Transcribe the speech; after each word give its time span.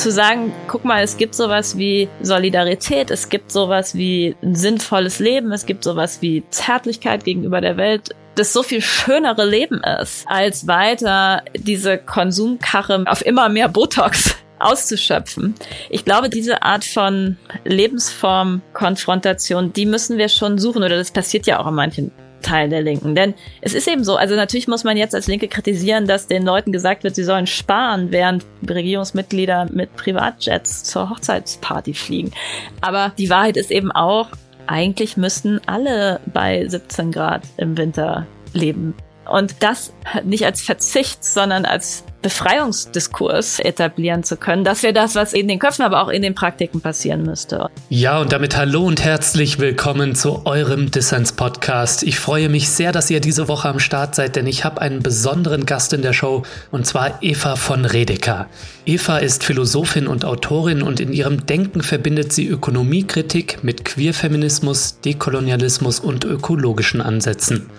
zu 0.00 0.10
sagen, 0.10 0.52
guck 0.66 0.84
mal, 0.86 1.02
es 1.02 1.18
gibt 1.18 1.34
sowas 1.34 1.76
wie 1.76 2.08
Solidarität, 2.22 3.10
es 3.10 3.28
gibt 3.28 3.52
sowas 3.52 3.94
wie 3.94 4.34
ein 4.42 4.54
sinnvolles 4.54 5.18
Leben, 5.18 5.52
es 5.52 5.66
gibt 5.66 5.84
sowas 5.84 6.22
wie 6.22 6.42
Zärtlichkeit 6.48 7.24
gegenüber 7.24 7.60
der 7.60 7.76
Welt, 7.76 8.14
das 8.34 8.54
so 8.54 8.62
viel 8.62 8.80
schönere 8.80 9.44
Leben 9.44 9.82
ist, 10.00 10.26
als 10.26 10.66
weiter 10.66 11.42
diese 11.54 11.98
Konsumkarre 11.98 13.04
auf 13.06 13.26
immer 13.26 13.50
mehr 13.50 13.68
Botox 13.68 14.36
auszuschöpfen. 14.58 15.54
Ich 15.90 16.06
glaube, 16.06 16.30
diese 16.30 16.62
Art 16.62 16.84
von 16.84 17.36
Lebensform-Konfrontation, 17.64 19.74
die 19.74 19.84
müssen 19.84 20.16
wir 20.16 20.30
schon 20.30 20.56
suchen, 20.56 20.82
oder 20.82 20.96
das 20.96 21.10
passiert 21.10 21.46
ja 21.46 21.60
auch 21.60 21.66
in 21.66 21.74
manchen 21.74 22.10
Teil 22.42 22.68
der 22.68 22.82
Linken. 22.82 23.14
Denn 23.14 23.34
es 23.60 23.74
ist 23.74 23.88
eben 23.88 24.04
so, 24.04 24.16
also 24.16 24.36
natürlich 24.36 24.68
muss 24.68 24.84
man 24.84 24.96
jetzt 24.96 25.14
als 25.14 25.26
Linke 25.26 25.48
kritisieren, 25.48 26.06
dass 26.06 26.26
den 26.26 26.44
Leuten 26.44 26.72
gesagt 26.72 27.04
wird, 27.04 27.14
sie 27.14 27.24
sollen 27.24 27.46
sparen, 27.46 28.10
während 28.10 28.44
Regierungsmitglieder 28.68 29.68
mit 29.72 29.94
Privatjets 29.96 30.84
zur 30.84 31.10
Hochzeitsparty 31.10 31.94
fliegen. 31.94 32.32
Aber 32.80 33.12
die 33.18 33.30
Wahrheit 33.30 33.56
ist 33.56 33.70
eben 33.70 33.92
auch, 33.92 34.28
eigentlich 34.66 35.16
müssten 35.16 35.60
alle 35.66 36.20
bei 36.32 36.66
17 36.66 37.10
Grad 37.12 37.42
im 37.56 37.76
Winter 37.76 38.26
leben. 38.52 38.94
Und 39.30 39.54
das 39.60 39.92
nicht 40.24 40.44
als 40.44 40.60
Verzicht, 40.60 41.24
sondern 41.24 41.64
als 41.64 42.02
Befreiungsdiskurs 42.22 43.60
etablieren 43.60 44.24
zu 44.24 44.36
können. 44.36 44.64
Das 44.64 44.82
wäre 44.82 44.92
das, 44.92 45.14
was 45.14 45.32
in 45.32 45.48
den 45.48 45.58
Köpfen, 45.58 45.84
aber 45.84 46.02
auch 46.02 46.08
in 46.08 46.20
den 46.20 46.34
Praktiken 46.34 46.80
passieren 46.80 47.22
müsste. 47.22 47.70
Ja, 47.88 48.20
und 48.20 48.32
damit 48.32 48.56
hallo 48.56 48.84
und 48.84 49.02
herzlich 49.02 49.58
willkommen 49.58 50.14
zu 50.14 50.44
eurem 50.44 50.90
Dissens-Podcast. 50.90 52.02
Ich 52.02 52.18
freue 52.18 52.48
mich 52.48 52.68
sehr, 52.68 52.92
dass 52.92 53.08
ihr 53.08 53.20
diese 53.20 53.48
Woche 53.48 53.68
am 53.68 53.78
Start 53.78 54.14
seid, 54.14 54.36
denn 54.36 54.46
ich 54.46 54.64
habe 54.64 54.82
einen 54.82 55.02
besonderen 55.02 55.64
Gast 55.64 55.92
in 55.92 56.02
der 56.02 56.12
Show, 56.12 56.42
und 56.70 56.86
zwar 56.86 57.22
Eva 57.22 57.56
von 57.56 57.84
Redeker. 57.84 58.48
Eva 58.84 59.18
ist 59.18 59.44
Philosophin 59.44 60.06
und 60.06 60.24
Autorin 60.24 60.82
und 60.82 61.00
in 61.00 61.12
ihrem 61.12 61.46
Denken 61.46 61.82
verbindet 61.82 62.32
sie 62.32 62.48
Ökonomiekritik 62.48 63.62
mit 63.62 63.84
Queerfeminismus, 63.84 65.00
Dekolonialismus 65.00 66.00
und 66.00 66.24
ökologischen 66.24 67.00
Ansätzen. 67.00 67.70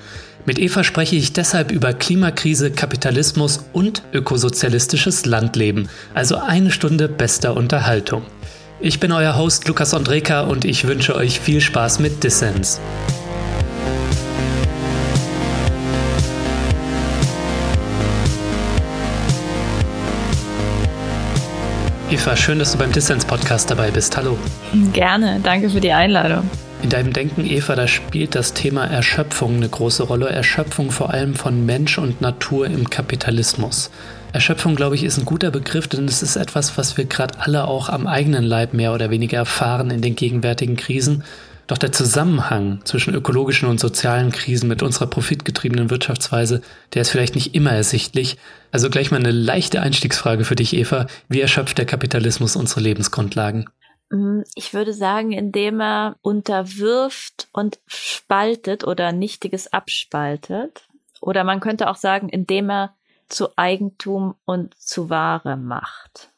Mit 0.45 0.58
Eva 0.58 0.84
spreche 0.84 1.16
ich 1.16 1.34
deshalb 1.34 1.72
über 1.72 1.94
Klimakrise, 1.94 2.72
Kapitalismus 2.72 3.64
und 3.73 4.02
ökosozialistisches 4.11 5.25
Landleben, 5.28 5.88
also 6.16 6.38
eine 6.38 6.72
Stunde 6.72 7.08
bester 7.08 7.56
Unterhaltung. 7.56 8.23
Ich 8.80 9.00
bin 9.00 9.11
euer 9.11 9.38
Host 9.38 9.67
Lukas 9.67 9.94
Andreka 9.94 10.42
und 10.42 10.66
ich 10.66 10.88
wünsche 10.88 11.16
euch 11.16 11.39
viel 11.39 11.61
Spaß 11.61 12.00
mit 12.00 12.23
Dissens. 12.23 12.80
Eva, 22.09 22.36
schön, 22.36 22.58
dass 22.58 22.72
du 22.72 22.80
beim 22.80 22.92
Dissens 22.92 23.23
Podcast 23.23 23.70
dabei 23.70 23.92
bist. 23.92 24.17
Hallo. 24.17 24.38
Gerne, 24.92 25.39
danke 25.44 25.70
für 25.70 25.80
die 25.80 25.92
Einladung. 25.92 26.50
In 26.81 26.89
deinem 26.89 27.13
Denken, 27.13 27.45
Eva, 27.45 27.75
da 27.75 27.87
spielt 27.87 28.33
das 28.33 28.53
Thema 28.53 28.85
Erschöpfung 28.85 29.57
eine 29.57 29.69
große 29.69 30.01
Rolle. 30.01 30.29
Erschöpfung 30.29 30.89
vor 30.89 31.11
allem 31.11 31.35
von 31.35 31.63
Mensch 31.65 31.99
und 31.99 32.21
Natur 32.21 32.65
im 32.65 32.89
Kapitalismus. 32.89 33.91
Erschöpfung, 34.33 34.75
glaube 34.75 34.95
ich, 34.95 35.03
ist 35.03 35.19
ein 35.19 35.25
guter 35.25 35.52
Begriff, 35.52 35.87
denn 35.87 36.05
es 36.05 36.23
ist 36.23 36.37
etwas, 36.37 36.79
was 36.79 36.97
wir 36.97 37.05
gerade 37.05 37.39
alle 37.39 37.67
auch 37.67 37.89
am 37.89 38.07
eigenen 38.07 38.43
Leib 38.43 38.73
mehr 38.73 38.93
oder 38.93 39.11
weniger 39.11 39.37
erfahren 39.37 39.91
in 39.91 40.02
den 40.02 40.15
gegenwärtigen 40.15 40.75
Krisen. 40.75 41.23
Doch 41.67 41.77
der 41.77 41.91
Zusammenhang 41.91 42.81
zwischen 42.83 43.13
ökologischen 43.13 43.69
und 43.69 43.79
sozialen 43.79 44.31
Krisen 44.31 44.67
mit 44.67 44.81
unserer 44.81 45.07
profitgetriebenen 45.07 45.91
Wirtschaftsweise, 45.91 46.61
der 46.95 47.03
ist 47.03 47.11
vielleicht 47.11 47.35
nicht 47.35 47.53
immer 47.53 47.71
ersichtlich. 47.71 48.37
Also 48.71 48.89
gleich 48.89 49.11
mal 49.11 49.19
eine 49.19 49.31
leichte 49.31 49.81
Einstiegsfrage 49.81 50.45
für 50.45 50.55
dich, 50.55 50.75
Eva. 50.75 51.05
Wie 51.29 51.41
erschöpft 51.41 51.77
der 51.77 51.85
Kapitalismus 51.85 52.55
unsere 52.55 52.81
Lebensgrundlagen? 52.81 53.69
Mm, 54.12 54.42
ich 54.56 54.73
würde 54.73 54.94
sagen, 54.94 55.31
indem 55.31 55.81
er 55.81 56.17
unterwirft 56.22 57.48
und 57.54 57.80
spaltet 57.88 58.83
oder 58.83 59.11
Nichtiges 59.11 59.72
abspaltet. 59.73 60.88
Oder 61.22 61.44
man 61.44 61.61
könnte 61.61 61.89
auch 61.89 61.95
sagen, 61.95 62.30
indem 62.30 62.70
er 62.70 62.94
zu 63.30 63.58
Eigentum 63.58 64.36
und 64.45 64.77
zu 64.77 65.10
Ware 65.10 65.55
macht. 65.55 66.30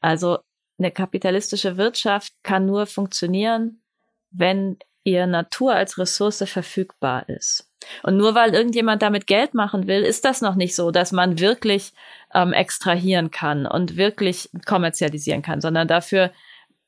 Also 0.00 0.38
eine 0.78 0.90
kapitalistische 0.90 1.76
Wirtschaft 1.76 2.32
kann 2.42 2.66
nur 2.66 2.86
funktionieren, 2.86 3.82
wenn 4.30 4.78
ihr 5.04 5.26
Natur 5.26 5.74
als 5.74 5.98
Ressource 5.98 6.44
verfügbar 6.46 7.28
ist. 7.28 7.68
Und 8.04 8.16
nur 8.16 8.36
weil 8.36 8.54
irgendjemand 8.54 9.02
damit 9.02 9.26
Geld 9.26 9.54
machen 9.54 9.88
will, 9.88 10.02
ist 10.02 10.24
das 10.24 10.40
noch 10.40 10.54
nicht 10.54 10.76
so, 10.76 10.92
dass 10.92 11.10
man 11.10 11.40
wirklich 11.40 11.92
ähm, 12.32 12.52
extrahieren 12.52 13.32
kann 13.32 13.66
und 13.66 13.96
wirklich 13.96 14.50
kommerzialisieren 14.64 15.42
kann, 15.42 15.60
sondern 15.60 15.88
dafür 15.88 16.30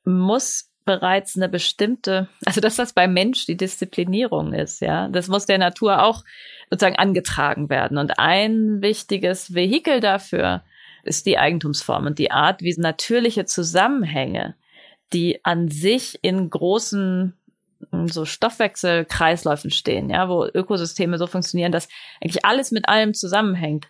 muss 0.05 0.71
bereits 0.85 1.35
eine 1.35 1.49
bestimmte, 1.49 2.29
also 2.45 2.61
das, 2.61 2.77
was 2.77 2.93
beim 2.93 3.13
Mensch 3.13 3.45
die 3.45 3.57
Disziplinierung 3.57 4.53
ist, 4.53 4.81
ja, 4.81 5.09
das 5.09 5.27
muss 5.27 5.47
der 5.47 5.57
Natur 5.57 6.03
auch 6.03 6.23
sozusagen 6.69 6.97
angetragen 6.97 7.69
werden. 7.69 7.97
Und 7.97 8.19
ein 8.19 8.81
wichtiges 8.81 9.53
Vehikel 9.53 9.99
dafür 9.99 10.63
ist 11.03 11.25
die 11.25 11.37
Eigentumsform 11.37 12.05
und 12.05 12.19
die 12.19 12.31
Art, 12.31 12.61
wie 12.61 12.73
natürliche 12.77 13.45
Zusammenhänge, 13.45 14.55
die 15.13 15.43
an 15.43 15.69
sich 15.69 16.19
in 16.21 16.49
großen 16.49 17.33
so 18.05 18.25
Stoffwechselkreisläufen 18.25 19.71
stehen, 19.71 20.09
ja, 20.09 20.29
wo 20.29 20.45
Ökosysteme 20.45 21.17
so 21.17 21.27
funktionieren, 21.27 21.71
dass 21.71 21.87
eigentlich 22.21 22.45
alles 22.45 22.71
mit 22.71 22.87
allem 22.89 23.13
zusammenhängt 23.13 23.87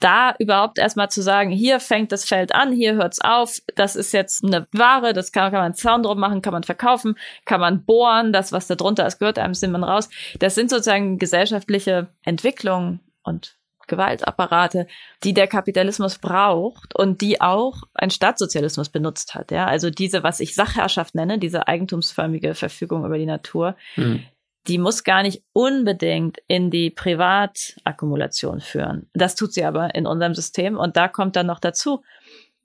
da 0.00 0.34
überhaupt 0.38 0.78
erstmal 0.78 1.10
zu 1.10 1.22
sagen, 1.22 1.50
hier 1.50 1.78
fängt 1.78 2.10
das 2.10 2.24
Feld 2.24 2.54
an, 2.54 2.72
hier 2.72 2.94
hört's 2.94 3.20
auf, 3.20 3.60
das 3.76 3.96
ist 3.96 4.12
jetzt 4.12 4.44
eine 4.44 4.66
Ware, 4.72 5.12
das 5.12 5.30
kann, 5.30 5.52
kann 5.52 5.60
man 5.60 5.74
Zaun 5.74 6.02
drum 6.02 6.18
machen, 6.18 6.42
kann 6.42 6.52
man 6.52 6.64
verkaufen, 6.64 7.16
kann 7.44 7.60
man 7.60 7.84
bohren, 7.84 8.32
das, 8.32 8.52
was 8.52 8.66
da 8.66 8.74
drunter 8.74 9.06
ist, 9.06 9.18
gehört 9.18 9.38
einem, 9.38 9.54
sind 9.54 9.72
man 9.72 9.84
raus. 9.84 10.08
Das 10.38 10.54
sind 10.54 10.70
sozusagen 10.70 11.18
gesellschaftliche 11.18 12.08
Entwicklungen 12.22 13.00
und 13.22 13.56
Gewaltapparate, 13.86 14.86
die 15.24 15.34
der 15.34 15.48
Kapitalismus 15.48 16.18
braucht 16.18 16.94
und 16.94 17.20
die 17.20 17.40
auch 17.40 17.82
ein 17.92 18.10
Staatssozialismus 18.10 18.88
benutzt 18.88 19.34
hat. 19.34 19.50
Ja, 19.50 19.66
also 19.66 19.90
diese, 19.90 20.22
was 20.22 20.40
ich 20.40 20.54
Sachherrschaft 20.54 21.14
nenne, 21.14 21.38
diese 21.38 21.66
eigentumsförmige 21.66 22.54
Verfügung 22.54 23.04
über 23.04 23.18
die 23.18 23.26
Natur, 23.26 23.76
mhm 23.96 24.24
die 24.66 24.78
muss 24.78 25.04
gar 25.04 25.22
nicht 25.22 25.42
unbedingt 25.52 26.38
in 26.46 26.70
die 26.70 26.90
Privatakkumulation 26.90 28.60
führen. 28.60 29.08
Das 29.14 29.34
tut 29.34 29.54
sie 29.54 29.64
aber 29.64 29.94
in 29.94 30.06
unserem 30.06 30.34
System. 30.34 30.76
Und 30.76 30.96
da 30.96 31.08
kommt 31.08 31.36
dann 31.36 31.46
noch 31.46 31.60
dazu, 31.60 32.02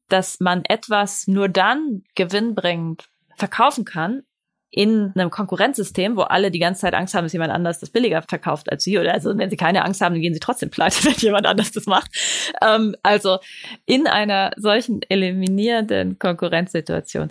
dass 0.10 0.40
man 0.40 0.64
etwas 0.66 1.28
nur 1.28 1.50
dann 1.50 2.04
gewinnbringend 2.16 3.06
verkaufen 3.36 3.86
kann 3.86 4.24
in 4.70 5.14
einem 5.16 5.30
Konkurrenzsystem, 5.30 6.18
wo 6.18 6.24
alle 6.24 6.52
die 6.52 6.60
ganze 6.60 6.82
Zeit 6.82 6.94
Angst 6.94 7.14
haben, 7.14 7.24
dass 7.24 7.32
jemand 7.32 7.54
anders 7.54 7.80
das 7.80 7.90
billiger 7.90 8.22
verkauft 8.22 8.70
als 8.70 8.84
sie. 8.84 9.00
Oder 9.00 9.14
also 9.14 9.38
wenn 9.38 9.50
sie 9.50 9.56
keine 9.56 9.86
Angst 9.86 10.02
haben, 10.02 10.16
dann 10.16 10.22
gehen 10.22 10.34
sie 10.34 10.42
trotzdem 10.42 10.70
pleite, 10.70 11.04
wenn 11.06 11.14
jemand 11.14 11.46
anders 11.46 11.72
das 11.72 11.86
macht. 11.86 12.12
Ähm, 12.62 12.96
also 13.02 13.40
in 13.86 14.06
einer 14.06 14.52
solchen 14.58 15.02
eliminierenden 15.08 16.20
Konkurrenzsituation 16.20 17.30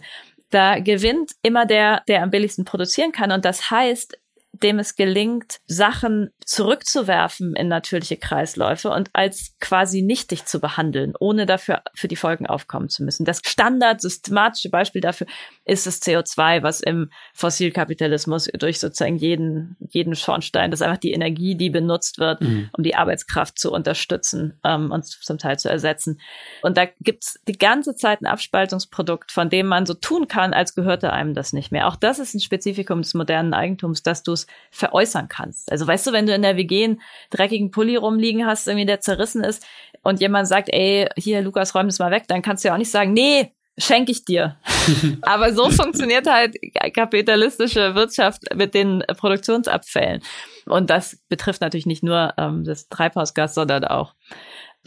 da 0.55 0.79
gewinnt 0.79 1.33
immer 1.43 1.67
der, 1.67 2.03
der 2.07 2.23
am 2.23 2.31
billigsten 2.31 2.65
produzieren 2.65 3.11
kann. 3.11 3.33
Und 3.33 3.45
das 3.45 3.71
heißt, 3.73 4.17
dem 4.63 4.79
es 4.79 4.97
gelingt, 4.97 5.61
Sachen 5.67 6.31
zurückzuwerfen 6.45 7.57
in 7.57 7.69
natürliche 7.69 8.17
Kreisläufe 8.17 8.91
und 8.91 9.11
als 9.13 9.55
quasi 9.61 10.03
nichtig 10.03 10.47
zu 10.47 10.61
behandeln, 10.61 11.15
ohne 11.19 11.47
dafür 11.47 11.83
für 11.95 12.09
die 12.09 12.17
Folgen 12.17 12.47
aufkommen 12.47 12.89
zu 12.89 13.03
müssen. 13.03 13.25
Das 13.25 13.41
standardsystematische 13.45 14.71
Beispiel 14.71 15.01
dafür 15.01 15.27
ist 15.65 15.87
das 15.87 16.03
CO2, 16.03 16.63
was 16.63 16.81
im 16.81 17.11
Fossilkapitalismus 17.35 18.49
durch 18.59 18.79
sozusagen 18.81 19.17
jeden, 19.17 19.77
jeden 19.81 20.15
Schornstein, 20.15 20.71
das 20.71 20.81
ist 20.81 20.87
einfach 20.87 20.99
die 20.99 21.13
Energie, 21.13 21.57
die 21.57 21.71
benutzt 21.71 22.19
wird, 22.19 22.41
mhm. 22.41 22.71
um 22.73 22.85
die 22.85 22.95
Arbeitskraft 22.95 23.59
zu 23.59 23.73
unterstützen 23.73 24.59
ähm, 24.65 24.91
und 24.91 25.05
zum 25.05 25.39
Teil 25.39 25.59
zu 25.59 25.69
ersetzen. 25.69 26.21
Und 26.63 26.77
da 26.77 26.87
gibt's 27.01 27.41
die 27.49 27.59
ganze 27.59 27.97
Zeit 27.97 28.21
ein 28.21 28.27
Abspaltungsprodukt, 28.27 29.33
von 29.33 29.51
dem 29.51 29.67
man 29.67 29.87
so 29.87 29.95
tun 29.95 30.29
kann, 30.29 30.53
als 30.53 30.75
gehörte 30.75 31.13
einem 31.13 31.35
das 31.35 31.53
nicht 31.53 31.73
mehr. 31.73 31.89
Auch 31.89 31.97
das 31.97 32.19
ist 32.19 32.35
ein 32.35 32.41
Spezifikum 32.41 33.03
des 33.03 33.15
modernen 33.15 33.55
Eigentums, 33.55 34.03
dass 34.03 34.23
du 34.23 34.33
es 34.33 34.44
veräußern 34.71 35.29
kannst. 35.29 35.71
Also 35.71 35.87
weißt 35.87 36.07
du, 36.07 36.13
wenn 36.13 36.27
du 36.27 36.35
in 36.35 36.43
der 36.43 36.57
WG 36.57 36.85
einen 36.85 37.03
dreckigen 37.31 37.71
Pulli 37.71 37.97
rumliegen 37.97 38.47
hast, 38.47 38.67
irgendwie 38.67 38.87
der 38.87 39.01
zerrissen 39.01 39.45
ist 39.45 39.65
und 40.03 40.21
jemand 40.21 40.49
sagt, 40.49 40.69
ey, 40.73 41.09
hier, 41.17 41.43
Lukas, 41.43 41.75
räum 41.75 41.87
das 41.87 41.99
mal 41.99 42.11
weg, 42.11 42.25
dann 42.29 42.43
kannst 42.43 42.65
du 42.65 42.69
ja 42.69 42.75
auch 42.75 42.79
nicht 42.79 42.91
sagen, 42.91 43.13
nee, 43.13 43.53
schenke 43.79 44.13
ich 44.13 44.25
dir. 44.25 44.57
Aber 45.23 45.53
so 45.53 45.71
funktioniert 45.71 46.27
halt 46.27 46.57
kapitalistische 46.95 47.95
Wirtschaft 47.95 48.43
mit 48.55 48.75
den 48.75 49.03
Produktionsabfällen. 49.17 50.23
Und 50.67 50.91
das 50.91 51.19
betrifft 51.29 51.61
natürlich 51.61 51.87
nicht 51.87 52.03
nur 52.03 52.35
ähm, 52.37 52.65
das 52.65 52.89
Treibhausgas, 52.89 53.55
sondern 53.55 53.85
auch 53.85 54.15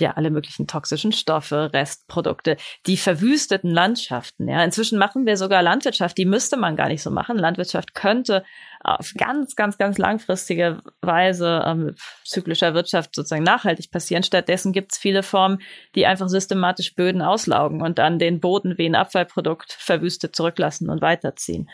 ja 0.01 0.11
alle 0.11 0.29
möglichen 0.29 0.67
toxischen 0.67 1.11
Stoffe, 1.11 1.71
Restprodukte, 1.73 2.57
die 2.85 2.97
verwüsteten 2.97 3.71
Landschaften. 3.71 4.47
Ja, 4.47 4.63
inzwischen 4.63 4.97
machen 4.97 5.25
wir 5.25 5.37
sogar 5.37 5.61
Landwirtschaft, 5.61 6.17
die 6.17 6.25
müsste 6.25 6.57
man 6.57 6.75
gar 6.75 6.87
nicht 6.87 7.03
so 7.03 7.11
machen. 7.11 7.37
Landwirtschaft 7.37 7.93
könnte 7.93 8.43
auf 8.81 9.13
ganz, 9.17 9.55
ganz, 9.55 9.77
ganz 9.77 9.97
langfristige 9.97 10.81
Weise 11.01 11.63
ähm, 11.65 11.95
zyklischer 12.23 12.73
Wirtschaft 12.73 13.15
sozusagen 13.15 13.43
nachhaltig 13.43 13.91
passieren. 13.91 14.23
Stattdessen 14.23 14.71
gibt 14.71 14.93
es 14.93 14.97
viele 14.97 15.23
Formen, 15.23 15.59
die 15.95 16.05
einfach 16.05 16.29
systematisch 16.29 16.95
Böden 16.95 17.21
auslaugen 17.21 17.81
und 17.81 17.97
dann 17.97 18.19
den 18.19 18.39
Boden 18.39 18.77
wie 18.77 18.87
ein 18.87 18.95
Abfallprodukt 18.95 19.73
verwüstet 19.73 20.35
zurücklassen 20.35 20.89
und 20.89 21.01
weiterziehen. 21.01 21.69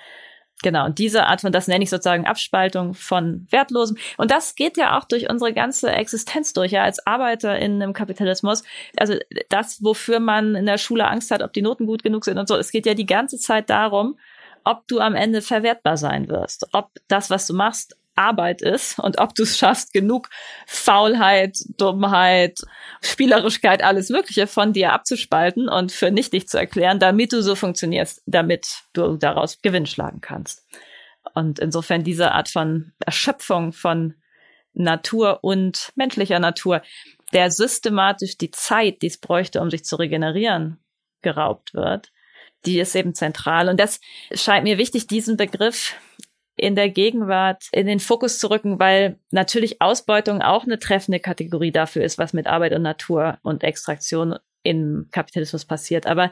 Genau, 0.63 0.85
und 0.85 0.97
diese 0.97 1.25
Art 1.25 1.41
von, 1.41 1.51
das 1.51 1.67
nenne 1.67 1.83
ich 1.83 1.89
sozusagen 1.89 2.25
Abspaltung 2.25 2.93
von 2.93 3.45
Wertlosem. 3.51 3.97
Und 4.17 4.31
das 4.31 4.55
geht 4.55 4.77
ja 4.77 4.97
auch 4.97 5.03
durch 5.03 5.29
unsere 5.29 5.53
ganze 5.53 5.91
Existenz 5.91 6.53
durch, 6.53 6.71
ja, 6.71 6.83
als 6.83 7.05
Arbeiter 7.05 7.59
in 7.59 7.81
einem 7.81 7.93
Kapitalismus. 7.93 8.63
Also 8.97 9.15
das, 9.49 9.83
wofür 9.83 10.21
man 10.21 10.55
in 10.55 10.65
der 10.65 10.77
Schule 10.77 11.05
Angst 11.05 11.31
hat, 11.31 11.43
ob 11.43 11.51
die 11.51 11.61
Noten 11.61 11.85
gut 11.85 12.01
genug 12.01 12.23
sind 12.23 12.39
und 12.39 12.47
so. 12.47 12.55
Es 12.55 12.71
geht 12.71 12.85
ja 12.85 12.93
die 12.93 13.05
ganze 13.05 13.37
Zeit 13.37 13.69
darum, 13.69 14.17
ob 14.63 14.87
du 14.87 14.99
am 14.99 15.15
Ende 15.15 15.41
verwertbar 15.41 15.97
sein 15.97 16.29
wirst, 16.29 16.65
ob 16.71 16.91
das, 17.09 17.29
was 17.29 17.45
du 17.45 17.53
machst, 17.53 17.97
Arbeit 18.15 18.61
ist 18.61 18.99
und 18.99 19.19
ob 19.19 19.33
du 19.35 19.43
es 19.43 19.57
schaffst, 19.57 19.93
genug 19.93 20.29
Faulheit, 20.67 21.57
Dummheit, 21.77 22.59
Spielerischkeit, 23.01 23.83
alles 23.83 24.09
Mögliche 24.09 24.47
von 24.47 24.73
dir 24.73 24.93
abzuspalten 24.93 25.69
und 25.69 25.91
für 25.91 26.11
nichtig 26.11 26.47
zu 26.47 26.57
erklären, 26.57 26.99
damit 26.99 27.33
du 27.33 27.41
so 27.41 27.55
funktionierst, 27.55 28.21
damit 28.25 28.67
du 28.93 29.17
daraus 29.17 29.61
Gewinn 29.61 29.85
schlagen 29.85 30.21
kannst. 30.21 30.65
Und 31.33 31.59
insofern 31.59 32.03
diese 32.03 32.31
Art 32.33 32.49
von 32.49 32.91
Erschöpfung 33.05 33.73
von 33.73 34.15
Natur 34.73 35.39
und 35.41 35.91
menschlicher 35.95 36.39
Natur, 36.39 36.81
der 37.31 37.49
systematisch 37.49 38.37
die 38.37 38.51
Zeit, 38.51 39.01
die 39.01 39.07
es 39.07 39.19
bräuchte, 39.19 39.61
um 39.61 39.71
sich 39.71 39.85
zu 39.85 39.95
regenerieren, 39.95 40.79
geraubt 41.21 41.73
wird, 41.73 42.11
die 42.65 42.79
ist 42.79 42.95
eben 42.95 43.13
zentral. 43.13 43.69
Und 43.69 43.79
das 43.79 43.99
scheint 44.33 44.63
mir 44.63 44.77
wichtig, 44.77 45.07
diesen 45.07 45.37
Begriff 45.37 45.95
in 46.55 46.75
der 46.75 46.89
Gegenwart 46.89 47.65
in 47.71 47.87
den 47.87 47.99
Fokus 47.99 48.39
zu 48.39 48.49
rücken, 48.49 48.79
weil 48.79 49.17
natürlich 49.31 49.81
Ausbeutung 49.81 50.41
auch 50.41 50.63
eine 50.63 50.79
treffende 50.79 51.19
Kategorie 51.19 51.71
dafür 51.71 52.03
ist, 52.03 52.17
was 52.17 52.33
mit 52.33 52.47
Arbeit 52.47 52.73
und 52.73 52.83
Natur 52.83 53.39
und 53.41 53.63
Extraktion 53.63 54.37
im 54.61 55.07
Kapitalismus 55.11 55.65
passiert. 55.65 56.05
Aber 56.05 56.31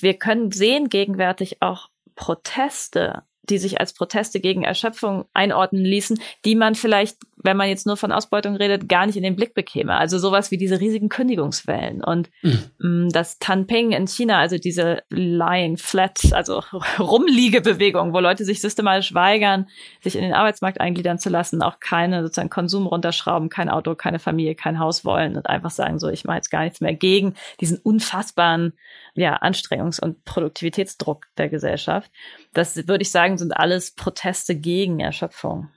wir 0.00 0.14
können 0.14 0.52
sehen 0.52 0.88
gegenwärtig 0.88 1.62
auch 1.62 1.88
Proteste 2.14 3.24
die 3.48 3.58
sich 3.58 3.80
als 3.80 3.92
Proteste 3.92 4.40
gegen 4.40 4.64
Erschöpfung 4.64 5.26
einordnen 5.32 5.84
ließen, 5.84 6.20
die 6.44 6.54
man 6.54 6.74
vielleicht, 6.74 7.18
wenn 7.46 7.56
man 7.56 7.68
jetzt 7.68 7.86
nur 7.86 7.96
von 7.96 8.12
Ausbeutung 8.12 8.56
redet, 8.56 8.88
gar 8.88 9.06
nicht 9.06 9.16
in 9.16 9.22
den 9.22 9.36
Blick 9.36 9.54
bekäme. 9.54 9.96
Also 9.96 10.18
sowas 10.18 10.50
wie 10.50 10.58
diese 10.58 10.80
riesigen 10.80 11.08
Kündigungswellen 11.08 12.04
und 12.04 12.28
mhm. 12.42 13.08
das 13.10 13.38
Tanping 13.38 13.92
in 13.92 14.06
China, 14.06 14.38
also 14.38 14.58
diese 14.58 15.02
Lying 15.08 15.78
Flat, 15.78 16.32
also 16.32 16.62
Rumliegebewegung, 16.98 18.12
wo 18.12 18.20
Leute 18.20 18.44
sich 18.44 18.60
systematisch 18.60 19.14
weigern, 19.14 19.68
sich 20.02 20.16
in 20.16 20.22
den 20.22 20.34
Arbeitsmarkt 20.34 20.80
eingliedern 20.80 21.18
zu 21.18 21.30
lassen, 21.30 21.62
auch 21.62 21.80
keine 21.80 22.22
sozusagen 22.22 22.50
Konsum 22.50 22.86
runterschrauben, 22.86 23.48
kein 23.48 23.70
Auto, 23.70 23.94
keine 23.94 24.18
Familie, 24.18 24.56
kein 24.56 24.78
Haus 24.78 25.04
wollen 25.04 25.36
und 25.36 25.46
einfach 25.46 25.70
sagen 25.70 25.98
so, 25.98 26.08
ich 26.08 26.24
mache 26.24 26.38
jetzt 26.38 26.50
gar 26.50 26.64
nichts 26.64 26.80
mehr 26.80 26.94
gegen 26.94 27.34
diesen 27.60 27.78
unfassbaren 27.78 28.74
ja, 29.14 29.40
Anstrengungs- 29.40 30.00
und 30.00 30.24
Produktivitätsdruck 30.24 31.26
der 31.38 31.48
Gesellschaft. 31.48 32.10
Das 32.52 32.76
würde 32.76 33.02
ich 33.02 33.10
sagen, 33.10 33.38
sind 33.38 33.56
alles 33.56 33.92
Proteste 33.92 34.56
gegen 34.56 35.00
Erschöpfung. 35.00 35.68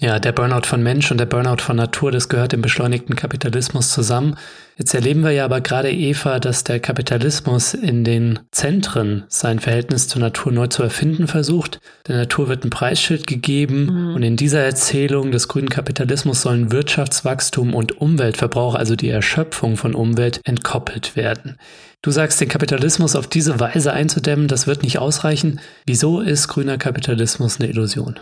Ja, 0.00 0.20
der 0.20 0.30
Burnout 0.30 0.64
von 0.64 0.80
Mensch 0.80 1.10
und 1.10 1.18
der 1.18 1.26
Burnout 1.26 1.60
von 1.60 1.74
Natur, 1.74 2.12
das 2.12 2.28
gehört 2.28 2.52
im 2.52 2.62
beschleunigten 2.62 3.16
Kapitalismus 3.16 3.90
zusammen. 3.90 4.36
Jetzt 4.76 4.94
erleben 4.94 5.24
wir 5.24 5.32
ja 5.32 5.44
aber 5.44 5.60
gerade, 5.60 5.90
Eva, 5.90 6.38
dass 6.38 6.62
der 6.62 6.78
Kapitalismus 6.78 7.74
in 7.74 8.04
den 8.04 8.38
Zentren 8.52 9.24
sein 9.26 9.58
Verhältnis 9.58 10.06
zur 10.06 10.20
Natur 10.20 10.52
neu 10.52 10.68
zu 10.68 10.84
erfinden 10.84 11.26
versucht. 11.26 11.80
Der 12.06 12.16
Natur 12.16 12.46
wird 12.46 12.64
ein 12.64 12.70
Preisschild 12.70 13.26
gegeben 13.26 13.86
mhm. 13.86 14.14
und 14.14 14.22
in 14.22 14.36
dieser 14.36 14.60
Erzählung 14.60 15.32
des 15.32 15.48
grünen 15.48 15.68
Kapitalismus 15.68 16.42
sollen 16.42 16.70
Wirtschaftswachstum 16.70 17.74
und 17.74 18.00
Umweltverbrauch, 18.00 18.76
also 18.76 18.94
die 18.94 19.10
Erschöpfung 19.10 19.76
von 19.76 19.96
Umwelt, 19.96 20.40
entkoppelt 20.44 21.16
werden. 21.16 21.58
Du 22.02 22.12
sagst, 22.12 22.40
den 22.40 22.48
Kapitalismus 22.48 23.16
auf 23.16 23.26
diese 23.26 23.58
Weise 23.58 23.92
einzudämmen, 23.92 24.46
das 24.46 24.68
wird 24.68 24.84
nicht 24.84 25.00
ausreichen. 25.00 25.58
Wieso 25.86 26.20
ist 26.20 26.46
grüner 26.46 26.78
Kapitalismus 26.78 27.58
eine 27.58 27.68
Illusion? 27.68 28.20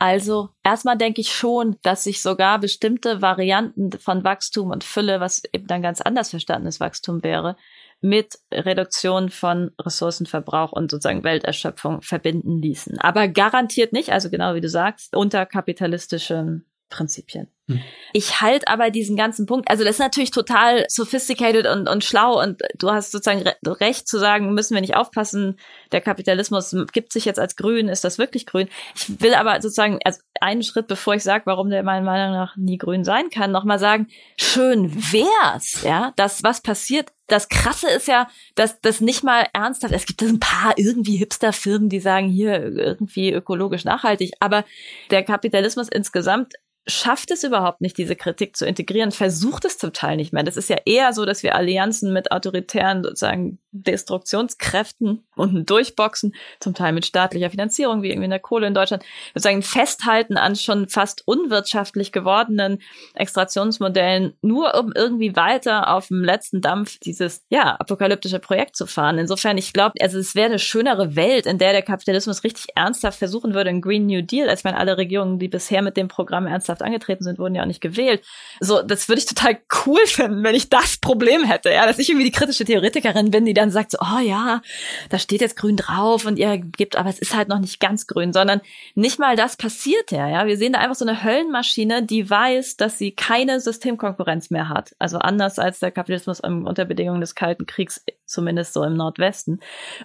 Also 0.00 0.48
erstmal 0.64 0.96
denke 0.96 1.20
ich 1.20 1.30
schon, 1.30 1.76
dass 1.82 2.04
sich 2.04 2.22
sogar 2.22 2.58
bestimmte 2.58 3.20
Varianten 3.20 3.92
von 3.98 4.24
Wachstum 4.24 4.70
und 4.70 4.82
Fülle, 4.82 5.20
was 5.20 5.42
eben 5.52 5.66
dann 5.66 5.82
ganz 5.82 6.00
anders 6.00 6.30
verstandenes 6.30 6.80
Wachstum 6.80 7.22
wäre, 7.22 7.56
mit 8.00 8.38
Reduktion 8.50 9.28
von 9.28 9.72
Ressourcenverbrauch 9.78 10.72
und 10.72 10.90
sozusagen 10.90 11.22
Welterschöpfung 11.22 12.00
verbinden 12.00 12.62
ließen. 12.62 12.98
Aber 12.98 13.28
garantiert 13.28 13.92
nicht, 13.92 14.10
also 14.10 14.30
genau 14.30 14.54
wie 14.54 14.62
du 14.62 14.70
sagst, 14.70 15.14
unter 15.14 15.44
kapitalistischen 15.44 16.64
Prinzipien. 16.88 17.48
Hm. 17.70 17.80
Ich 18.12 18.40
halte 18.40 18.66
aber 18.68 18.90
diesen 18.90 19.16
ganzen 19.16 19.46
Punkt, 19.46 19.70
also 19.70 19.84
das 19.84 19.94
ist 19.94 20.00
natürlich 20.00 20.32
total 20.32 20.84
sophisticated 20.88 21.66
und, 21.66 21.88
und 21.88 22.04
schlau 22.04 22.40
und 22.40 22.60
du 22.76 22.90
hast 22.90 23.12
sozusagen 23.12 23.42
re 23.42 23.54
recht 23.64 24.08
zu 24.08 24.18
sagen, 24.18 24.52
müssen 24.52 24.74
wir 24.74 24.80
nicht 24.80 24.96
aufpassen, 24.96 25.58
der 25.92 26.00
Kapitalismus 26.00 26.74
gibt 26.92 27.12
sich 27.12 27.24
jetzt 27.24 27.38
als 27.38 27.56
grün, 27.56 27.88
ist 27.88 28.02
das 28.02 28.18
wirklich 28.18 28.46
grün? 28.46 28.68
Ich 28.96 29.20
will 29.20 29.34
aber 29.34 29.60
sozusagen 29.62 30.00
also 30.04 30.20
einen 30.40 30.62
Schritt, 30.62 30.88
bevor 30.88 31.14
ich 31.14 31.22
sage, 31.22 31.46
warum 31.46 31.70
der 31.70 31.82
meiner 31.82 32.04
Meinung 32.04 32.34
nach 32.34 32.56
nie 32.56 32.78
grün 32.78 33.04
sein 33.04 33.30
kann, 33.30 33.52
nochmal 33.52 33.78
sagen, 33.78 34.08
schön 34.36 34.92
wär's, 35.12 35.82
ja, 35.84 36.12
das, 36.16 36.42
was 36.42 36.62
passiert, 36.62 37.12
das 37.28 37.48
Krasse 37.48 37.88
ist 37.88 38.08
ja, 38.08 38.26
dass 38.56 38.80
das 38.80 39.00
nicht 39.00 39.22
mal 39.22 39.46
ernsthaft, 39.52 39.94
es 39.94 40.06
gibt 40.06 40.22
ein 40.22 40.40
paar 40.40 40.74
irgendwie 40.76 41.16
Hipster-Firmen, 41.16 41.88
die 41.88 42.00
sagen, 42.00 42.28
hier 42.28 42.60
irgendwie 42.60 43.32
ökologisch 43.32 43.84
nachhaltig, 43.84 44.32
aber 44.40 44.64
der 45.10 45.22
Kapitalismus 45.22 45.88
insgesamt 45.88 46.54
schafft 46.86 47.30
es 47.30 47.44
überhaupt 47.44 47.59
nicht, 47.80 47.98
diese 47.98 48.16
Kritik 48.16 48.56
zu 48.56 48.66
integrieren, 48.66 49.12
versucht 49.12 49.64
es 49.64 49.78
zum 49.78 49.92
Teil 49.92 50.16
nicht 50.16 50.32
mehr. 50.32 50.42
Das 50.42 50.56
ist 50.56 50.68
ja 50.68 50.76
eher 50.84 51.12
so, 51.12 51.24
dass 51.24 51.42
wir 51.42 51.54
Allianzen 51.54 52.12
mit 52.12 52.32
autoritären 52.32 53.02
sozusagen 53.02 53.58
Destruktionskräften 53.72 55.24
unten 55.36 55.64
durchboxen, 55.64 56.34
zum 56.58 56.74
Teil 56.74 56.92
mit 56.92 57.06
staatlicher 57.06 57.50
Finanzierung, 57.50 58.02
wie 58.02 58.08
irgendwie 58.08 58.24
in 58.24 58.30
der 58.30 58.40
Kohle 58.40 58.66
in 58.66 58.74
Deutschland, 58.74 59.04
sozusagen 59.34 59.62
festhalten 59.62 60.36
an 60.36 60.56
schon 60.56 60.88
fast 60.88 61.26
unwirtschaftlich 61.26 62.12
gewordenen 62.12 62.80
Extraktionsmodellen, 63.14 64.34
nur 64.42 64.74
um 64.74 64.92
irgendwie 64.94 65.36
weiter 65.36 65.94
auf 65.94 66.08
dem 66.08 66.24
letzten 66.24 66.60
Dampf 66.60 66.98
dieses, 66.98 67.44
ja, 67.48 67.76
apokalyptische 67.76 68.38
Projekt 68.38 68.76
zu 68.76 68.86
fahren. 68.86 69.18
Insofern, 69.18 69.56
ich 69.58 69.72
glaube, 69.72 69.94
also 70.00 70.18
es 70.18 70.34
wäre 70.34 70.48
eine 70.48 70.58
schönere 70.58 71.16
Welt, 71.16 71.46
in 71.46 71.58
der 71.58 71.72
der 71.72 71.82
Kapitalismus 71.82 72.44
richtig 72.44 72.66
ernsthaft 72.74 73.18
versuchen 73.18 73.54
würde, 73.54 73.70
einen 73.70 73.82
Green 73.82 74.06
New 74.06 74.22
Deal, 74.22 74.48
als 74.48 74.64
wenn 74.64 74.74
alle 74.74 74.98
Regierungen, 74.98 75.38
die 75.38 75.48
bisher 75.48 75.82
mit 75.82 75.96
dem 75.96 76.08
Programm 76.08 76.46
ernsthaft 76.46 76.82
angetreten 76.82 77.24
sind, 77.24 77.38
wurden 77.40 77.54
ja 77.54 77.62
auch 77.62 77.66
nicht 77.66 77.80
gewählt. 77.80 78.24
So, 78.60 78.82
das 78.82 79.08
würde 79.08 79.20
ich 79.20 79.26
total 79.26 79.58
cool 79.86 80.00
finden, 80.06 80.44
wenn 80.44 80.54
ich 80.54 80.68
das 80.68 80.98
Problem 80.98 81.44
hätte, 81.44 81.70
ja, 81.70 81.86
dass 81.86 81.98
ich 81.98 82.10
irgendwie 82.10 82.26
die 82.26 82.36
kritische 82.36 82.64
Theoretikerin 82.64 83.30
bin, 83.30 83.46
die 83.46 83.54
dann 83.54 83.70
sagt 83.70 83.92
so, 83.92 83.98
oh 84.00 84.20
ja, 84.20 84.62
da 85.08 85.18
steht 85.18 85.40
jetzt 85.40 85.56
grün 85.56 85.76
drauf 85.76 86.26
und 86.26 86.38
ihr 86.38 86.58
gebt, 86.58 86.96
aber 86.96 87.08
es 87.08 87.18
ist 87.18 87.34
halt 87.34 87.48
noch 87.48 87.58
nicht 87.58 87.80
ganz 87.80 88.06
grün, 88.06 88.32
sondern 88.32 88.60
nicht 88.94 89.18
mal 89.18 89.36
das 89.36 89.56
passiert 89.56 90.10
ja, 90.10 90.28
ja. 90.28 90.46
Wir 90.46 90.56
sehen 90.56 90.72
da 90.72 90.80
einfach 90.80 90.94
so 90.94 91.04
eine 91.04 91.24
Höllenmaschine, 91.24 92.04
die 92.04 92.28
weiß, 92.28 92.76
dass 92.76 92.98
sie 92.98 93.12
keine 93.12 93.60
Systemkonkurrenz 93.60 94.50
mehr 94.50 94.68
hat. 94.68 94.94
Also 94.98 95.18
anders 95.18 95.58
als 95.58 95.80
der 95.80 95.90
Kapitalismus 95.90 96.40
unter 96.40 96.84
Bedingungen 96.84 97.20
des 97.20 97.34
Kalten 97.34 97.66
Kriegs, 97.66 98.04
zumindest 98.26 98.72
so 98.72 98.84
im 98.84 98.94
Nordwesten. 98.94 99.60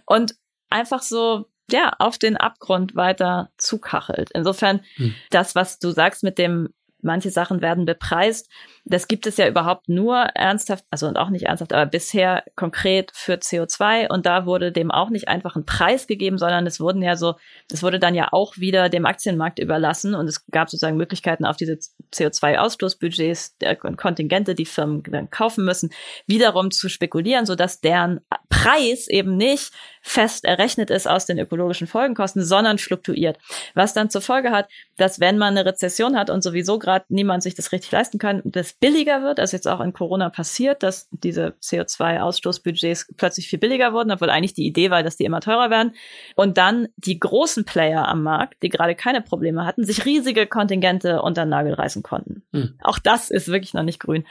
Und 0.06 0.36
einfach 0.70 1.02
so 1.02 1.46
ja, 1.72 1.94
auf 1.98 2.18
den 2.18 2.38
Abgrund 2.38 2.96
weiter 2.96 3.50
zukachelt. 3.58 4.30
Insofern, 4.34 4.82
hm. 4.96 5.16
das, 5.32 5.56
was 5.56 5.80
du 5.80 5.92
sagst 5.92 6.24
mit 6.24 6.38
dem 6.38 6.70
manche 7.06 7.30
Sachen 7.30 7.62
werden 7.62 7.86
bepreist. 7.86 8.50
Das 8.84 9.08
gibt 9.08 9.26
es 9.26 9.38
ja 9.38 9.48
überhaupt 9.48 9.90
nur 9.90 10.18
ernsthaft, 10.18 10.86
also 10.92 11.08
und 11.08 11.18
auch 11.18 11.30
nicht 11.30 11.46
ernsthaft, 11.46 11.74
aber 11.74 11.86
bisher 11.86 12.44
konkret 12.56 13.12
für 13.14 13.36
CO2 13.36 14.12
und 14.12 14.26
da 14.26 14.46
wurde 14.46 14.72
dem 14.72 14.92
auch 14.92 15.10
nicht 15.10 15.28
einfach 15.28 15.56
ein 15.56 15.66
Preis 15.66 16.08
gegeben, 16.08 16.38
sondern 16.38 16.68
es 16.68 16.80
wurden 16.80 17.02
ja 17.02 17.16
so, 17.16 17.36
es 17.72 17.82
wurde 17.82 18.00
dann 18.00 18.14
ja 18.14 18.30
auch 18.32 18.58
wieder 18.58 18.90
dem 18.90 19.06
Aktienmarkt 19.06 19.60
überlassen 19.60 20.14
und 20.14 20.28
es 20.28 20.46
gab 20.48 20.70
sozusagen 20.70 20.98
Möglichkeiten 20.98 21.46
auf 21.46 21.58
diese 21.58 21.80
CO2-Ausstoßbudgets 22.14 23.84
und 23.84 23.98
Kontingente, 23.98 24.56
die 24.56 24.66
Firmen 24.66 25.04
dann 25.04 25.30
kaufen 25.30 25.66
müssen, 25.66 25.92
wiederum 26.28 26.72
zu 26.72 26.90
spekulieren, 26.90 27.46
sodass 27.46 27.82
deren 27.82 28.22
Preis 28.50 29.08
eben 29.08 29.38
nicht 29.38 29.72
fest 30.02 30.46
errechnet 30.46 30.92
ist 30.92 31.08
aus 31.08 31.26
den 31.26 31.40
ökologischen 31.40 31.88
Folgenkosten, 31.88 32.44
sondern 32.44 32.78
fluktuiert. 32.78 33.38
Was 33.74 33.94
dann 33.94 34.12
zur 34.12 34.22
Folge 34.22 34.52
hat, 34.52 34.70
dass 34.98 35.20
wenn 35.20 35.38
man 35.38 35.58
eine 35.58 35.66
Rezession 35.66 36.16
hat 36.16 36.30
und 36.30 36.44
sowieso 36.44 36.78
gerade 36.78 36.95
niemand 37.10 37.44
sich 37.44 37.56
das 37.56 37.72
richtig 37.72 37.92
leisten 37.92 38.18
kann, 38.18 38.42
das 38.46 38.74
billiger 38.74 39.22
wird, 39.24 39.40
also 39.40 39.56
jetzt 39.56 39.68
auch 39.68 39.82
in 39.82 39.94
Corona 39.94 40.30
passiert, 40.30 40.84
dass 40.84 41.08
diese 41.12 41.56
CO2-Ausstoßbudgets 41.62 43.08
plötzlich 43.18 43.48
viel 43.48 43.60
billiger 43.60 43.94
wurden, 43.94 44.12
obwohl 44.12 44.30
eigentlich 44.30 44.54
die 44.54 44.66
Idee 44.66 44.92
war, 44.92 45.04
dass 45.04 45.18
die 45.18 45.26
immer 45.26 45.42
teurer 45.42 45.70
werden. 45.70 45.94
Und 46.36 46.58
dann 46.58 46.88
die 46.98 47.20
großen 47.20 47.66
Player 47.66 48.08
am 48.08 48.24
Markt, 48.24 48.64
die 48.64 48.70
gerade 48.70 48.96
keine 48.96 49.22
Probleme 49.22 49.66
hatten, 49.66 49.84
sich 49.84 50.06
riesige 50.06 50.48
Kontingente 50.48 51.22
unter 51.22 51.46
den 51.46 51.50
Nagel 51.50 51.74
reißen 51.74 52.04
konnten. 52.04 52.44
Hm. 52.54 52.78
Auch 52.82 53.00
das 53.00 53.30
ist 53.30 53.48
wirklich 53.48 53.74
noch 53.74 53.84
nicht 53.84 54.00
grün. 54.00 54.26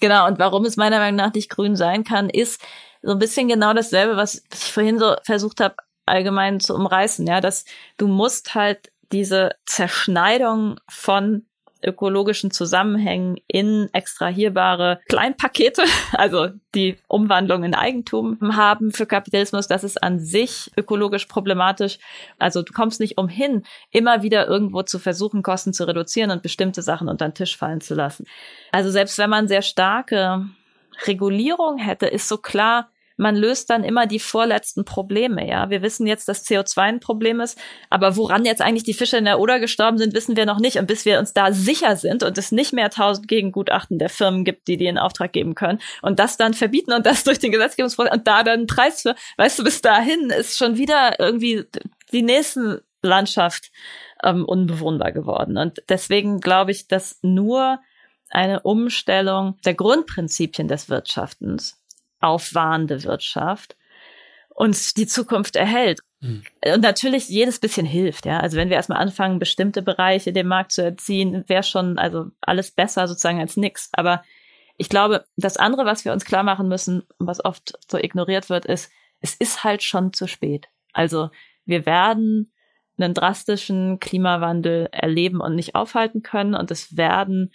Genau, 0.00 0.26
und 0.26 0.38
warum 0.38 0.64
es 0.64 0.76
meiner 0.76 0.98
Meinung 0.98 1.16
nach 1.16 1.32
nicht 1.32 1.50
grün 1.50 1.76
sein 1.76 2.04
kann, 2.04 2.28
ist, 2.28 2.60
so 3.02 3.12
ein 3.12 3.18
bisschen 3.18 3.48
genau 3.48 3.72
dasselbe, 3.72 4.16
was 4.16 4.42
ich 4.52 4.72
vorhin 4.72 4.98
so 4.98 5.14
versucht 5.22 5.60
habe, 5.60 5.76
allgemein 6.06 6.60
zu 6.60 6.74
umreißen, 6.74 7.26
ja, 7.26 7.40
dass 7.40 7.64
du 7.96 8.08
musst 8.08 8.54
halt 8.54 8.92
diese 9.12 9.50
Zerschneidung 9.66 10.80
von 10.88 11.46
ökologischen 11.82 12.50
Zusammenhängen 12.50 13.36
in 13.46 13.88
extrahierbare 13.92 15.00
Kleinpakete, 15.08 15.82
also 16.12 16.48
die 16.74 16.96
Umwandlung 17.08 17.64
in 17.64 17.74
Eigentum 17.74 18.38
haben 18.56 18.92
für 18.92 19.06
Kapitalismus, 19.06 19.68
das 19.68 19.84
ist 19.84 20.02
an 20.02 20.18
sich 20.18 20.70
ökologisch 20.76 21.26
problematisch. 21.26 21.98
Also 22.38 22.62
du 22.62 22.72
kommst 22.72 23.00
nicht 23.00 23.18
umhin, 23.18 23.64
immer 23.90 24.22
wieder 24.22 24.46
irgendwo 24.46 24.82
zu 24.82 24.98
versuchen, 24.98 25.42
Kosten 25.42 25.72
zu 25.72 25.86
reduzieren 25.86 26.30
und 26.30 26.42
bestimmte 26.42 26.82
Sachen 26.82 27.08
unter 27.08 27.28
den 27.28 27.34
Tisch 27.34 27.56
fallen 27.56 27.80
zu 27.80 27.94
lassen. 27.94 28.26
Also 28.72 28.90
selbst 28.90 29.18
wenn 29.18 29.30
man 29.30 29.48
sehr 29.48 29.62
starke 29.62 30.46
Regulierung 31.06 31.78
hätte, 31.78 32.06
ist 32.06 32.28
so 32.28 32.38
klar, 32.38 32.90
man 33.16 33.34
löst 33.34 33.70
dann 33.70 33.84
immer 33.84 34.06
die 34.06 34.18
vorletzten 34.18 34.84
Probleme, 34.84 35.48
ja. 35.48 35.70
Wir 35.70 35.82
wissen 35.82 36.06
jetzt, 36.06 36.28
dass 36.28 36.44
CO2 36.44 36.78
ein 36.80 37.00
Problem 37.00 37.40
ist, 37.40 37.58
aber 37.90 38.16
woran 38.16 38.44
jetzt 38.44 38.62
eigentlich 38.62 38.84
die 38.84 38.94
Fische 38.94 39.16
in 39.16 39.24
der 39.24 39.40
Oder 39.40 39.58
gestorben 39.58 39.98
sind, 39.98 40.14
wissen 40.14 40.36
wir 40.36 40.46
noch 40.46 40.58
nicht. 40.58 40.78
Und 40.78 40.86
bis 40.86 41.04
wir 41.04 41.18
uns 41.18 41.32
da 41.32 41.52
sicher 41.52 41.96
sind 41.96 42.22
und 42.22 42.36
es 42.38 42.52
nicht 42.52 42.72
mehr 42.72 42.90
tausend 42.90 43.28
Gegengutachten 43.28 43.98
der 43.98 44.10
Firmen 44.10 44.44
gibt, 44.44 44.68
die 44.68 44.76
die 44.76 44.86
in 44.86 44.98
Auftrag 44.98 45.32
geben 45.32 45.54
können 45.54 45.80
und 46.02 46.18
das 46.18 46.36
dann 46.36 46.54
verbieten 46.54 46.92
und 46.92 47.06
das 47.06 47.24
durch 47.24 47.38
den 47.38 47.52
Gesetzgebungsprozess 47.52 48.12
und 48.12 48.26
da 48.26 48.42
dann 48.42 48.60
einen 48.60 48.66
Preis 48.66 49.02
für, 49.02 49.14
weißt 49.36 49.58
du, 49.58 49.64
bis 49.64 49.80
dahin 49.82 50.30
ist 50.30 50.58
schon 50.58 50.76
wieder 50.76 51.18
irgendwie 51.18 51.64
die 52.12 52.22
nächsten 52.22 52.80
Landschaft 53.02 53.70
ähm, 54.22 54.44
unbewohnbar 54.44 55.12
geworden. 55.12 55.56
Und 55.56 55.82
deswegen 55.88 56.40
glaube 56.40 56.72
ich, 56.72 56.88
dass 56.88 57.18
nur 57.22 57.78
eine 58.30 58.60
Umstellung 58.60 59.58
der 59.64 59.74
Grundprinzipien 59.74 60.68
des 60.68 60.88
Wirtschaftens 60.88 61.78
aufwahrende 62.20 63.04
Wirtschaft 63.04 63.76
uns 64.56 64.94
die 64.94 65.06
Zukunft 65.06 65.54
erhält. 65.56 66.00
Mhm. 66.20 66.42
Und 66.64 66.82
natürlich 66.82 67.28
jedes 67.28 67.60
bisschen 67.60 67.86
hilft, 67.86 68.24
ja. 68.24 68.40
Also 68.40 68.56
wenn 68.56 68.70
wir 68.70 68.76
erstmal 68.76 69.00
anfangen, 69.00 69.38
bestimmte 69.38 69.82
Bereiche 69.82 70.32
dem 70.32 70.48
Markt 70.48 70.72
zu 70.72 70.82
erziehen, 70.82 71.44
wäre 71.46 71.62
schon 71.62 71.98
also 71.98 72.26
alles 72.40 72.70
besser 72.70 73.06
sozusagen 73.06 73.40
als 73.40 73.56
nix. 73.56 73.90
Aber 73.92 74.24
ich 74.78 74.88
glaube, 74.88 75.24
das 75.36 75.58
andere, 75.58 75.84
was 75.84 76.04
wir 76.04 76.12
uns 76.12 76.24
klar 76.24 76.42
machen 76.42 76.68
müssen, 76.68 77.04
was 77.18 77.44
oft 77.44 77.74
so 77.90 77.98
ignoriert 77.98 78.48
wird, 78.48 78.64
ist, 78.64 78.90
es 79.20 79.34
ist 79.34 79.62
halt 79.62 79.82
schon 79.82 80.12
zu 80.12 80.26
spät. 80.26 80.68
Also 80.92 81.30
wir 81.64 81.84
werden 81.84 82.52
einen 82.98 83.12
drastischen 83.12 84.00
Klimawandel 84.00 84.88
erleben 84.90 85.40
und 85.40 85.54
nicht 85.54 85.74
aufhalten 85.74 86.22
können 86.22 86.54
und 86.54 86.70
es 86.70 86.96
werden 86.96 87.52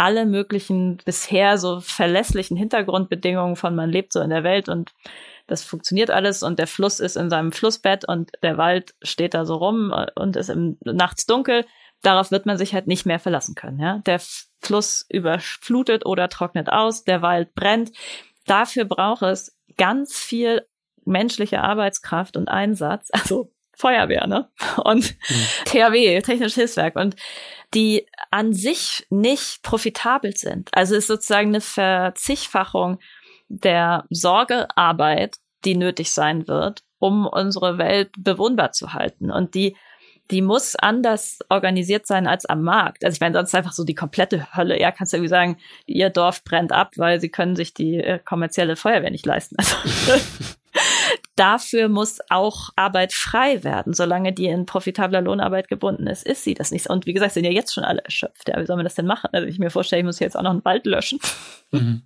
alle 0.00 0.24
möglichen 0.24 0.96
bisher 1.04 1.58
so 1.58 1.80
verlässlichen 1.80 2.56
Hintergrundbedingungen 2.56 3.54
von 3.54 3.74
man 3.74 3.90
lebt 3.90 4.14
so 4.14 4.20
in 4.20 4.30
der 4.30 4.44
Welt 4.44 4.70
und 4.70 4.92
das 5.46 5.62
funktioniert 5.62 6.10
alles 6.10 6.42
und 6.42 6.58
der 6.58 6.66
Fluss 6.66 7.00
ist 7.00 7.16
in 7.16 7.28
seinem 7.28 7.52
Flussbett 7.52 8.08
und 8.08 8.30
der 8.42 8.56
Wald 8.56 8.94
steht 9.02 9.34
da 9.34 9.44
so 9.44 9.56
rum 9.56 9.94
und 10.14 10.36
ist 10.36 10.48
im, 10.48 10.78
nachts 10.84 11.26
dunkel. 11.26 11.66
Darauf 12.00 12.30
wird 12.30 12.46
man 12.46 12.56
sich 12.56 12.72
halt 12.72 12.86
nicht 12.86 13.04
mehr 13.04 13.18
verlassen 13.18 13.54
können. 13.54 13.78
Ja? 13.78 13.98
Der 14.06 14.22
Fluss 14.62 15.04
überflutet 15.10 16.06
oder 16.06 16.30
trocknet 16.30 16.70
aus, 16.72 17.04
der 17.04 17.20
Wald 17.20 17.54
brennt. 17.54 17.92
Dafür 18.46 18.86
braucht 18.86 19.20
es 19.22 19.54
ganz 19.76 20.16
viel 20.16 20.66
menschliche 21.04 21.60
Arbeitskraft 21.60 22.38
und 22.38 22.48
Einsatz, 22.48 23.10
also 23.12 23.52
Feuerwehr, 23.80 24.26
ne? 24.26 24.48
Und 24.84 25.16
mhm. 25.28 25.46
THW, 25.64 26.20
technisches 26.20 26.54
Hilfswerk. 26.54 26.96
Und 26.96 27.16
die 27.74 28.06
an 28.30 28.52
sich 28.52 29.06
nicht 29.10 29.62
profitabel 29.62 30.36
sind. 30.36 30.70
Also 30.72 30.94
es 30.94 31.04
ist 31.04 31.08
sozusagen 31.08 31.48
eine 31.48 31.60
Verzigfachung 31.60 32.98
der 33.48 34.04
Sorgearbeit, 34.10 35.36
die 35.64 35.76
nötig 35.76 36.12
sein 36.12 36.48
wird, 36.48 36.82
um 36.98 37.26
unsere 37.26 37.78
Welt 37.78 38.10
bewohnbar 38.18 38.72
zu 38.72 38.92
halten. 38.92 39.30
Und 39.30 39.54
die 39.54 39.76
die 40.30 40.42
muss 40.42 40.76
anders 40.76 41.40
organisiert 41.48 42.06
sein 42.06 42.26
als 42.26 42.46
am 42.46 42.62
Markt. 42.62 43.04
Also 43.04 43.16
ich 43.16 43.20
meine, 43.20 43.34
sonst 43.34 43.54
einfach 43.54 43.72
so 43.72 43.84
die 43.84 43.94
komplette 43.94 44.54
Hölle. 44.54 44.80
Ja, 44.80 44.92
kannst 44.92 45.12
du 45.12 45.16
irgendwie 45.16 45.28
sagen, 45.28 45.56
ihr 45.86 46.08
Dorf 46.08 46.44
brennt 46.44 46.72
ab, 46.72 46.92
weil 46.96 47.20
sie 47.20 47.30
können 47.30 47.56
sich 47.56 47.74
die 47.74 47.96
äh, 47.96 48.20
kommerzielle 48.24 48.76
Feuerwehr 48.76 49.10
nicht 49.10 49.26
leisten. 49.26 49.56
Also 49.58 49.76
dafür 51.40 51.88
muss 51.88 52.18
auch 52.28 52.68
Arbeit 52.76 53.14
frei 53.14 53.64
werden. 53.64 53.94
Solange 53.94 54.32
die 54.32 54.46
in 54.46 54.66
profitabler 54.66 55.22
Lohnarbeit 55.22 55.68
gebunden 55.68 56.06
ist, 56.06 56.26
ist 56.26 56.44
sie 56.44 56.54
das 56.54 56.70
nicht. 56.70 56.88
Und 56.88 57.06
wie 57.06 57.14
gesagt, 57.14 57.32
sind 57.32 57.44
ja 57.44 57.50
jetzt 57.50 57.72
schon 57.72 57.84
alle 57.84 58.04
erschöpft. 58.04 58.48
Ja, 58.48 58.60
wie 58.60 58.66
soll 58.66 58.76
man 58.76 58.84
das 58.84 58.94
denn 58.94 59.06
machen? 59.06 59.30
Also 59.32 59.48
ich 59.48 59.58
mir 59.58 59.70
vorstelle, 59.70 60.00
ich 60.00 60.06
muss 60.06 60.18
jetzt 60.18 60.36
auch 60.36 60.42
noch 60.42 60.50
einen 60.50 60.64
Wald 60.64 60.86
löschen. 60.86 61.18
Mhm. 61.72 62.02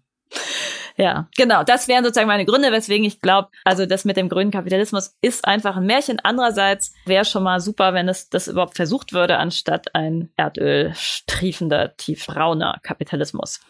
Ja, 0.97 1.29
genau. 1.37 1.65
Das 1.65 1.89
wären 1.89 2.05
sozusagen 2.05 2.29
meine 2.29 2.45
Gründe, 2.45 2.71
weswegen 2.71 3.07
ich 3.07 3.23
glaube, 3.23 3.49
also 3.65 3.87
das 3.87 4.05
mit 4.05 4.19
dem 4.19 4.29
grünen 4.29 4.51
Kapitalismus 4.51 5.17
ist 5.23 5.47
einfach 5.47 5.77
ein 5.77 5.87
Märchen. 5.87 6.21
Andererseits 6.23 6.93
wäre 7.07 7.25
schon 7.25 7.45
mal 7.45 7.61
super, 7.61 7.95
wenn 7.95 8.09
es 8.09 8.29
das 8.29 8.47
überhaupt 8.47 8.77
versucht 8.77 9.15
würde, 9.15 9.39
anstatt 9.39 9.95
ein 9.95 10.31
Erdöl 10.37 10.93
triefender, 11.27 11.97
tiefbrauner 11.97 12.79
Kapitalismus. 12.83 13.61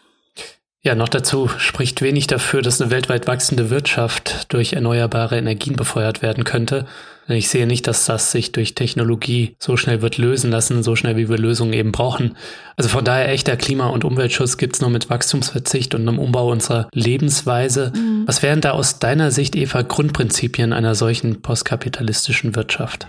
Ja, 0.86 0.94
noch 0.94 1.08
dazu 1.08 1.48
spricht 1.48 2.02
wenig 2.02 2.26
dafür, 2.26 2.60
dass 2.60 2.78
eine 2.78 2.90
weltweit 2.90 3.26
wachsende 3.26 3.70
Wirtschaft 3.70 4.52
durch 4.52 4.74
erneuerbare 4.74 5.38
Energien 5.38 5.76
befeuert 5.76 6.20
werden 6.20 6.44
könnte. 6.44 6.86
Ich 7.26 7.48
sehe 7.48 7.66
nicht, 7.66 7.86
dass 7.86 8.04
das 8.04 8.32
sich 8.32 8.52
durch 8.52 8.74
Technologie 8.74 9.56
so 9.58 9.78
schnell 9.78 10.02
wird 10.02 10.18
lösen 10.18 10.50
lassen, 10.50 10.82
so 10.82 10.94
schnell 10.94 11.16
wie 11.16 11.30
wir 11.30 11.38
Lösungen 11.38 11.72
eben 11.72 11.90
brauchen. 11.90 12.36
Also 12.76 12.90
von 12.90 13.02
daher 13.02 13.30
echter 13.30 13.56
Klima- 13.56 13.88
und 13.88 14.04
Umweltschutz 14.04 14.58
gibt's 14.58 14.82
nur 14.82 14.90
mit 14.90 15.08
Wachstumsverzicht 15.08 15.94
und 15.94 16.06
einem 16.06 16.18
Umbau 16.18 16.50
unserer 16.50 16.90
Lebensweise. 16.92 17.90
Mhm. 17.94 18.24
Was 18.26 18.42
wären 18.42 18.60
da 18.60 18.72
aus 18.72 18.98
deiner 18.98 19.30
Sicht, 19.30 19.56
Eva, 19.56 19.80
Grundprinzipien 19.80 20.74
einer 20.74 20.94
solchen 20.94 21.40
postkapitalistischen 21.40 22.56
Wirtschaft? 22.56 23.08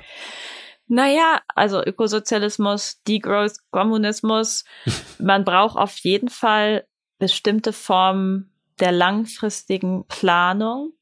Naja, 0.88 1.42
also 1.54 1.84
Ökosozialismus, 1.84 3.02
Degrowth, 3.06 3.58
Kommunismus. 3.70 4.64
Man 5.20 5.44
braucht 5.44 5.76
auf 5.76 5.98
jeden 5.98 6.30
Fall 6.30 6.86
bestimmte 7.20 7.74
Formen 7.74 8.52
der 8.80 8.92
langfristigen 8.92 10.06
Planung. 10.08 10.94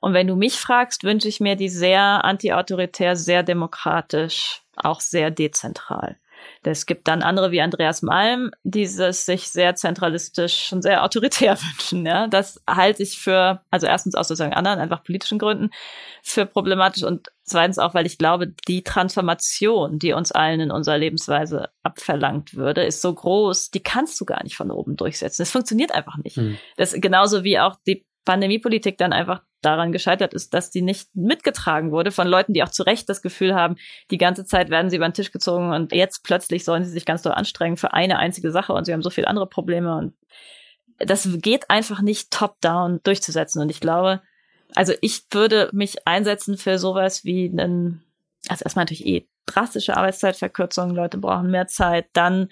Und 0.00 0.14
wenn 0.14 0.26
du 0.26 0.36
mich 0.36 0.58
fragst, 0.58 1.02
wünsche 1.02 1.28
ich 1.28 1.40
mir 1.40 1.56
die 1.56 1.68
sehr 1.68 2.24
antiautoritär, 2.24 3.16
sehr 3.16 3.42
demokratisch, 3.42 4.62
auch 4.76 5.00
sehr 5.00 5.30
dezentral. 5.30 6.16
Es 6.62 6.86
gibt 6.86 7.08
dann 7.08 7.22
andere 7.22 7.50
wie 7.50 7.60
Andreas 7.60 8.02
Malm, 8.02 8.50
die 8.62 8.82
es 8.82 9.26
sich 9.26 9.48
sehr 9.48 9.74
zentralistisch 9.74 10.72
und 10.72 10.82
sehr 10.82 11.04
autoritär 11.04 11.56
wünschen. 11.60 12.04
Ja? 12.04 12.26
Das 12.26 12.62
halte 12.68 13.02
ich 13.02 13.18
für, 13.18 13.62
also 13.70 13.86
erstens 13.86 14.14
aus 14.14 14.28
sozusagen 14.28 14.54
anderen, 14.54 14.78
einfach 14.78 15.02
politischen 15.02 15.38
Gründen, 15.38 15.70
für 16.22 16.46
problematisch 16.46 17.04
und 17.04 17.28
zweitens 17.42 17.78
auch, 17.78 17.94
weil 17.94 18.06
ich 18.06 18.18
glaube, 18.18 18.52
die 18.68 18.82
Transformation, 18.82 19.98
die 19.98 20.12
uns 20.12 20.32
allen 20.32 20.60
in 20.60 20.70
unserer 20.70 20.98
Lebensweise 20.98 21.70
abverlangt 21.82 22.54
würde, 22.54 22.84
ist 22.84 23.00
so 23.00 23.14
groß, 23.14 23.70
die 23.70 23.82
kannst 23.82 24.20
du 24.20 24.24
gar 24.24 24.42
nicht 24.42 24.56
von 24.56 24.70
oben 24.70 24.96
durchsetzen. 24.96 25.42
Das 25.42 25.50
funktioniert 25.50 25.92
einfach 25.92 26.16
nicht. 26.18 26.36
Hm. 26.36 26.58
Das 26.76 26.92
genauso 26.92 27.44
wie 27.44 27.58
auch 27.58 27.76
die 27.86 28.04
Pandemiepolitik 28.24 28.98
dann 28.98 29.14
einfach 29.14 29.42
daran 29.60 29.92
gescheitert 29.92 30.34
ist, 30.34 30.54
dass 30.54 30.70
die 30.70 30.82
nicht 30.82 31.14
mitgetragen 31.14 31.90
wurde 31.90 32.12
von 32.12 32.28
Leuten, 32.28 32.52
die 32.52 32.62
auch 32.62 32.70
zu 32.70 32.82
Recht 32.82 33.08
das 33.08 33.22
Gefühl 33.22 33.54
haben, 33.54 33.76
die 34.10 34.18
ganze 34.18 34.44
Zeit 34.44 34.70
werden 34.70 34.90
sie 34.90 34.96
über 34.96 35.08
den 35.08 35.14
Tisch 35.14 35.32
gezogen 35.32 35.72
und 35.72 35.92
jetzt 35.92 36.22
plötzlich 36.22 36.64
sollen 36.64 36.84
sie 36.84 36.90
sich 36.90 37.04
ganz 37.04 37.22
doll 37.22 37.32
anstrengen 37.32 37.76
für 37.76 37.92
eine 37.92 38.18
einzige 38.18 38.50
Sache 38.52 38.72
und 38.72 38.84
sie 38.84 38.92
haben 38.92 39.02
so 39.02 39.10
viele 39.10 39.28
andere 39.28 39.46
Probleme 39.46 39.96
und 39.96 40.14
das 40.98 41.28
geht 41.40 41.70
einfach 41.70 42.02
nicht 42.02 42.30
top-down 42.30 43.00
durchzusetzen. 43.04 43.62
Und 43.62 43.70
ich 43.70 43.80
glaube, 43.80 44.20
also 44.74 44.92
ich 45.00 45.22
würde 45.30 45.70
mich 45.72 46.06
einsetzen 46.06 46.56
für 46.56 46.78
sowas 46.78 47.24
wie 47.24 47.48
einen, 47.48 48.02
also 48.48 48.64
erstmal 48.64 48.84
natürlich 48.84 49.06
eh 49.06 49.28
drastische 49.46 49.96
Arbeitszeitverkürzungen, 49.96 50.94
Leute 50.94 51.18
brauchen 51.18 51.50
mehr 51.50 51.68
Zeit, 51.68 52.06
dann 52.12 52.48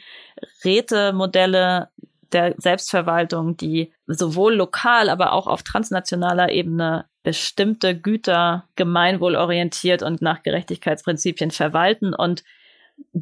Rätemodelle, 0.65 1.91
der 2.33 2.54
Selbstverwaltung, 2.59 3.56
die 3.56 3.92
sowohl 4.06 4.54
lokal, 4.54 5.09
aber 5.09 5.33
auch 5.33 5.47
auf 5.47 5.62
transnationaler 5.62 6.50
Ebene 6.50 7.06
bestimmte 7.23 7.99
Güter 7.99 8.68
gemeinwohlorientiert 8.76 10.02
und 10.02 10.23
nach 10.23 10.42
Gerechtigkeitsprinzipien 10.42 11.50
verwalten 11.50 12.14
und 12.14 12.45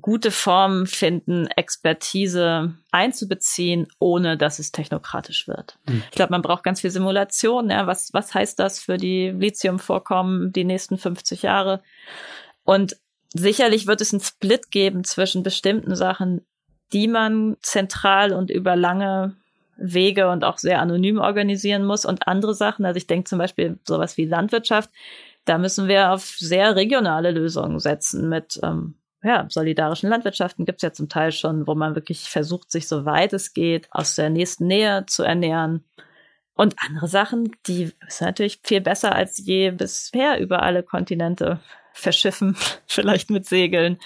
gute 0.01 0.31
Formen 0.31 0.87
finden, 0.87 1.47
Expertise 1.49 2.75
einzubeziehen, 2.91 3.89
ohne 3.99 4.37
dass 4.37 4.59
es 4.59 4.73
technokratisch 4.73 5.49
wird. 5.49 5.79
Mhm. 5.89 6.03
Ich 6.11 6.17
glaube, 6.17 6.33
man 6.33 6.43
braucht 6.43 6.65
ganz 6.65 6.81
viel 6.81 6.91
Simulation. 6.91 7.71
Ja, 7.71 7.87
was, 7.87 8.13
was 8.13 8.35
heißt 8.35 8.59
das 8.59 8.79
für 8.79 8.99
die 8.99 9.31
Lithiumvorkommen 9.31 10.53
die 10.53 10.65
nächsten 10.65 10.99
50 10.99 11.43
Jahre? 11.43 11.83
Und 12.63 12.97
sicherlich 13.33 13.87
wird 13.87 14.01
es 14.01 14.13
einen 14.13 14.23
Split 14.23 14.71
geben 14.71 15.05
zwischen 15.05 15.43
bestimmten 15.43 15.97
Sachen, 15.97 16.47
die 16.95 17.09
man 17.09 17.57
zentral 17.61 18.33
und 18.33 18.51
über 18.51 18.77
lange 18.77 19.35
Wege 19.77 20.31
und 20.31 20.45
auch 20.45 20.59
sehr 20.59 20.81
anonym 20.81 21.19
organisieren 21.19 21.85
muss 21.85 22.07
und 22.07 22.29
andere 22.29 22.55
Sachen. 22.55 22.85
Also 22.85 22.97
ich 22.97 23.09
denke 23.09 23.29
zum 23.29 23.39
Beispiel 23.39 23.79
sowas 23.87 24.17
wie 24.17 24.25
Landwirtschaft. 24.25 24.89
Da 25.45 25.59
müssen 25.59 25.89
wir 25.89 26.13
auf 26.13 26.25
sehr 26.25 26.77
regionale 26.77 27.33
Lösungen 27.33 27.81
setzen 27.81 28.29
mit 28.29 28.59
ähm, 28.63 28.95
ja, 29.25 29.47
solidarischen 29.49 30.11
Landwirtschaften 30.11 30.67
gibt's 30.67 30.83
ja 30.83 30.93
zum 30.93 31.09
Teil 31.09 31.33
schon, 31.33 31.67
wo 31.67 31.75
man 31.75 31.95
wirklich 31.95 32.29
versucht, 32.29 32.71
sich 32.71 32.87
so 32.87 33.05
weit 33.05 33.33
es 33.33 33.55
geht, 33.55 33.89
aus 33.91 34.15
der 34.15 34.31
nächsten 34.31 34.67
Nähe 34.67 35.07
zu 35.07 35.23
ernähren. 35.23 35.83
Und 36.55 36.77
andere 36.87 37.09
Sachen, 37.09 37.51
die 37.67 37.93
sind 38.07 38.27
natürlich 38.27 38.61
viel 38.63 38.81
besser 38.81 39.15
als 39.15 39.39
je 39.39 39.71
bisher 39.71 40.39
über 40.39 40.63
alle 40.63 40.83
Kontinente 40.83 41.59
verschiffen, 41.95 42.55
vielleicht 42.87 43.31
mit 43.31 43.47
Segeln, 43.47 43.99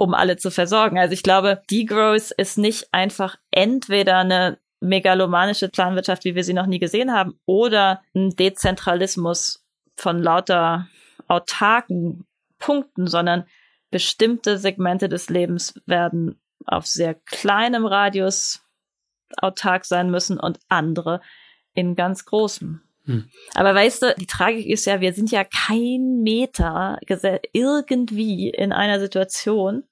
um 0.00 0.14
alle 0.14 0.38
zu 0.38 0.50
versorgen. 0.50 0.98
Also 0.98 1.12
ich 1.12 1.22
glaube, 1.22 1.60
Degrowth 1.70 2.30
ist 2.30 2.56
nicht 2.56 2.88
einfach 2.90 3.36
entweder 3.50 4.16
eine 4.16 4.58
megalomanische 4.80 5.68
Planwirtschaft, 5.68 6.24
wie 6.24 6.34
wir 6.34 6.42
sie 6.42 6.54
noch 6.54 6.64
nie 6.64 6.78
gesehen 6.78 7.12
haben, 7.12 7.38
oder 7.44 8.00
ein 8.14 8.34
Dezentralismus 8.34 9.62
von 9.96 10.22
lauter 10.22 10.88
autarken 11.28 12.24
Punkten, 12.58 13.08
sondern 13.08 13.44
bestimmte 13.90 14.56
Segmente 14.56 15.10
des 15.10 15.28
Lebens 15.28 15.74
werden 15.84 16.40
auf 16.64 16.86
sehr 16.86 17.12
kleinem 17.12 17.84
Radius 17.84 18.62
autark 19.36 19.84
sein 19.84 20.10
müssen 20.10 20.40
und 20.40 20.60
andere 20.70 21.20
in 21.74 21.94
ganz 21.94 22.24
großem. 22.24 22.80
Hm. 23.04 23.28
Aber 23.54 23.74
weißt 23.74 24.02
du, 24.02 24.14
die 24.18 24.26
Tragik 24.26 24.66
ist 24.66 24.86
ja, 24.86 25.02
wir 25.02 25.12
sind 25.12 25.30
ja 25.30 25.44
kein 25.44 26.22
Meter 26.22 26.98
irgendwie 27.52 28.48
in 28.48 28.72
einer 28.72 28.98
Situation, 28.98 29.84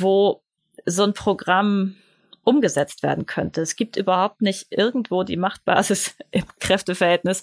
wo 0.00 0.42
so 0.86 1.04
ein 1.04 1.14
Programm 1.14 1.96
umgesetzt 2.44 3.02
werden 3.02 3.26
könnte. 3.26 3.62
Es 3.62 3.74
gibt 3.74 3.96
überhaupt 3.96 4.42
nicht 4.42 4.66
irgendwo 4.70 5.22
die 5.22 5.36
Machtbasis 5.36 6.14
im 6.30 6.44
Kräfteverhältnis, 6.60 7.42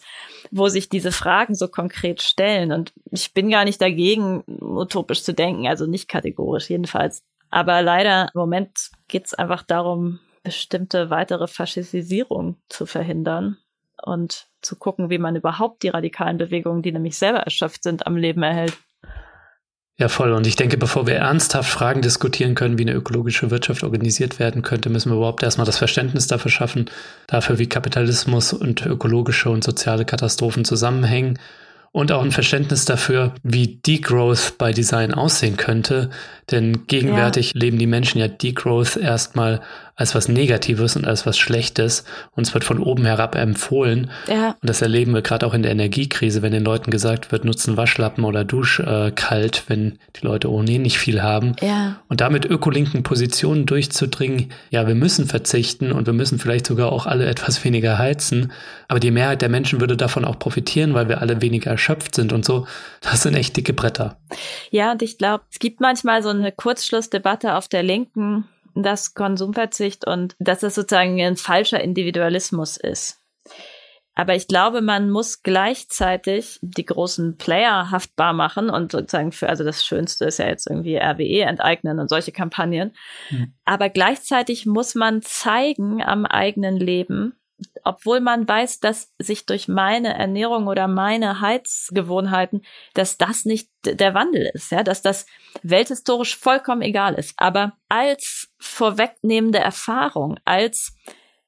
wo 0.51 0.67
sich 0.67 0.89
diese 0.89 1.11
Fragen 1.11 1.55
so 1.55 1.67
konkret 1.67 2.21
stellen. 2.21 2.71
Und 2.71 2.93
ich 3.11 3.33
bin 3.33 3.49
gar 3.49 3.65
nicht 3.65 3.81
dagegen, 3.81 4.43
utopisch 4.47 5.23
zu 5.23 5.33
denken, 5.33 5.67
also 5.67 5.87
nicht 5.87 6.07
kategorisch 6.07 6.69
jedenfalls. 6.69 7.23
Aber 7.49 7.81
leider 7.81 8.29
im 8.33 8.39
Moment 8.39 8.91
geht 9.07 9.25
es 9.25 9.33
einfach 9.33 9.63
darum, 9.63 10.19
bestimmte 10.43 11.09
weitere 11.09 11.47
Faschisierung 11.47 12.57
zu 12.69 12.85
verhindern 12.85 13.57
und 14.03 14.47
zu 14.61 14.75
gucken, 14.75 15.09
wie 15.09 15.17
man 15.17 15.35
überhaupt 15.35 15.83
die 15.83 15.89
radikalen 15.89 16.37
Bewegungen, 16.37 16.81
die 16.81 16.91
nämlich 16.91 17.17
selber 17.17 17.39
erschöpft 17.39 17.83
sind, 17.83 18.07
am 18.07 18.15
Leben 18.15 18.41
erhält. 18.41 18.77
Ja, 19.97 20.07
voll. 20.07 20.31
Und 20.31 20.47
ich 20.47 20.55
denke, 20.55 20.77
bevor 20.77 21.05
wir 21.05 21.15
ernsthaft 21.15 21.69
Fragen 21.69 22.01
diskutieren 22.01 22.55
können, 22.55 22.79
wie 22.79 22.83
eine 22.83 22.93
ökologische 22.93 23.51
Wirtschaft 23.51 23.83
organisiert 23.83 24.39
werden 24.39 24.63
könnte, 24.63 24.89
müssen 24.89 25.11
wir 25.11 25.17
überhaupt 25.17 25.43
erstmal 25.43 25.65
das 25.65 25.77
Verständnis 25.77 26.27
dafür 26.27 26.49
schaffen, 26.49 26.89
dafür, 27.27 27.59
wie 27.59 27.67
Kapitalismus 27.69 28.53
und 28.53 28.85
ökologische 28.85 29.49
und 29.49 29.63
soziale 29.63 30.05
Katastrophen 30.05 30.65
zusammenhängen 30.65 31.37
und 31.91 32.11
auch 32.11 32.23
ein 32.23 32.31
Verständnis 32.31 32.85
dafür, 32.85 33.33
wie 33.43 33.75
Degrowth 33.75 34.57
bei 34.57 34.71
Design 34.71 35.13
aussehen 35.13 35.57
könnte. 35.57 36.09
Denn 36.49 36.87
gegenwärtig 36.87 37.51
ja. 37.53 37.59
leben 37.59 37.77
die 37.77 37.87
Menschen 37.87 38.19
ja 38.19 38.29
Degrowth 38.29 38.95
erstmal 38.95 39.61
als 39.95 40.15
was 40.15 40.27
Negatives 40.27 40.95
und 40.95 41.05
als 41.05 41.25
was 41.25 41.37
Schlechtes. 41.37 42.03
Und 42.31 42.47
es 42.47 42.53
wird 42.53 42.63
von 42.63 42.79
oben 42.79 43.05
herab 43.05 43.35
empfohlen. 43.35 44.09
Ja. 44.27 44.55
Und 44.61 44.69
das 44.69 44.81
erleben 44.81 45.13
wir 45.13 45.21
gerade 45.21 45.45
auch 45.45 45.53
in 45.53 45.63
der 45.63 45.71
Energiekrise, 45.71 46.41
wenn 46.41 46.51
den 46.51 46.63
Leuten 46.63 46.91
gesagt 46.91 47.31
wird, 47.31 47.45
nutzen 47.45 47.77
Waschlappen 47.77 48.23
oder 48.23 48.43
Dusch 48.43 48.79
äh, 48.79 49.11
kalt, 49.11 49.63
wenn 49.67 49.99
die 50.15 50.25
Leute 50.25 50.51
ohnehin 50.51 50.81
nicht 50.81 50.97
viel 50.97 51.21
haben. 51.21 51.55
Ja. 51.61 51.97
Und 52.07 52.21
damit 52.21 52.45
ökolinken 52.45 53.03
Positionen 53.03 53.65
durchzudringen, 53.65 54.51
ja, 54.69 54.87
wir 54.87 54.95
müssen 54.95 55.27
verzichten 55.27 55.91
und 55.91 56.05
wir 56.05 56.13
müssen 56.13 56.39
vielleicht 56.39 56.67
sogar 56.67 56.91
auch 56.91 57.05
alle 57.05 57.25
etwas 57.25 57.63
weniger 57.65 57.97
heizen. 57.97 58.51
Aber 58.87 58.99
die 58.99 59.11
Mehrheit 59.11 59.41
der 59.41 59.49
Menschen 59.49 59.79
würde 59.79 59.97
davon 59.97 60.25
auch 60.25 60.39
profitieren, 60.39 60.93
weil 60.93 61.09
wir 61.09 61.21
alle 61.21 61.41
weniger 61.41 61.71
erschöpft 61.71 62.15
sind 62.15 62.33
und 62.33 62.45
so. 62.45 62.67
Das 63.01 63.23
sind 63.23 63.35
echt 63.35 63.55
dicke 63.55 63.73
Bretter. 63.73 64.17
Ja, 64.69 64.91
und 64.91 65.01
ich 65.01 65.17
glaube, 65.17 65.43
es 65.51 65.59
gibt 65.59 65.81
manchmal 65.81 66.23
so 66.23 66.29
eine 66.29 66.51
Kurzschlussdebatte 66.51 67.55
auf 67.55 67.67
der 67.67 67.83
Linken, 67.83 68.45
dass 68.75 69.13
Konsumverzicht 69.13 70.07
und 70.07 70.35
dass 70.39 70.59
das 70.59 70.75
sozusagen 70.75 71.21
ein 71.21 71.37
falscher 71.37 71.81
Individualismus 71.81 72.77
ist. 72.77 73.21
Aber 74.13 74.35
ich 74.35 74.47
glaube, 74.47 74.81
man 74.81 75.09
muss 75.09 75.41
gleichzeitig 75.41 76.59
die 76.61 76.85
großen 76.85 77.37
Player 77.37 77.91
haftbar 77.91 78.33
machen 78.33 78.69
und 78.69 78.91
sozusagen 78.91 79.31
für, 79.31 79.47
also 79.47 79.63
das 79.63 79.85
Schönste 79.85 80.25
ist 80.25 80.37
ja 80.37 80.47
jetzt 80.47 80.67
irgendwie 80.67 80.97
RWE 80.97 81.43
enteignen 81.43 81.97
und 81.97 82.09
solche 82.09 82.33
Kampagnen. 82.33 82.93
Mhm. 83.29 83.53
Aber 83.63 83.89
gleichzeitig 83.89 84.65
muss 84.65 84.95
man 84.95 85.21
zeigen 85.21 86.03
am 86.03 86.25
eigenen 86.25 86.75
Leben, 86.75 87.40
obwohl 87.83 88.19
man 88.19 88.47
weiß, 88.47 88.79
dass 88.79 89.13
sich 89.17 89.45
durch 89.45 89.67
meine 89.67 90.13
Ernährung 90.17 90.67
oder 90.67 90.87
meine 90.87 91.41
Heizgewohnheiten, 91.41 92.63
dass 92.93 93.17
das 93.17 93.45
nicht 93.45 93.69
der 93.83 94.13
Wandel 94.13 94.51
ist, 94.53 94.71
ja, 94.71 94.83
dass 94.83 95.01
das 95.01 95.25
welthistorisch 95.63 96.37
vollkommen 96.37 96.81
egal 96.81 97.15
ist. 97.15 97.33
Aber 97.37 97.73
als 97.89 98.49
vorwegnehmende 98.59 99.59
Erfahrung, 99.59 100.39
als 100.45 100.95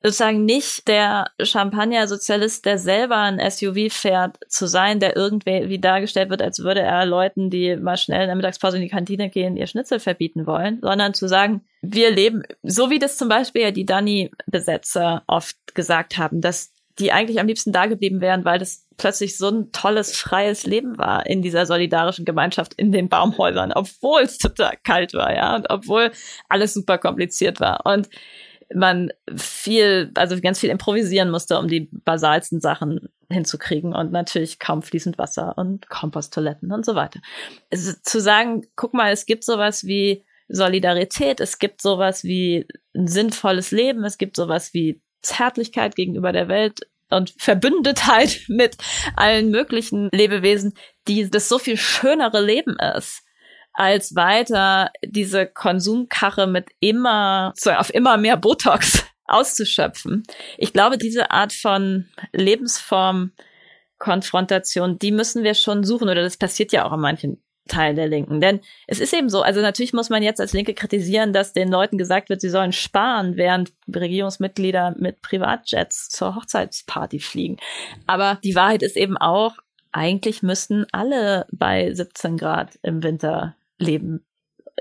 sozusagen 0.03 0.43
nicht 0.43 0.87
der 0.89 1.27
Champagner-Sozialist, 1.41 2.65
der 2.65 2.77
selber 2.77 3.17
ein 3.17 3.39
SUV 3.39 3.89
fährt, 3.89 4.37
zu 4.49 4.67
sein, 4.67 4.99
der 4.99 5.15
irgendwie 5.15 5.69
wie 5.69 5.79
dargestellt 5.79 6.29
wird, 6.29 6.41
als 6.41 6.59
würde 6.59 6.81
er 6.81 7.05
Leuten, 7.05 7.49
die 7.49 7.77
mal 7.77 7.95
schnell 7.95 8.21
in 8.21 8.27
der 8.27 8.35
Mittagspause 8.35 8.77
in 8.77 8.83
die 8.83 8.89
Kantine 8.89 9.29
gehen, 9.29 9.55
ihr 9.55 9.67
Schnitzel 9.67 9.99
verbieten 9.99 10.45
wollen, 10.45 10.79
sondern 10.81 11.13
zu 11.13 11.29
sagen, 11.29 11.61
wir 11.81 12.11
leben, 12.11 12.43
so 12.63 12.89
wie 12.89 12.99
das 12.99 13.17
zum 13.17 13.29
Beispiel 13.29 13.61
ja 13.61 13.71
die 13.71 13.85
Dani-Besetzer 13.85 15.23
oft 15.25 15.55
gesagt 15.73 16.17
haben, 16.17 16.41
dass 16.41 16.73
die 16.99 17.11
eigentlich 17.11 17.39
am 17.39 17.47
liebsten 17.47 17.71
da 17.71 17.87
geblieben 17.87 18.21
wären, 18.21 18.45
weil 18.45 18.59
das 18.59 18.85
plötzlich 18.97 19.37
so 19.37 19.49
ein 19.49 19.71
tolles, 19.71 20.15
freies 20.15 20.65
Leben 20.65 20.97
war 20.97 21.25
in 21.25 21.41
dieser 21.41 21.65
solidarischen 21.65 22.25
Gemeinschaft 22.25 22.73
in 22.75 22.91
den 22.91 23.09
Baumhäusern, 23.09 23.71
obwohl 23.73 24.21
es 24.21 24.37
total 24.37 24.77
kalt 24.83 25.13
war, 25.13 25.33
ja, 25.33 25.55
und 25.55 25.69
obwohl 25.69 26.11
alles 26.49 26.73
super 26.73 26.97
kompliziert 26.97 27.59
war. 27.59 27.85
Und 27.85 28.09
man 28.73 29.11
viel, 29.35 30.11
also 30.15 30.39
ganz 30.39 30.59
viel 30.59 30.69
improvisieren 30.69 31.29
musste, 31.31 31.57
um 31.57 31.67
die 31.67 31.89
basalsten 31.91 32.61
Sachen 32.61 33.09
hinzukriegen 33.29 33.93
und 33.93 34.11
natürlich 34.11 34.59
kaum 34.59 34.81
fließend 34.81 35.17
Wasser 35.17 35.57
und 35.57 35.89
Komposttoiletten 35.89 36.71
und 36.71 36.85
so 36.85 36.95
weiter. 36.95 37.19
Also 37.71 37.93
zu 38.03 38.19
sagen, 38.19 38.65
guck 38.75 38.93
mal, 38.93 39.11
es 39.11 39.25
gibt 39.25 39.43
sowas 39.43 39.85
wie 39.85 40.25
Solidarität, 40.47 41.39
es 41.39 41.57
gibt 41.59 41.81
sowas 41.81 42.23
wie 42.23 42.67
ein 42.95 43.07
sinnvolles 43.07 43.71
Leben, 43.71 44.03
es 44.03 44.17
gibt 44.17 44.35
sowas 44.35 44.73
wie 44.73 45.01
Zärtlichkeit 45.21 45.95
gegenüber 45.95 46.31
der 46.31 46.47
Welt 46.47 46.81
und 47.09 47.33
Verbündetheit 47.37 48.41
mit 48.47 48.77
allen 49.15 49.49
möglichen 49.49 50.09
Lebewesen, 50.11 50.73
die 51.07 51.29
das 51.29 51.49
so 51.49 51.59
viel 51.59 51.77
schönere 51.77 52.41
Leben 52.41 52.77
ist 52.97 53.23
als 53.73 54.15
weiter 54.15 54.91
diese 55.03 55.47
Konsumkache 55.47 56.47
mit 56.47 56.69
immer, 56.79 57.53
so 57.55 57.71
auf 57.71 57.93
immer 57.93 58.17
mehr 58.17 58.37
Botox 58.37 59.05
auszuschöpfen. 59.25 60.23
Ich 60.57 60.73
glaube, 60.73 60.97
diese 60.97 61.31
Art 61.31 61.53
von 61.53 62.07
Lebensform, 62.31 63.31
Konfrontation, 63.97 64.99
die 64.99 65.11
müssen 65.11 65.43
wir 65.43 65.53
schon 65.53 65.83
suchen 65.83 66.09
oder 66.09 66.21
das 66.21 66.37
passiert 66.37 66.71
ja 66.71 66.85
auch 66.85 66.91
an 66.91 67.01
manchen 67.01 67.41
Teilen 67.67 67.95
der 67.95 68.07
Linken. 68.07 68.41
Denn 68.41 68.59
es 68.87 68.99
ist 68.99 69.13
eben 69.13 69.29
so, 69.29 69.41
also 69.41 69.61
natürlich 69.61 69.93
muss 69.93 70.09
man 70.09 70.21
jetzt 70.21 70.41
als 70.41 70.51
Linke 70.53 70.73
kritisieren, 70.73 71.31
dass 71.31 71.53
den 71.53 71.71
Leuten 71.71 71.97
gesagt 71.97 72.29
wird, 72.29 72.41
sie 72.41 72.49
sollen 72.49 72.73
sparen, 72.73 73.37
während 73.37 73.71
Regierungsmitglieder 73.93 74.95
mit 74.97 75.21
Privatjets 75.21 76.09
zur 76.09 76.35
Hochzeitsparty 76.35 77.19
fliegen. 77.19 77.57
Aber 78.05 78.39
die 78.43 78.55
Wahrheit 78.55 78.83
ist 78.83 78.97
eben 78.97 79.17
auch, 79.17 79.55
eigentlich 79.93 80.43
müssten 80.43 80.85
alle 80.91 81.45
bei 81.51 81.93
17 81.93 82.37
Grad 82.37 82.77
im 82.81 83.03
Winter 83.03 83.55
leben 83.83 84.25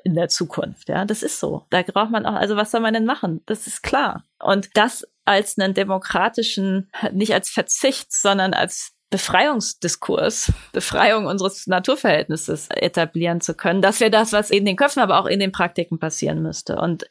in 0.05 0.15
der 0.15 0.29
Zukunft. 0.29 0.89
Ja, 0.89 1.05
das 1.05 1.23
ist 1.23 1.39
so. 1.39 1.67
Da 1.71 1.83
braucht 1.83 2.11
man 2.11 2.27
auch, 2.27 2.35
also 2.35 2.57
was 2.57 2.71
soll 2.71 2.81
man 2.81 2.95
denn 2.95 3.05
machen? 3.05 3.43
Das 3.47 3.67
ist 3.67 3.83
klar. 3.83 4.25
Und 4.39 4.71
das 4.75 5.07
als 5.25 5.59
einen 5.59 5.75
demokratischen, 5.75 6.91
nicht 7.13 7.33
als 7.35 7.51
Verzicht, 7.51 8.13
sondern 8.13 8.55
als 8.55 8.93
Befreiungsdiskurs, 9.11 10.53
Befreiung 10.73 11.27
unseres 11.27 11.67
Naturverhältnisses 11.67 12.69
etablieren 12.71 13.41
zu 13.41 13.55
können. 13.55 13.83
Das 13.83 14.01
wäre 14.01 14.11
das, 14.11 14.33
was 14.33 14.51
in 14.51 14.65
den 14.65 14.77
Köpfen, 14.77 15.03
aber 15.03 15.21
auch 15.21 15.27
in 15.27 15.39
den 15.39 15.53
Praktiken 15.53 15.99
passieren 15.99 16.43
müsste. 16.43 16.77
Und 16.77 17.05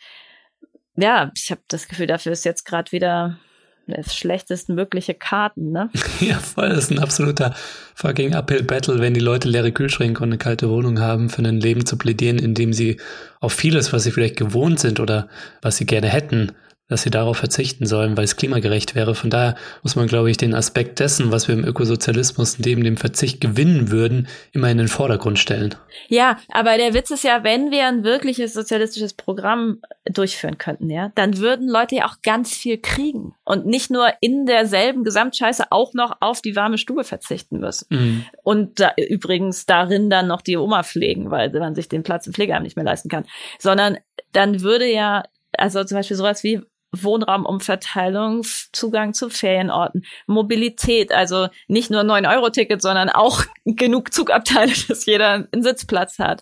ja, 0.95 1.31
ich 1.35 1.51
habe 1.51 1.61
das 1.67 1.87
Gefühl, 1.87 2.07
dafür 2.07 2.31
ist 2.31 2.43
jetzt 2.43 2.65
gerade 2.65 2.91
wieder 2.91 3.37
das 3.87 4.15
schlechtestmögliche 4.15 5.13
Karten, 5.13 5.71
ne? 5.71 5.89
ja, 6.19 6.39
voll, 6.39 6.69
das 6.69 6.85
ist 6.85 6.91
ein 6.91 6.99
absoluter 6.99 7.53
fucking 7.95 8.33
Uphill 8.33 8.63
Battle, 8.63 8.99
wenn 8.99 9.13
die 9.13 9.19
Leute 9.19 9.49
leere 9.49 9.71
Kühlschränke 9.71 10.23
und 10.23 10.29
eine 10.29 10.37
kalte 10.37 10.69
Wohnung 10.69 10.99
haben, 10.99 11.29
für 11.29 11.41
ein 11.41 11.59
Leben 11.59 11.85
zu 11.85 11.97
plädieren, 11.97 12.39
in 12.39 12.53
dem 12.53 12.73
sie 12.73 12.99
auf 13.39 13.53
vieles, 13.53 13.91
was 13.93 14.03
sie 14.03 14.11
vielleicht 14.11 14.37
gewohnt 14.37 14.79
sind 14.79 14.99
oder 14.99 15.27
was 15.61 15.77
sie 15.77 15.85
gerne 15.85 16.07
hätten, 16.07 16.53
dass 16.91 17.03
sie 17.03 17.09
darauf 17.09 17.37
verzichten 17.37 17.85
sollen, 17.85 18.17
weil 18.17 18.25
es 18.25 18.35
klimagerecht 18.35 18.95
wäre. 18.95 19.15
Von 19.15 19.29
daher 19.29 19.55
muss 19.81 19.95
man, 19.95 20.07
glaube 20.07 20.29
ich, 20.29 20.35
den 20.35 20.53
Aspekt 20.53 20.99
dessen, 20.99 21.31
was 21.31 21.47
wir 21.47 21.55
im 21.55 21.63
Ökosozialismus 21.63 22.59
neben 22.59 22.83
dem 22.83 22.97
Verzicht 22.97 23.39
gewinnen 23.39 23.91
würden, 23.91 24.27
immer 24.51 24.69
in 24.69 24.77
den 24.77 24.89
Vordergrund 24.89 25.39
stellen. 25.39 25.73
Ja, 26.09 26.37
aber 26.49 26.75
der 26.75 26.93
Witz 26.93 27.09
ist 27.09 27.23
ja, 27.23 27.45
wenn 27.45 27.71
wir 27.71 27.87
ein 27.87 28.03
wirkliches 28.03 28.53
sozialistisches 28.53 29.13
Programm 29.13 29.79
durchführen 30.03 30.57
könnten, 30.57 30.89
ja, 30.89 31.13
dann 31.15 31.37
würden 31.37 31.69
Leute 31.69 31.95
ja 31.95 32.07
auch 32.07 32.21
ganz 32.23 32.51
viel 32.51 32.77
kriegen 32.77 33.35
und 33.45 33.65
nicht 33.65 33.89
nur 33.89 34.09
in 34.19 34.45
derselben 34.45 35.05
Gesamtscheiße 35.05 35.71
auch 35.71 35.93
noch 35.93 36.17
auf 36.19 36.41
die 36.41 36.57
warme 36.57 36.77
Stube 36.77 37.05
verzichten 37.05 37.59
müssen. 37.59 37.85
Mhm. 37.89 38.25
Und 38.43 38.81
da, 38.81 38.91
übrigens 38.97 39.65
darin 39.65 40.09
dann 40.09 40.27
noch 40.27 40.41
die 40.41 40.57
Oma 40.57 40.83
pflegen, 40.83 41.31
weil 41.31 41.51
man 41.51 41.73
sich 41.73 41.87
den 41.87 42.03
Platz 42.03 42.27
im 42.27 42.33
Pflegeheim 42.33 42.63
nicht 42.63 42.75
mehr 42.75 42.83
leisten 42.83 43.07
kann, 43.07 43.23
sondern 43.59 43.97
dann 44.33 44.61
würde 44.61 44.91
ja 44.91 45.23
also 45.57 45.83
zum 45.83 45.97
Beispiel 45.97 46.17
sowas 46.17 46.43
wie 46.43 46.61
Wohnraumumverteilung, 46.91 48.43
Zugang 48.73 49.13
zu 49.13 49.29
Ferienorten, 49.29 50.05
Mobilität, 50.27 51.11
also 51.11 51.47
nicht 51.67 51.89
nur 51.89 52.01
9-Euro-Ticket, 52.01 52.81
sondern 52.81 53.09
auch 53.09 53.43
genug 53.65 54.13
Zugabteile, 54.13 54.73
dass 54.87 55.05
jeder 55.05 55.47
einen 55.51 55.63
Sitzplatz 55.63 56.19
hat, 56.19 56.41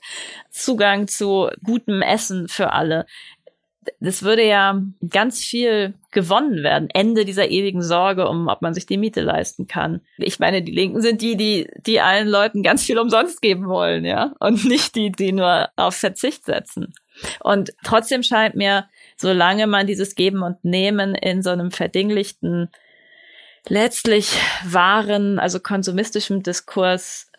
Zugang 0.49 1.07
zu 1.07 1.49
gutem 1.63 2.01
Essen 2.01 2.47
für 2.47 2.73
alle. 2.73 3.05
Das 3.99 4.23
würde 4.23 4.45
ja 4.45 4.81
ganz 5.09 5.39
viel 5.39 5.95
gewonnen 6.11 6.63
werden. 6.63 6.89
Ende 6.93 7.25
dieser 7.25 7.49
ewigen 7.49 7.81
Sorge 7.81 8.27
um, 8.27 8.47
ob 8.47 8.61
man 8.61 8.73
sich 8.73 8.85
die 8.85 8.97
Miete 8.97 9.21
leisten 9.21 9.67
kann. 9.67 10.01
Ich 10.17 10.37
meine, 10.37 10.61
die 10.61 10.71
Linken 10.71 11.01
sind 11.01 11.21
die, 11.21 11.37
die, 11.37 11.67
die 11.85 11.99
allen 11.99 12.27
Leuten 12.27 12.61
ganz 12.61 12.83
viel 12.83 12.99
umsonst 12.99 13.41
geben 13.41 13.67
wollen, 13.67 14.05
ja. 14.05 14.33
Und 14.39 14.65
nicht 14.65 14.95
die, 14.95 15.11
die 15.11 15.31
nur 15.31 15.69
auf 15.75 15.95
Verzicht 15.95 16.45
setzen. 16.45 16.93
Und 17.39 17.71
trotzdem 17.83 18.21
scheint 18.21 18.55
mir, 18.55 18.87
solange 19.19 19.67
man 19.67 19.85
dieses 19.85 20.15
Geben 20.15 20.43
und 20.43 20.63
Nehmen 20.63 21.13
in 21.15 21.41
so 21.41 21.49
einem 21.49 21.71
verdinglichten, 21.71 22.69
letztlich 23.67 24.37
wahren, 24.63 25.39
also 25.39 25.59
konsumistischen 25.59 26.41
Diskurs 26.41 27.29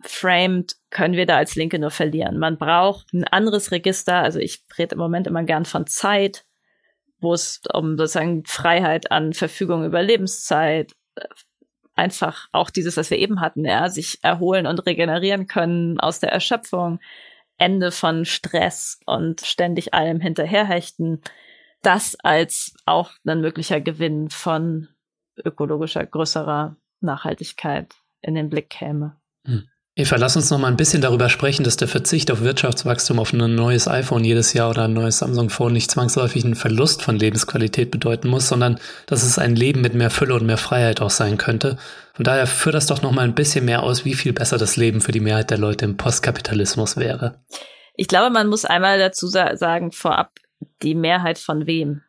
framed, 0.00 0.76
können 0.90 1.14
wir 1.14 1.26
da 1.26 1.36
als 1.36 1.54
Linke 1.56 1.78
nur 1.78 1.90
verlieren. 1.90 2.38
Man 2.38 2.56
braucht 2.56 3.12
ein 3.12 3.24
anderes 3.24 3.72
Register. 3.72 4.16
Also 4.16 4.38
ich 4.38 4.64
rede 4.78 4.94
im 4.94 5.00
Moment 5.00 5.26
immer 5.26 5.42
gern 5.42 5.64
von 5.64 5.86
Zeit, 5.86 6.44
wo 7.20 7.34
es 7.34 7.60
um 7.72 7.98
sozusagen 7.98 8.44
Freiheit 8.46 9.10
an 9.10 9.32
Verfügung 9.32 9.84
über 9.84 10.02
Lebenszeit, 10.02 10.92
einfach 11.94 12.46
auch 12.52 12.70
dieses, 12.70 12.96
was 12.96 13.10
wir 13.10 13.18
eben 13.18 13.40
hatten, 13.40 13.64
ja, 13.64 13.88
sich 13.88 14.18
erholen 14.22 14.66
und 14.66 14.86
regenerieren 14.86 15.48
können 15.48 15.98
aus 15.98 16.20
der 16.20 16.30
Erschöpfung, 16.30 17.00
Ende 17.58 17.90
von 17.90 18.24
Stress 18.24 19.00
und 19.04 19.40
ständig 19.42 19.92
allem 19.92 20.20
hinterherhechten, 20.20 21.20
das 21.82 22.16
als 22.22 22.74
auch 22.86 23.12
ein 23.24 23.40
möglicher 23.40 23.80
Gewinn 23.80 24.30
von 24.30 24.88
ökologischer, 25.44 26.04
größerer 26.06 26.76
Nachhaltigkeit 27.00 27.94
in 28.22 28.34
den 28.34 28.48
Blick 28.48 28.70
käme. 28.70 29.20
Hm. 29.44 29.68
Eva, 29.98 30.14
lass 30.14 30.36
uns 30.36 30.48
noch 30.52 30.60
mal 30.60 30.68
ein 30.68 30.76
bisschen 30.76 31.02
darüber 31.02 31.28
sprechen, 31.28 31.64
dass 31.64 31.76
der 31.76 31.88
Verzicht 31.88 32.30
auf 32.30 32.40
Wirtschaftswachstum 32.40 33.18
auf 33.18 33.32
ein 33.32 33.56
neues 33.56 33.88
iPhone 33.88 34.22
jedes 34.22 34.52
Jahr 34.52 34.70
oder 34.70 34.84
ein 34.84 34.92
neues 34.92 35.18
Samsung 35.18 35.50
Phone 35.50 35.72
nicht 35.72 35.90
zwangsläufig 35.90 36.44
einen 36.44 36.54
Verlust 36.54 37.02
von 37.02 37.18
Lebensqualität 37.18 37.90
bedeuten 37.90 38.28
muss, 38.28 38.46
sondern 38.46 38.78
dass 39.06 39.24
es 39.24 39.40
ein 39.40 39.56
Leben 39.56 39.80
mit 39.80 39.94
mehr 39.94 40.10
Fülle 40.10 40.36
und 40.36 40.46
mehr 40.46 40.56
Freiheit 40.56 41.00
auch 41.00 41.10
sein 41.10 41.36
könnte. 41.36 41.78
Von 42.14 42.22
daher 42.22 42.46
führ 42.46 42.70
das 42.70 42.86
doch 42.86 43.02
noch 43.02 43.10
mal 43.10 43.22
ein 43.22 43.34
bisschen 43.34 43.64
mehr 43.64 43.82
aus, 43.82 44.04
wie 44.04 44.14
viel 44.14 44.32
besser 44.32 44.56
das 44.56 44.76
Leben 44.76 45.00
für 45.00 45.10
die 45.10 45.18
Mehrheit 45.18 45.50
der 45.50 45.58
Leute 45.58 45.84
im 45.84 45.96
Postkapitalismus 45.96 46.96
wäre. 46.96 47.40
Ich 47.96 48.06
glaube, 48.06 48.30
man 48.30 48.46
muss 48.46 48.64
einmal 48.64 49.00
dazu 49.00 49.26
sagen, 49.26 49.90
vorab, 49.90 50.30
die 50.82 50.94
Mehrheit 50.94 51.40
von 51.40 51.66
wem? 51.66 52.02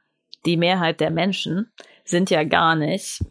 Die 0.45 0.57
Mehrheit 0.57 0.99
der 0.99 1.09
Menschen 1.09 1.71
sind 2.05 2.29
ja 2.29 2.43
gar 2.43 2.75
nicht 2.75 3.21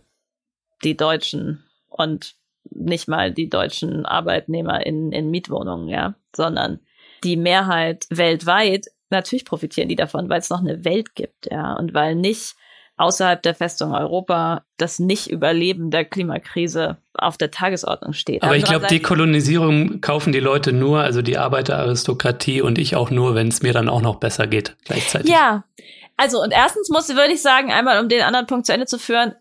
die 0.82 0.96
Deutschen 0.96 1.62
und 1.86 2.34
nicht 2.70 3.08
mal 3.08 3.32
die 3.32 3.48
deutschen 3.48 4.06
Arbeitnehmer 4.06 4.84
in, 4.84 5.12
in 5.12 5.30
Mietwohnungen, 5.30 5.88
ja, 5.88 6.14
sondern 6.34 6.80
die 7.24 7.36
Mehrheit 7.36 8.06
weltweit, 8.10 8.86
natürlich 9.10 9.44
profitieren 9.44 9.88
die 9.88 9.96
davon, 9.96 10.28
weil 10.28 10.40
es 10.40 10.50
noch 10.50 10.60
eine 10.60 10.84
Welt 10.84 11.14
gibt, 11.14 11.50
ja, 11.50 11.74
und 11.74 11.94
weil 11.94 12.14
nicht 12.14 12.54
außerhalb 12.96 13.40
der 13.42 13.54
Festung 13.54 13.94
Europa 13.94 14.64
das 14.76 14.98
Nicht-Überleben 14.98 15.90
der 15.90 16.04
Klimakrise 16.04 16.98
auf 17.14 17.38
der 17.38 17.50
Tagesordnung 17.50 18.12
steht. 18.12 18.42
Aber 18.42 18.56
ich 18.56 18.64
glaube, 18.64 18.88
Dekolonisierung 18.88 20.00
kaufen 20.00 20.32
die 20.32 20.40
Leute 20.40 20.72
nur, 20.72 21.00
also 21.00 21.22
die 21.22 21.38
Arbeiteraristokratie 21.38 22.60
und 22.60 22.76
ich 22.76 22.96
auch 22.96 23.10
nur, 23.10 23.34
wenn 23.34 23.48
es 23.48 23.62
mir 23.62 23.72
dann 23.72 23.88
auch 23.88 24.02
noch 24.02 24.16
besser 24.16 24.46
geht 24.46 24.76
gleichzeitig. 24.84 25.30
Ja, 25.30 25.64
also 26.16 26.42
und 26.42 26.52
erstens 26.52 26.88
muss, 26.90 27.08
würde 27.10 27.32
ich 27.32 27.40
sagen, 27.40 27.72
einmal 27.72 28.00
um 28.00 28.08
den 28.08 28.22
anderen 28.22 28.46
Punkt 28.46 28.66
zu 28.66 28.72
Ende 28.72 28.86
zu 28.86 28.98
führen, 28.98 29.34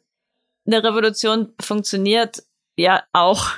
eine 0.67 0.83
Revolution 0.83 1.53
funktioniert 1.59 2.43
ja 2.77 3.03
auch 3.11 3.49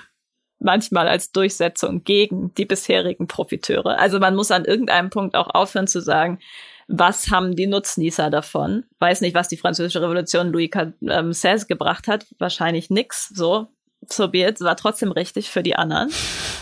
manchmal 0.60 1.08
als 1.08 1.32
Durchsetzung 1.32 2.04
gegen 2.04 2.54
die 2.56 2.66
bisherigen 2.66 3.28
Profiteure. 3.28 3.98
Also 4.00 4.20
man 4.20 4.36
muss 4.36 4.52
an 4.52 4.66
irgendeinem 4.66 5.10
Punkt 5.10 5.36
auch 5.36 5.50
aufhören 5.54 5.88
zu 5.88 6.02
sagen, 6.02 6.40
was 6.88 7.30
haben 7.30 7.56
die 7.56 7.68
Nutznießer 7.68 8.32
davon? 8.32 8.84
Weiß 8.98 9.22
nicht, 9.22 9.36
was 9.36 9.48
die 9.48 9.58
französische 9.58 10.02
Revolution 10.02 10.52
Louis 10.52 10.72
XVI 10.72 11.66
gebracht 11.68 12.08
hat. 12.08 12.26
Wahrscheinlich 12.40 12.90
nix. 12.90 13.30
So, 13.30 13.68
so 14.08 14.28
be 14.28 14.44
it. 14.44 14.62
War 14.62 14.76
trotzdem 14.76 15.12
richtig 15.12 15.50
für 15.50 15.64
die 15.64 15.76
anderen. 15.76 16.10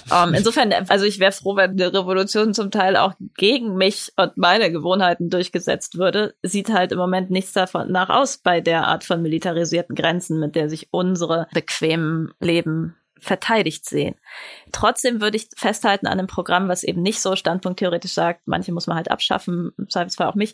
Um, 0.09 0.29
ähm, 0.29 0.33
insofern, 0.35 0.71
also 0.87 1.05
ich 1.05 1.19
wäre 1.19 1.31
froh, 1.31 1.55
wenn 1.55 1.77
die 1.77 1.83
Revolution 1.83 2.53
zum 2.53 2.71
Teil 2.71 2.95
auch 2.95 3.13
gegen 3.35 3.75
mich 3.75 4.13
und 4.15 4.37
meine 4.37 4.71
Gewohnheiten 4.71 5.29
durchgesetzt 5.29 5.97
würde. 5.97 6.35
Sieht 6.41 6.69
halt 6.69 6.91
im 6.91 6.97
Moment 6.97 7.29
nichts 7.29 7.53
davon 7.53 7.91
nach 7.91 8.09
aus 8.09 8.37
bei 8.37 8.61
der 8.61 8.87
Art 8.87 9.03
von 9.03 9.21
militarisierten 9.21 9.95
Grenzen, 9.95 10.39
mit 10.39 10.55
der 10.55 10.69
sich 10.69 10.87
unsere 10.91 11.47
bequemen 11.53 12.31
Leben 12.39 12.95
verteidigt 13.19 13.85
sehen. 13.85 14.15
Trotzdem 14.71 15.21
würde 15.21 15.37
ich 15.37 15.49
festhalten 15.55 16.07
an 16.07 16.19
einem 16.19 16.27
Programm, 16.27 16.69
was 16.69 16.83
eben 16.83 17.01
nicht 17.01 17.19
so 17.19 17.35
standpunkttheoretisch 17.35 18.13
sagt, 18.13 18.41
manche 18.45 18.71
muss 18.71 18.87
man 18.87 18.95
halt 18.95 19.11
abschaffen, 19.11 19.71
im 19.77 19.89
Zweifelsfall 19.89 20.27
auch 20.27 20.35
mich, 20.35 20.53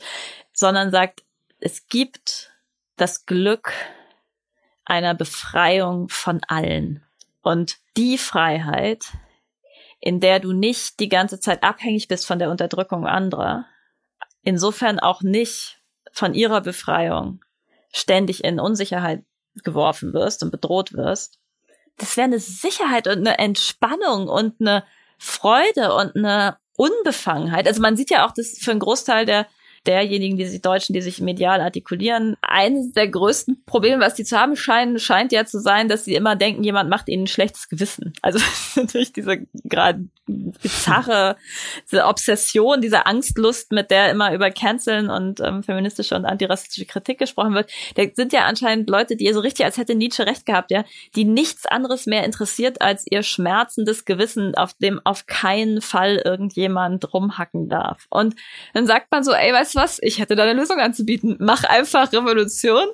sondern 0.53 0.91
sagt, 0.91 1.23
es 1.59 1.87
gibt 1.87 2.51
das 2.95 3.25
Glück 3.25 3.73
einer 4.85 5.13
Befreiung 5.13 6.09
von 6.09 6.41
allen. 6.47 7.03
Und 7.41 7.77
die 7.97 8.17
Freiheit, 8.17 9.05
in 9.99 10.19
der 10.19 10.39
du 10.39 10.53
nicht 10.53 10.99
die 10.99 11.09
ganze 11.09 11.39
Zeit 11.39 11.63
abhängig 11.63 12.07
bist 12.07 12.25
von 12.25 12.39
der 12.39 12.49
Unterdrückung 12.49 13.07
anderer, 13.07 13.65
insofern 14.41 14.99
auch 14.99 15.21
nicht 15.21 15.79
von 16.11 16.33
ihrer 16.33 16.61
Befreiung 16.61 17.43
ständig 17.91 18.43
in 18.43 18.59
Unsicherheit 18.59 19.23
geworfen 19.63 20.13
wirst 20.13 20.43
und 20.43 20.51
bedroht 20.51 20.93
wirst, 20.93 21.39
das 21.97 22.17
wäre 22.17 22.25
eine 22.25 22.39
Sicherheit 22.39 23.07
und 23.07 23.19
eine 23.19 23.37
Entspannung 23.37 24.27
und 24.27 24.59
eine 24.59 24.83
Freude 25.17 25.93
und 25.93 26.15
eine 26.15 26.57
Unbefangenheit. 26.75 27.67
Also 27.67 27.81
man 27.81 27.95
sieht 27.95 28.09
ja 28.09 28.25
auch, 28.25 28.31
dass 28.31 28.57
für 28.59 28.71
einen 28.71 28.79
Großteil 28.79 29.25
der 29.25 29.47
derjenigen, 29.85 30.37
die 30.37 30.45
sich 30.45 30.61
Deutschen, 30.61 30.93
die 30.93 31.01
sich 31.01 31.21
medial 31.21 31.61
artikulieren. 31.61 32.35
Eines 32.41 32.93
der 32.93 33.07
größten 33.07 33.63
Probleme, 33.65 34.01
was 34.01 34.15
die 34.15 34.23
zu 34.23 34.39
haben 34.39 34.55
scheinen, 34.55 34.99
scheint 34.99 35.31
ja 35.31 35.45
zu 35.45 35.59
sein, 35.59 35.87
dass 35.87 36.05
sie 36.05 36.15
immer 36.15 36.35
denken, 36.35 36.63
jemand 36.63 36.89
macht 36.89 37.09
ihnen 37.09 37.23
ein 37.23 37.27
schlechtes 37.27 37.69
Gewissen. 37.69 38.13
Also 38.21 38.39
natürlich 38.75 39.13
diese 39.13 39.45
gerade 39.63 40.05
bizarre 40.25 41.35
diese 41.91 42.05
Obsession, 42.05 42.79
diese 42.79 43.05
Angstlust, 43.05 43.71
mit 43.71 43.91
der 43.91 44.09
immer 44.09 44.33
über 44.33 44.51
Canceln 44.51 45.09
und 45.09 45.41
ähm, 45.41 45.63
feministische 45.63 46.15
und 46.15 46.25
antirassistische 46.25 46.85
Kritik 46.85 47.19
gesprochen 47.19 47.53
wird. 47.53 47.71
Da 47.95 48.03
sind 48.13 48.31
ja 48.31 48.45
anscheinend 48.45 48.89
Leute, 48.89 49.17
die 49.17 49.31
so 49.33 49.41
richtig, 49.41 49.65
als 49.65 49.77
hätte 49.77 49.95
Nietzsche 49.95 50.25
recht 50.25 50.45
gehabt, 50.45 50.71
ja, 50.71 50.85
die 51.15 51.25
nichts 51.25 51.65
anderes 51.65 52.05
mehr 52.05 52.23
interessiert 52.23 52.81
als 52.81 53.05
ihr 53.09 53.23
schmerzendes 53.23 54.05
Gewissen, 54.05 54.55
auf 54.55 54.73
dem 54.75 55.01
auf 55.03 55.25
keinen 55.25 55.81
Fall 55.81 56.21
irgendjemand 56.23 57.13
rumhacken 57.13 57.67
darf. 57.67 58.07
Und 58.09 58.35
dann 58.73 58.87
sagt 58.87 59.11
man 59.11 59.23
so, 59.23 59.33
ey, 59.33 59.51
weißt 59.51 59.72
was, 59.75 59.99
ich 60.01 60.19
hätte 60.19 60.35
da 60.35 60.43
eine 60.43 60.53
Lösung 60.53 60.79
anzubieten. 60.79 61.37
Mach 61.39 61.63
einfach 61.63 62.11
Revolution, 62.13 62.87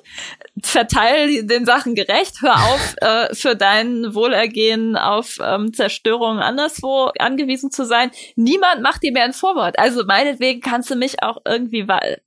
verteile 0.62 1.44
den 1.44 1.66
Sachen 1.66 1.94
gerecht, 1.94 2.42
hör 2.42 2.54
auf, 2.54 2.94
äh, 3.00 3.34
für 3.34 3.56
dein 3.56 4.14
Wohlergehen 4.14 4.96
auf 4.96 5.38
ähm, 5.42 5.72
Zerstörung 5.72 6.38
anderswo 6.38 7.10
angewiesen 7.18 7.70
zu 7.70 7.84
sein. 7.84 8.10
Niemand 8.36 8.82
macht 8.82 9.02
dir 9.02 9.12
mehr 9.12 9.24
ein 9.24 9.32
Vorwort. 9.32 9.78
Also 9.78 10.04
meinetwegen 10.04 10.60
kannst 10.60 10.90
du 10.90 10.96
mich 10.96 11.22
auch 11.22 11.38
irgendwie, 11.44 11.88
weil 11.88 12.20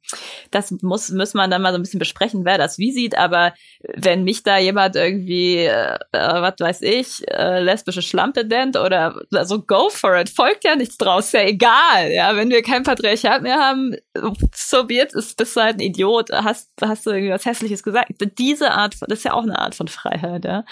das 0.51 0.71
muss, 0.81 1.09
muss 1.09 1.33
man 1.33 1.49
dann 1.49 1.61
mal 1.61 1.71
so 1.71 1.79
ein 1.79 1.81
bisschen 1.81 1.99
besprechen, 1.99 2.45
wer 2.45 2.57
das 2.57 2.77
wie 2.77 2.91
sieht, 2.91 3.17
aber 3.17 3.53
wenn 3.95 4.23
mich 4.23 4.43
da 4.43 4.57
jemand 4.57 4.95
irgendwie, 4.95 5.57
äh, 5.57 5.97
äh 6.11 6.41
was 6.41 6.55
weiß 6.59 6.81
ich, 6.81 7.23
äh, 7.31 7.61
lesbische 7.61 8.01
Schlampe 8.01 8.45
nennt 8.45 8.77
oder 8.77 9.15
so, 9.29 9.37
also 9.37 9.61
go 9.61 9.89
for 9.89 10.15
it, 10.17 10.29
folgt 10.29 10.63
ja 10.63 10.75
nichts 10.75 10.97
draus, 10.97 11.31
ja 11.31 11.41
egal, 11.41 12.11
ja, 12.11 12.35
wenn 12.35 12.49
wir 12.49 12.61
kein 12.61 12.83
Patriarchat 12.83 13.41
mehr 13.41 13.57
haben, 13.57 13.95
so 14.53 14.89
wird 14.89 15.13
es, 15.15 15.33
bist 15.33 15.55
du 15.55 15.61
halt 15.61 15.77
ein 15.77 15.81
Idiot, 15.81 16.31
hast, 16.31 16.71
hast 16.81 17.05
du 17.05 17.11
irgendwie 17.11 17.31
was 17.33 17.45
Hässliches 17.45 17.83
gesagt. 17.83 18.09
Diese 18.25 18.71
Art, 18.71 18.95
das 19.01 19.19
ist 19.19 19.25
ja 19.25 19.33
auch 19.33 19.43
eine 19.43 19.59
Art 19.59 19.75
von 19.75 19.87
Freiheit, 19.87 20.45
ja. 20.45 20.65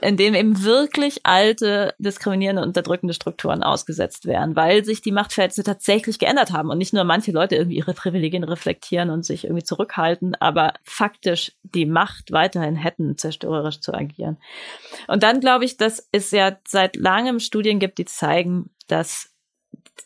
In 0.00 0.16
dem 0.16 0.34
eben 0.34 0.62
wirklich 0.64 1.20
alte, 1.24 1.94
diskriminierende, 1.98 2.62
unterdrückende 2.62 3.14
Strukturen 3.14 3.62
ausgesetzt 3.62 4.26
werden, 4.26 4.56
weil 4.56 4.84
sich 4.84 5.02
die 5.02 5.12
Machtverhältnisse 5.12 5.64
tatsächlich 5.64 6.18
geändert 6.18 6.52
haben 6.52 6.70
und 6.70 6.78
nicht 6.78 6.92
nur 6.92 7.04
manche 7.04 7.32
Leute 7.32 7.56
irgendwie 7.56 7.76
ihre 7.76 7.94
Privilegien 7.94 8.44
reflektieren 8.44 9.10
und 9.10 9.24
sich 9.24 9.44
irgendwie 9.44 9.64
zurückhalten, 9.64 10.34
aber 10.40 10.74
faktisch 10.84 11.52
die 11.62 11.86
Macht 11.86 12.32
weiterhin 12.32 12.76
hätten, 12.76 13.16
zerstörerisch 13.16 13.80
zu 13.80 13.94
agieren. 13.94 14.38
Und 15.08 15.22
dann 15.22 15.40
glaube 15.40 15.64
ich, 15.64 15.76
dass 15.76 16.08
es 16.12 16.30
ja 16.30 16.56
seit 16.66 16.96
langem 16.96 17.40
Studien 17.40 17.78
gibt, 17.78 17.98
die 17.98 18.04
zeigen, 18.04 18.70
dass 18.88 19.30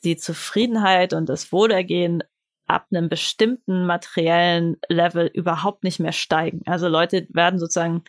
die 0.05 0.17
Zufriedenheit 0.17 1.13
und 1.13 1.29
das 1.29 1.53
Wohlergehen 1.53 2.23
ab 2.67 2.87
einem 2.91 3.09
bestimmten 3.09 3.87
materiellen 3.87 4.77
Level 4.89 5.27
überhaupt 5.27 5.85
nicht 5.85 6.01
mehr 6.01 6.13
steigen. 6.13 6.63
Also 6.67 6.89
Leute 6.89 7.27
werden 7.31 7.59
sozusagen 7.59 8.05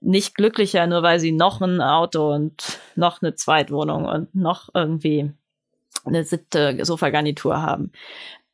nicht 0.00 0.34
glücklicher, 0.34 0.86
nur 0.86 1.02
weil 1.02 1.18
sie 1.18 1.32
noch 1.32 1.60
ein 1.60 1.80
Auto 1.80 2.32
und 2.32 2.78
noch 2.94 3.22
eine 3.22 3.34
Zweitwohnung 3.34 4.04
und 4.04 4.34
noch 4.34 4.68
irgendwie 4.74 5.32
eine 6.04 6.24
siebte 6.24 6.84
Sofagarnitur 6.84 7.62
haben. 7.62 7.92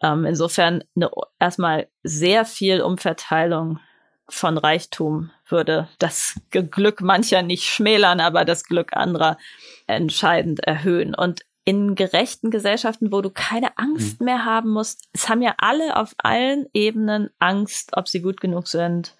Ähm, 0.02 0.24
insofern 0.24 0.84
eine, 0.94 1.10
erstmal 1.38 1.88
sehr 2.02 2.44
viel 2.44 2.80
Umverteilung 2.80 3.80
von 4.28 4.58
Reichtum 4.58 5.30
würde 5.48 5.88
das 5.98 6.40
Glück 6.50 7.00
mancher 7.00 7.42
nicht 7.42 7.64
schmälern, 7.64 8.20
aber 8.20 8.44
das 8.44 8.64
Glück 8.64 8.96
anderer 8.96 9.36
entscheidend 9.88 10.60
erhöhen. 10.60 11.14
Und 11.14 11.40
in 11.64 11.94
gerechten 11.94 12.50
Gesellschaften, 12.50 13.12
wo 13.12 13.20
du 13.20 13.30
keine 13.30 13.76
Angst 13.76 14.20
mhm. 14.20 14.24
mehr 14.26 14.44
haben 14.44 14.70
musst. 14.70 15.08
Es 15.12 15.28
haben 15.28 15.42
ja 15.42 15.54
alle 15.58 15.96
auf 15.96 16.14
allen 16.18 16.66
Ebenen 16.72 17.30
Angst, 17.38 17.96
ob 17.96 18.08
sie 18.08 18.22
gut 18.22 18.40
genug 18.40 18.66
sind, 18.66 19.16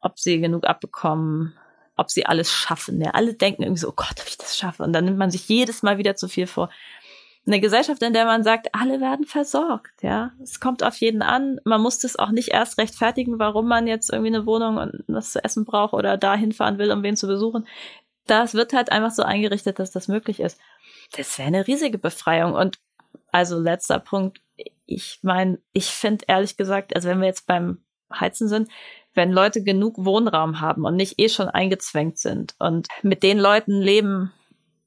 ob 0.00 0.18
sie 0.18 0.40
genug 0.40 0.64
abbekommen, 0.64 1.54
ob 1.96 2.10
sie 2.10 2.26
alles 2.26 2.52
schaffen. 2.52 3.00
Ja, 3.00 3.10
alle 3.10 3.34
denken 3.34 3.62
irgendwie 3.62 3.80
so, 3.80 3.88
oh 3.88 3.94
Gott, 3.94 4.14
ob 4.20 4.28
ich 4.28 4.38
das 4.38 4.56
schaffe. 4.56 4.82
Und 4.82 4.92
dann 4.92 5.04
nimmt 5.04 5.18
man 5.18 5.30
sich 5.30 5.48
jedes 5.48 5.82
Mal 5.82 5.98
wieder 5.98 6.14
zu 6.14 6.28
viel 6.28 6.46
vor. 6.46 6.70
Eine 7.46 7.60
Gesellschaft, 7.60 8.02
in 8.02 8.12
der 8.12 8.26
man 8.26 8.44
sagt, 8.44 8.74
alle 8.74 9.00
werden 9.00 9.24
versorgt, 9.24 10.02
ja. 10.02 10.32
Es 10.42 10.60
kommt 10.60 10.84
auf 10.84 10.96
jeden 10.96 11.22
an. 11.22 11.58
Man 11.64 11.80
muss 11.80 11.98
das 11.98 12.16
auch 12.16 12.30
nicht 12.30 12.48
erst 12.48 12.78
rechtfertigen, 12.78 13.38
warum 13.38 13.66
man 13.66 13.86
jetzt 13.86 14.12
irgendwie 14.12 14.34
eine 14.34 14.46
Wohnung 14.46 14.76
und 14.76 15.04
was 15.08 15.32
zu 15.32 15.42
essen 15.42 15.64
braucht 15.64 15.94
oder 15.94 16.16
da 16.16 16.34
hinfahren 16.34 16.78
will, 16.78 16.92
um 16.92 17.02
wen 17.02 17.16
zu 17.16 17.26
besuchen. 17.26 17.66
Das 18.26 18.54
wird 18.54 18.74
halt 18.74 18.92
einfach 18.92 19.10
so 19.10 19.22
eingerichtet, 19.22 19.78
dass 19.78 19.90
das 19.90 20.06
möglich 20.06 20.38
ist 20.38 20.60
das 21.16 21.38
wäre 21.38 21.48
eine 21.48 21.66
riesige 21.66 21.98
Befreiung. 21.98 22.54
Und 22.54 22.78
also 23.32 23.58
letzter 23.58 23.98
Punkt, 23.98 24.40
ich 24.86 25.20
meine, 25.22 25.58
ich 25.72 25.86
finde 25.86 26.24
ehrlich 26.28 26.56
gesagt, 26.56 26.94
also 26.94 27.08
wenn 27.08 27.20
wir 27.20 27.28
jetzt 27.28 27.46
beim 27.46 27.78
Heizen 28.12 28.48
sind, 28.48 28.68
wenn 29.14 29.32
Leute 29.32 29.62
genug 29.62 30.04
Wohnraum 30.04 30.60
haben 30.60 30.84
und 30.84 30.96
nicht 30.96 31.18
eh 31.18 31.28
schon 31.28 31.48
eingezwängt 31.48 32.18
sind 32.18 32.54
und 32.58 32.88
mit 33.02 33.22
den 33.22 33.38
Leuten 33.38 33.80
leben 33.80 34.32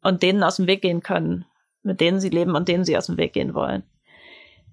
und 0.02 0.24
denen 0.24 0.44
aus 0.44 0.58
dem 0.58 0.68
Weg 0.68 0.82
gehen 0.82 1.02
können, 1.02 1.46
mit 1.84 2.00
denen 2.00 2.20
sie 2.20 2.30
leben 2.30 2.56
und 2.56 2.68
denen 2.68 2.86
sie 2.86 2.98
aus 2.98 3.08
dem 3.08 3.18
Weg 3.18 3.34
gehen 3.34 3.54
wollen, 3.54 3.84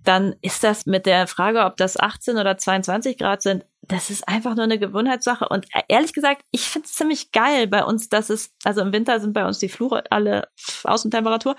dann 0.05 0.35
ist 0.41 0.65
das 0.65 0.87
mit 0.87 1.07
der 1.07 1.27
Frage, 1.27 1.65
ob 1.65 1.77
das 1.77 1.99
18 1.99 2.39
oder 2.39 2.57
22 2.57 3.19
Grad 3.19 3.43
sind, 3.43 3.67
das 3.91 4.09
ist 4.09 4.29
einfach 4.29 4.55
nur 4.55 4.65
eine 4.65 4.79
Gewohnheitssache. 4.79 5.49
Und 5.49 5.67
ehrlich 5.89 6.13
gesagt, 6.13 6.43
ich 6.51 6.63
finde 6.63 6.87
es 6.87 6.95
ziemlich 6.95 7.33
geil 7.33 7.67
bei 7.67 7.85
uns, 7.85 8.09
dass 8.09 8.31
es, 8.31 8.53
also 8.65 8.81
im 8.83 8.93
Winter 8.93 9.19
sind 9.21 9.33
bei 9.33 9.45
uns 9.45 9.59
die 9.59 9.69
Flure 9.69 10.05
alle 10.11 10.49
Außentemperatur. 10.85 11.57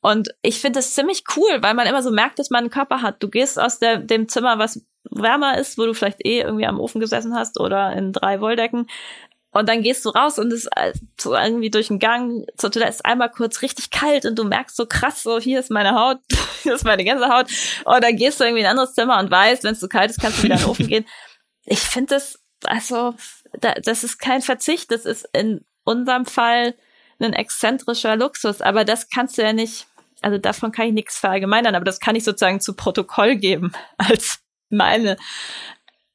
Und 0.00 0.30
ich 0.42 0.60
finde 0.60 0.78
es 0.78 0.94
ziemlich 0.94 1.24
cool, 1.36 1.58
weil 1.60 1.74
man 1.74 1.86
immer 1.86 2.02
so 2.02 2.10
merkt, 2.10 2.38
dass 2.38 2.50
man 2.50 2.60
einen 2.60 2.70
Körper 2.70 3.02
hat. 3.02 3.22
Du 3.22 3.28
gehst 3.28 3.60
aus 3.60 3.78
der, 3.78 3.98
dem 3.98 4.28
Zimmer, 4.28 4.58
was 4.58 4.84
wärmer 5.10 5.58
ist, 5.58 5.78
wo 5.78 5.84
du 5.84 5.94
vielleicht 5.94 6.24
eh 6.24 6.40
irgendwie 6.40 6.66
am 6.66 6.80
Ofen 6.80 7.00
gesessen 7.00 7.34
hast 7.34 7.60
oder 7.60 7.92
in 7.92 8.12
drei 8.12 8.40
Wolldecken 8.40 8.86
und 9.56 9.70
dann 9.70 9.80
gehst 9.80 10.04
du 10.04 10.10
raus 10.10 10.38
und 10.38 10.52
es 10.52 10.64
ist 10.66 11.02
so 11.18 11.34
irgendwie 11.34 11.70
durch 11.70 11.88
den 11.88 11.98
Gang 11.98 12.46
zur 12.58 12.70
Toilette 12.70 12.90
ist 12.90 13.06
einmal 13.06 13.30
kurz 13.30 13.62
richtig 13.62 13.88
kalt 13.90 14.26
und 14.26 14.38
du 14.38 14.44
merkst 14.44 14.76
so 14.76 14.84
krass, 14.84 15.22
so 15.22 15.38
hier 15.38 15.60
ist 15.60 15.70
meine 15.70 15.94
Haut, 15.98 16.18
hier 16.62 16.74
ist 16.74 16.84
meine 16.84 17.04
Gänsehaut. 17.04 17.46
Und 17.86 18.04
dann 18.04 18.16
gehst 18.16 18.38
du 18.38 18.44
irgendwie 18.44 18.60
in 18.60 18.66
ein 18.66 18.72
anderes 18.72 18.92
Zimmer 18.92 19.18
und 19.18 19.30
weißt, 19.30 19.64
wenn 19.64 19.72
es 19.72 19.80
so 19.80 19.88
kalt 19.88 20.10
ist, 20.10 20.20
kannst 20.20 20.40
du 20.40 20.42
wieder 20.42 20.56
in 20.56 20.60
den 20.60 20.68
Ofen 20.68 20.86
gehen. 20.88 21.06
Ich 21.66 21.80
finde 21.80 22.14
das, 22.14 22.38
also, 22.64 23.14
das 23.60 24.04
ist 24.04 24.18
kein 24.18 24.40
Verzicht, 24.40 24.90
das 24.90 25.04
ist 25.04 25.28
in 25.32 25.64
unserem 25.84 26.24
Fall 26.24 26.74
ein 27.18 27.32
exzentrischer 27.32 28.16
Luxus, 28.16 28.60
aber 28.60 28.84
das 28.84 29.08
kannst 29.08 29.36
du 29.36 29.42
ja 29.42 29.52
nicht, 29.52 29.86
also 30.22 30.38
davon 30.38 30.72
kann 30.72 30.88
ich 30.88 30.92
nichts 30.92 31.18
verallgemeinern, 31.18 31.74
aber 31.74 31.84
das 31.84 32.00
kann 32.00 32.16
ich 32.16 32.24
sozusagen 32.24 32.60
zu 32.60 32.74
Protokoll 32.74 33.36
geben 33.36 33.72
als 33.98 34.40
meine 34.70 35.16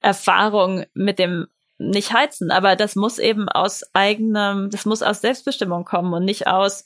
Erfahrung 0.01 0.85
mit 0.93 1.19
dem 1.19 1.47
nicht 1.77 2.13
heizen, 2.13 2.51
aber 2.51 2.75
das 2.75 2.95
muss 2.95 3.17
eben 3.17 3.49
aus 3.49 3.83
eigenem, 3.93 4.69
das 4.69 4.85
muss 4.85 5.01
aus 5.01 5.21
Selbstbestimmung 5.21 5.83
kommen 5.83 6.13
und 6.13 6.25
nicht 6.25 6.47
aus, 6.47 6.85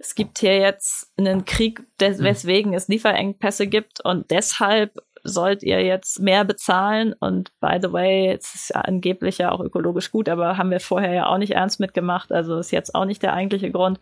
es 0.00 0.16
gibt 0.16 0.40
hier 0.40 0.58
jetzt 0.58 1.12
einen 1.16 1.44
Krieg, 1.44 1.80
des, 2.00 2.18
hm. 2.18 2.24
weswegen 2.24 2.74
es 2.74 2.88
Lieferengpässe 2.88 3.68
gibt 3.68 4.04
und 4.04 4.30
deshalb 4.32 4.98
sollt 5.24 5.62
ihr 5.62 5.82
jetzt 5.84 6.20
mehr 6.20 6.44
bezahlen 6.44 7.14
und 7.18 7.50
by 7.60 7.78
the 7.80 7.92
way, 7.92 8.36
es 8.38 8.54
ist 8.54 8.70
ja 8.74 8.80
angeblich 8.80 9.38
ja 9.38 9.52
auch 9.52 9.60
ökologisch 9.60 10.10
gut, 10.10 10.28
aber 10.28 10.56
haben 10.58 10.70
wir 10.70 10.80
vorher 10.80 11.12
ja 11.12 11.26
auch 11.26 11.38
nicht 11.38 11.52
ernst 11.52 11.80
mitgemacht, 11.80 12.32
also 12.32 12.58
ist 12.58 12.72
jetzt 12.72 12.94
auch 12.94 13.04
nicht 13.04 13.22
der 13.22 13.32
eigentliche 13.32 13.70
Grund. 13.70 13.98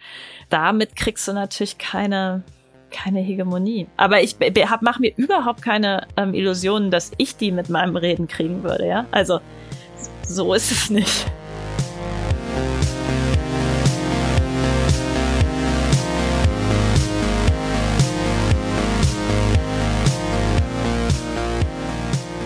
Damit 0.49 0.97
kriegst 0.97 1.29
du 1.29 1.33
natürlich 1.33 1.79
keine 1.79 2.43
keine 2.91 3.21
Hegemonie. 3.21 3.87
Aber 3.97 4.21
ich 4.21 4.37
mache 4.81 5.01
mir 5.01 5.13
überhaupt 5.17 5.63
keine 5.63 6.09
ähm, 6.17 6.35
Illusionen, 6.35 6.91
dass 6.91 7.13
ich 7.19 7.37
die 7.37 7.53
mit 7.53 7.69
meinem 7.69 7.97
Reden 7.97 8.27
kriegen 8.27 8.65
würde, 8.65 8.87
ja? 8.87 9.07
Also 9.13 9.41
so 10.27 10.55
ist 10.55 10.73
es 10.73 10.91
nicht. 10.91 11.27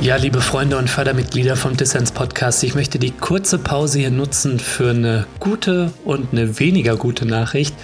Ja, 0.05 0.17
liebe 0.17 0.43
Freunde 0.43 0.77
und 0.77 0.91
Fördermitglieder 0.91 1.57
vom 1.57 1.79
Dissens 1.79 2.13
Podcast, 2.13 2.63
ich 2.63 2.75
möchte 2.75 2.99
die 2.99 3.11
kurze 3.11 3.57
Pause 3.59 4.01
hier 4.01 4.11
nutzen 4.11 4.59
für 4.59 4.91
eine 4.91 5.27
gute 5.41 5.95
und 6.05 6.31
eine 6.31 6.61
weniger 6.61 6.97
gute 6.97 7.25
Nachricht. 7.25 7.75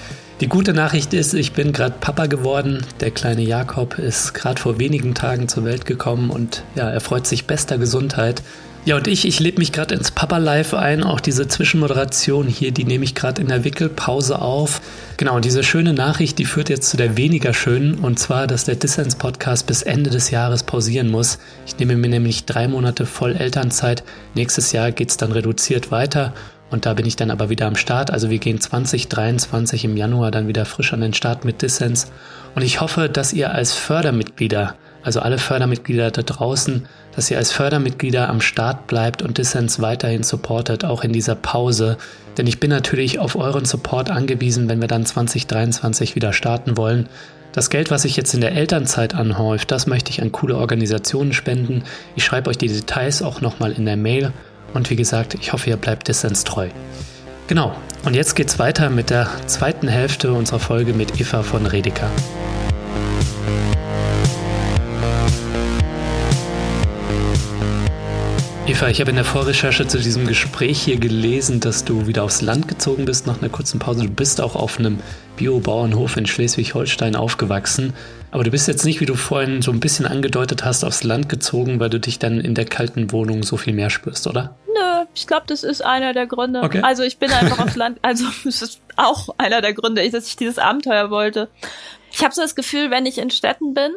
Die 0.43 0.47
gute 0.47 0.75
Nachricht 0.75 1.15
ist, 1.15 1.33
ich 1.33 1.55
bin 1.55 1.73
gerade 1.73 1.95
Papa 1.99 2.27
geworden. 2.27 2.85
Der 3.01 3.11
kleine 3.11 3.41
Jakob 3.41 3.99
ist 3.99 4.35
gerade 4.35 4.61
vor 4.61 4.79
wenigen 4.79 5.15
Tagen 5.15 5.49
zur 5.49 5.65
Welt 5.65 5.87
gekommen 5.87 6.29
und 6.29 6.63
ja, 6.75 6.91
er 6.91 7.01
freut 7.01 7.27
sich 7.27 7.47
bester 7.47 7.79
Gesundheit. 7.79 8.43
Ja, 8.87 8.97
und 8.97 9.07
ich, 9.09 9.27
ich 9.27 9.41
lebe 9.41 9.59
mich 9.59 9.73
gerade 9.73 9.95
ins 9.95 10.11
Papa 10.11 10.39
Live 10.39 10.73
ein. 10.73 11.05
Auch 11.05 11.21
diese 11.21 11.47
Zwischenmoderation 11.47 12.49
hier, 12.49 12.73
die 12.73 12.85
nehme 12.85 13.05
ich 13.05 13.15
gerade 13.15 13.43
in 13.43 13.49
der 13.49 13.63
Wickelpause 13.63 14.41
auf. 14.41 14.81
Genau, 15.19 15.37
und 15.37 15.45
diese 15.45 15.63
schöne 15.63 15.93
Nachricht, 15.93 16.39
die 16.39 16.47
führt 16.47 16.71
jetzt 16.71 16.89
zu 16.89 16.97
der 16.97 17.19
weniger 17.19 17.53
schönen. 17.53 17.99
Und 17.99 18.19
zwar, 18.19 18.47
dass 18.47 18.65
der 18.65 18.77
Dissens 18.77 19.17
Podcast 19.17 19.67
bis 19.67 19.83
Ende 19.83 20.09
des 20.09 20.31
Jahres 20.31 20.63
pausieren 20.63 21.11
muss. 21.11 21.39
Ich 21.67 21.79
nehme 21.79 21.95
mir 21.95 22.09
nämlich 22.09 22.47
drei 22.47 22.69
Monate 22.69 23.05
voll 23.05 23.37
Elternzeit. 23.37 24.03
Nächstes 24.35 24.73
Jahr 24.73 24.93
geht 24.93 25.11
es 25.11 25.19
dann 25.19 25.33
reduziert 25.33 25.91
weiter. 25.91 26.33
Und 26.71 26.87
da 26.87 26.95
bin 26.95 27.05
ich 27.05 27.17
dann 27.17 27.31
aber 27.31 27.51
wieder 27.51 27.67
am 27.67 27.77
Start. 27.77 28.11
Also 28.11 28.31
wir 28.31 28.39
gehen 28.39 28.63
2023 28.63 29.85
im 29.85 29.99
Januar 29.99 30.31
dann 30.31 30.49
wieder 30.49 30.65
frisch 30.65 30.95
an 30.95 31.03
den 31.03 31.13
Start 31.13 31.45
mit 31.45 31.61
Dissens. 31.61 32.11
Und 32.55 32.63
ich 32.63 32.81
hoffe, 32.81 33.11
dass 33.11 33.35
ihr 33.35 33.53
als 33.53 33.75
Fördermitglieder 33.75 34.75
also 35.03 35.21
alle 35.21 35.39
Fördermitglieder 35.39 36.11
da 36.11 36.23
draußen, 36.23 36.87
dass 37.15 37.31
ihr 37.31 37.39
als 37.39 37.53
Fördermitglieder 37.53 38.29
am 38.29 38.41
Start 38.41 38.87
bleibt 38.87 39.23
und 39.23 39.39
Dissens 39.39 39.81
weiterhin 39.81 40.23
supportet, 40.23 40.85
auch 40.85 41.05
in 41.05 41.13
dieser 41.13 41.35
Pause. 41.35 41.97
Denn 42.37 42.47
ich 42.47 42.61
bin 42.61 42.71
natürlich 42.71 43.19
auf 43.19 43.37
euren 43.37 43.65
Support 43.65 44.11
angewiesen, 44.11 44.69
wenn 44.69 44.81
wir 44.81 44.89
dann 44.89 45.05
2023 45.07 46.15
wieder 46.15 46.33
starten 46.33 46.77
wollen. 46.77 47.09
Das 47.53 47.69
Geld, 47.69 47.91
was 47.91 48.03
sich 48.03 48.17
jetzt 48.17 48.33
in 48.33 48.41
der 48.41 48.53
Elternzeit 48.53 49.15
anhäuft, 49.15 49.73
das 49.73 49.87
möchte 49.89 50.11
ich 50.11 50.23
an 50.23 50.31
coole 50.31 50.57
Organisationen 50.57 51.33
spenden. 51.33 51.83
Ich 52.15 52.25
schreibe 52.25 52.49
euch 52.49 52.59
die 52.59 52.69
Details 52.69 53.23
auch 53.23 53.41
nochmal 53.41 53.73
in 53.73 53.87
der 53.87 53.97
Mail. 53.97 54.33
Und 54.73 54.89
wie 54.89 54.97
gesagt, 54.97 55.35
ich 55.35 55.53
hoffe, 55.53 55.69
ihr 55.69 55.77
bleibt 55.77 56.07
Dissens 56.07 56.45
treu. 56.45 56.69
Genau, 57.49 57.75
und 58.05 58.15
jetzt 58.15 58.37
geht's 58.37 58.61
weiter 58.61 58.89
mit 58.89 59.11
der 59.11 59.29
zweiten 59.47 59.89
Hälfte 59.89 60.33
unserer 60.33 60.61
Folge 60.61 60.93
mit 60.93 61.21
Eva 61.21 61.43
von 61.43 61.67
Redeker. 61.67 62.09
Eva, 68.71 68.87
ich 68.87 69.01
habe 69.01 69.11
in 69.11 69.17
der 69.17 69.25
Vorrecherche 69.25 69.89
zu 69.89 69.99
diesem 69.99 70.29
Gespräch 70.29 70.81
hier 70.81 70.97
gelesen, 70.97 71.59
dass 71.59 71.85
du 71.85 72.07
wieder 72.07 72.23
aufs 72.23 72.41
Land 72.41 72.69
gezogen 72.69 73.05
bist 73.05 73.27
nach 73.27 73.43
einer 73.43 73.49
kurzen 73.49 73.81
Pause. 73.81 74.05
Du 74.05 74.11
bist 74.11 74.41
auch 74.41 74.55
auf 74.55 74.79
einem 74.79 75.01
Biobauernhof 75.37 76.17
in 76.17 76.25
Schleswig-Holstein 76.25 77.17
aufgewachsen. 77.17 77.95
Aber 78.31 78.45
du 78.45 78.53
bist 78.53 78.69
jetzt 78.69 78.85
nicht, 78.85 79.01
wie 79.01 79.07
du 79.07 79.17
vorhin 79.17 79.61
so 79.61 79.73
ein 79.73 79.81
bisschen 79.81 80.07
angedeutet 80.07 80.65
hast, 80.65 80.85
aufs 80.85 81.03
Land 81.03 81.29
gezogen, 81.29 81.81
weil 81.81 81.91
du 81.91 81.99
dich 81.99 82.21
dann 82.21 82.39
in 82.39 82.55
der 82.55 82.65
kalten 82.65 83.11
Wohnung 83.11 83.43
so 83.43 83.57
viel 83.57 83.73
mehr 83.73 83.91
spürst, 83.91 84.29
oder? 84.29 84.57
Nö, 84.69 85.05
ich 85.17 85.27
glaube, 85.27 85.47
das 85.49 85.65
ist 85.65 85.85
einer 85.85 86.13
der 86.13 86.29
Gründe. 86.29 86.63
Okay. 86.63 86.81
Also 86.81 87.03
ich 87.03 87.19
bin 87.19 87.33
einfach 87.33 87.59
aufs 87.59 87.75
Land, 87.75 87.99
also 88.03 88.27
es 88.47 88.63
ist 88.63 88.81
auch 88.95 89.31
einer 89.37 89.63
der 89.63 89.75
Gründe, 89.75 90.09
dass 90.09 90.29
ich 90.29 90.37
dieses 90.37 90.59
Abenteuer 90.59 91.11
wollte. 91.11 91.49
Ich 92.13 92.23
habe 92.23 92.33
so 92.33 92.41
das 92.41 92.55
Gefühl, 92.55 92.93
wenn 92.93 93.05
ich 93.05 93.19
in 93.19 93.31
Städten 93.31 93.75
bin, 93.75 93.91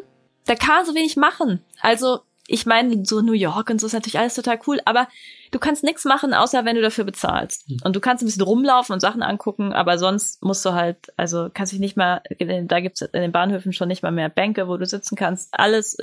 da 0.48 0.56
kann 0.56 0.78
man 0.78 0.86
so 0.88 0.96
wenig 0.96 1.16
machen. 1.16 1.62
Also 1.80 2.22
ich 2.48 2.66
meine, 2.66 3.06
so 3.06 3.22
New 3.22 3.34
York 3.34 3.70
und 3.70 3.80
so 3.80 3.88
ist 3.88 3.94
natürlich 3.94 4.20
alles 4.20 4.36
total 4.36 4.60
cool, 4.68 4.80
aber 4.86 5.08
du 5.52 5.60
kannst 5.60 5.84
nichts 5.84 6.04
machen, 6.04 6.34
außer 6.34 6.66
wenn 6.66 6.76
du 6.76 6.82
dafür 6.82 7.06
bezahlst. 7.06 7.70
Mhm. 7.70 7.78
Und 7.84 7.96
du 7.96 8.02
kannst 8.02 8.22
ein 8.22 8.26
bisschen 8.26 8.44
rumlaufen 8.44 8.94
und 8.94 9.00
Sachen 9.00 9.24
angucken, 9.24 9.72
aber 9.72 9.98
sonst 9.98 10.44
musst 10.44 10.66
du 10.66 10.74
halt, 10.74 10.98
also 11.16 11.50
kannst 11.54 11.72
dich 11.72 11.80
nicht 11.80 11.96
mal, 11.96 12.22
da 12.40 12.80
gibt's 12.82 13.02
in 13.02 13.22
den 13.22 13.32
Bahnhöfen 13.32 13.72
schon 13.72 13.88
nicht 13.88 14.04
mal 14.04 14.12
mehr 14.12 14.30
Bänke, 14.30 14.68
wo 14.68 14.76
du 14.76 14.86
sitzen 14.86 15.16
kannst. 15.16 15.50
Alles, 15.54 15.98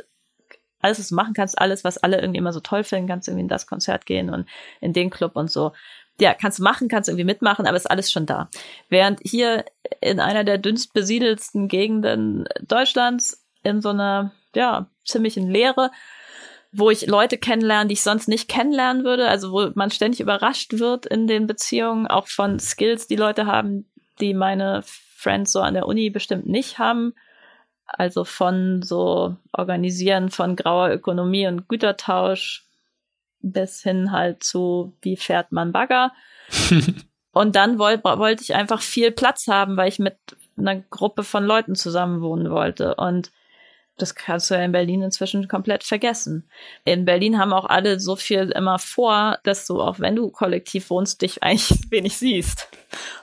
alles, 0.81 0.99
was 0.99 1.09
du 1.09 1.15
machen 1.15 1.35
kannst, 1.35 1.59
alles, 1.59 1.85
was 1.85 1.99
alle 1.99 2.21
irgendwie 2.21 2.39
immer 2.39 2.55
so 2.55 2.61
toll 2.61 2.85
finden, 2.85 3.09
kannst 3.09 3.29
irgendwie 3.29 3.43
in 3.43 3.49
das 3.49 3.67
Konzert 3.67 4.07
gehen 4.07 4.31
und 4.31 4.47
in 4.81 4.95
den 4.95 5.11
Club 5.11 5.37
und 5.37 5.51
so. 5.51 5.73
Ja, 6.19 6.33
kannst 6.35 6.59
du 6.59 6.63
machen, 6.63 6.89
kannst 6.89 7.09
irgendwie 7.09 7.25
mitmachen, 7.25 7.67
aber 7.67 7.77
ist 7.77 7.91
alles 7.91 8.11
schon 8.11 8.27
da. 8.27 8.49
Während 8.89 9.21
hier 9.23 9.65
in 10.01 10.21
einer 10.21 10.45
der 10.45 10.57
dünnst 10.57 10.95
besiedelsten 10.95 11.69
Gegenden 11.69 12.47
Deutschlands 12.63 13.47
in 13.63 13.83
so 13.83 13.91
einer, 13.91 14.33
ja, 14.55 14.87
ziemlichen 15.05 15.51
Leere 15.51 15.91
wo 16.73 16.91
ich 16.91 17.07
Leute 17.07 17.37
kennenlerne, 17.37 17.89
die 17.89 17.95
ich 17.95 18.03
sonst 18.03 18.29
nicht 18.29 18.49
kennenlernen 18.49 19.05
würde, 19.05 19.29
also 19.29 19.53
wo 19.53 19.71
man 19.75 19.91
ständig 19.91 20.21
überrascht 20.21 20.79
wird 20.79 21.07
in 21.07 21.27
den 21.27 21.47
Beziehungen, 21.47 22.07
auch 22.07 22.29
von 22.29 22.61
Skills, 22.61 23.07
die 23.07 23.17
Leute 23.17 23.47
haben, 23.47 23.91
die 24.21 24.35
meine 24.35 24.83
Friends 24.85 25.53
so 25.53 25.61
an 25.61 25.75
der 25.75 25.87
Uni 25.87 26.11
bestimmt 26.11 26.47
nicht 26.47 26.79
haben. 26.79 27.15
Also 27.87 28.25
von 28.25 28.83
so 28.83 29.37
Organisieren 29.53 30.31
von 30.31 30.55
grauer 30.55 30.91
Ökonomie 30.91 31.49
und 31.49 31.69
Gütertausch 31.69 32.65
bis 33.41 33.83
hin 33.83 34.13
halt 34.13 34.45
zu, 34.45 34.97
wie 35.03 35.17
fährt 35.17 35.51
man 35.51 35.73
Bagger. 35.73 36.13
und 37.33 37.57
dann 37.57 37.79
wollte 37.79 38.05
wollt 38.05 38.41
ich 38.41 38.55
einfach 38.55 38.81
viel 38.81 39.11
Platz 39.11 39.49
haben, 39.49 39.77
weil 39.77 39.89
ich 39.89 39.99
mit 39.99 40.17
einer 40.57 40.77
Gruppe 40.77 41.25
von 41.25 41.45
Leuten 41.45 41.75
zusammen 41.75 42.21
wohnen 42.21 42.51
wollte. 42.51 42.95
Und 42.95 43.33
das 44.01 44.15
kannst 44.15 44.51
du 44.51 44.55
ja 44.55 44.63
in 44.63 44.73
Berlin 44.73 45.03
inzwischen 45.03 45.49
komplett 45.49 45.85
vergessen. 45.85 46.49
In 46.85 47.05
Berlin 47.05 47.39
haben 47.39 47.53
auch 47.53 47.65
alle 47.65 48.01
so 48.01 48.17
viel 48.17 48.51
immer 48.51 48.79
vor, 48.79 49.39
dass 49.45 49.67
du, 49.67 49.81
auch 49.81 50.01
wenn 50.01 50.17
du 50.17 50.31
kollektiv 50.31 50.91
wohnst, 50.91 51.23
dich 51.23 51.43
eigentlich 51.43 51.79
wenig 51.91 52.17
siehst. 52.17 52.69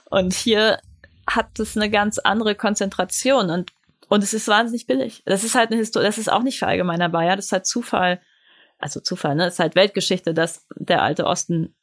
Und 0.09 0.33
hier 0.33 0.79
hat 1.27 1.59
es 1.59 1.75
eine 1.75 1.89
ganz 1.89 2.19
andere 2.19 2.55
Konzentration 2.55 3.49
und, 3.49 3.73
und 4.07 4.23
es 4.23 4.33
ist 4.33 4.47
wahnsinnig 4.47 4.87
billig. 4.87 5.23
Das 5.25 5.43
ist 5.43 5.55
halt 5.55 5.71
eine 5.71 5.79
Historie, 5.79 6.05
das 6.05 6.17
ist 6.17 6.31
auch 6.31 6.43
nicht 6.43 6.59
verallgemeinerbar, 6.59 7.23
ja, 7.23 7.35
das 7.35 7.45
ist 7.45 7.51
halt 7.51 7.65
Zufall. 7.65 8.21
Also 8.79 8.99
Zufall, 8.99 9.35
ne? 9.35 9.45
Das 9.45 9.55
ist 9.55 9.59
halt 9.59 9.75
Weltgeschichte, 9.75 10.33
dass 10.33 10.65
der 10.75 11.01
alte 11.01 11.25
Osten 11.25 11.75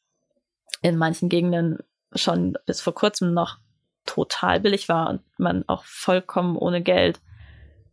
in 0.80 0.96
manchen 0.96 1.28
Gegenden 1.28 1.78
schon 2.14 2.56
bis 2.66 2.80
vor 2.80 2.94
kurzem 2.94 3.34
noch 3.34 3.58
total 4.06 4.60
billig 4.60 4.88
war 4.88 5.10
und 5.10 5.22
man 5.38 5.64
auch 5.66 5.84
vollkommen 5.84 6.56
ohne 6.56 6.82
Geld 6.82 7.20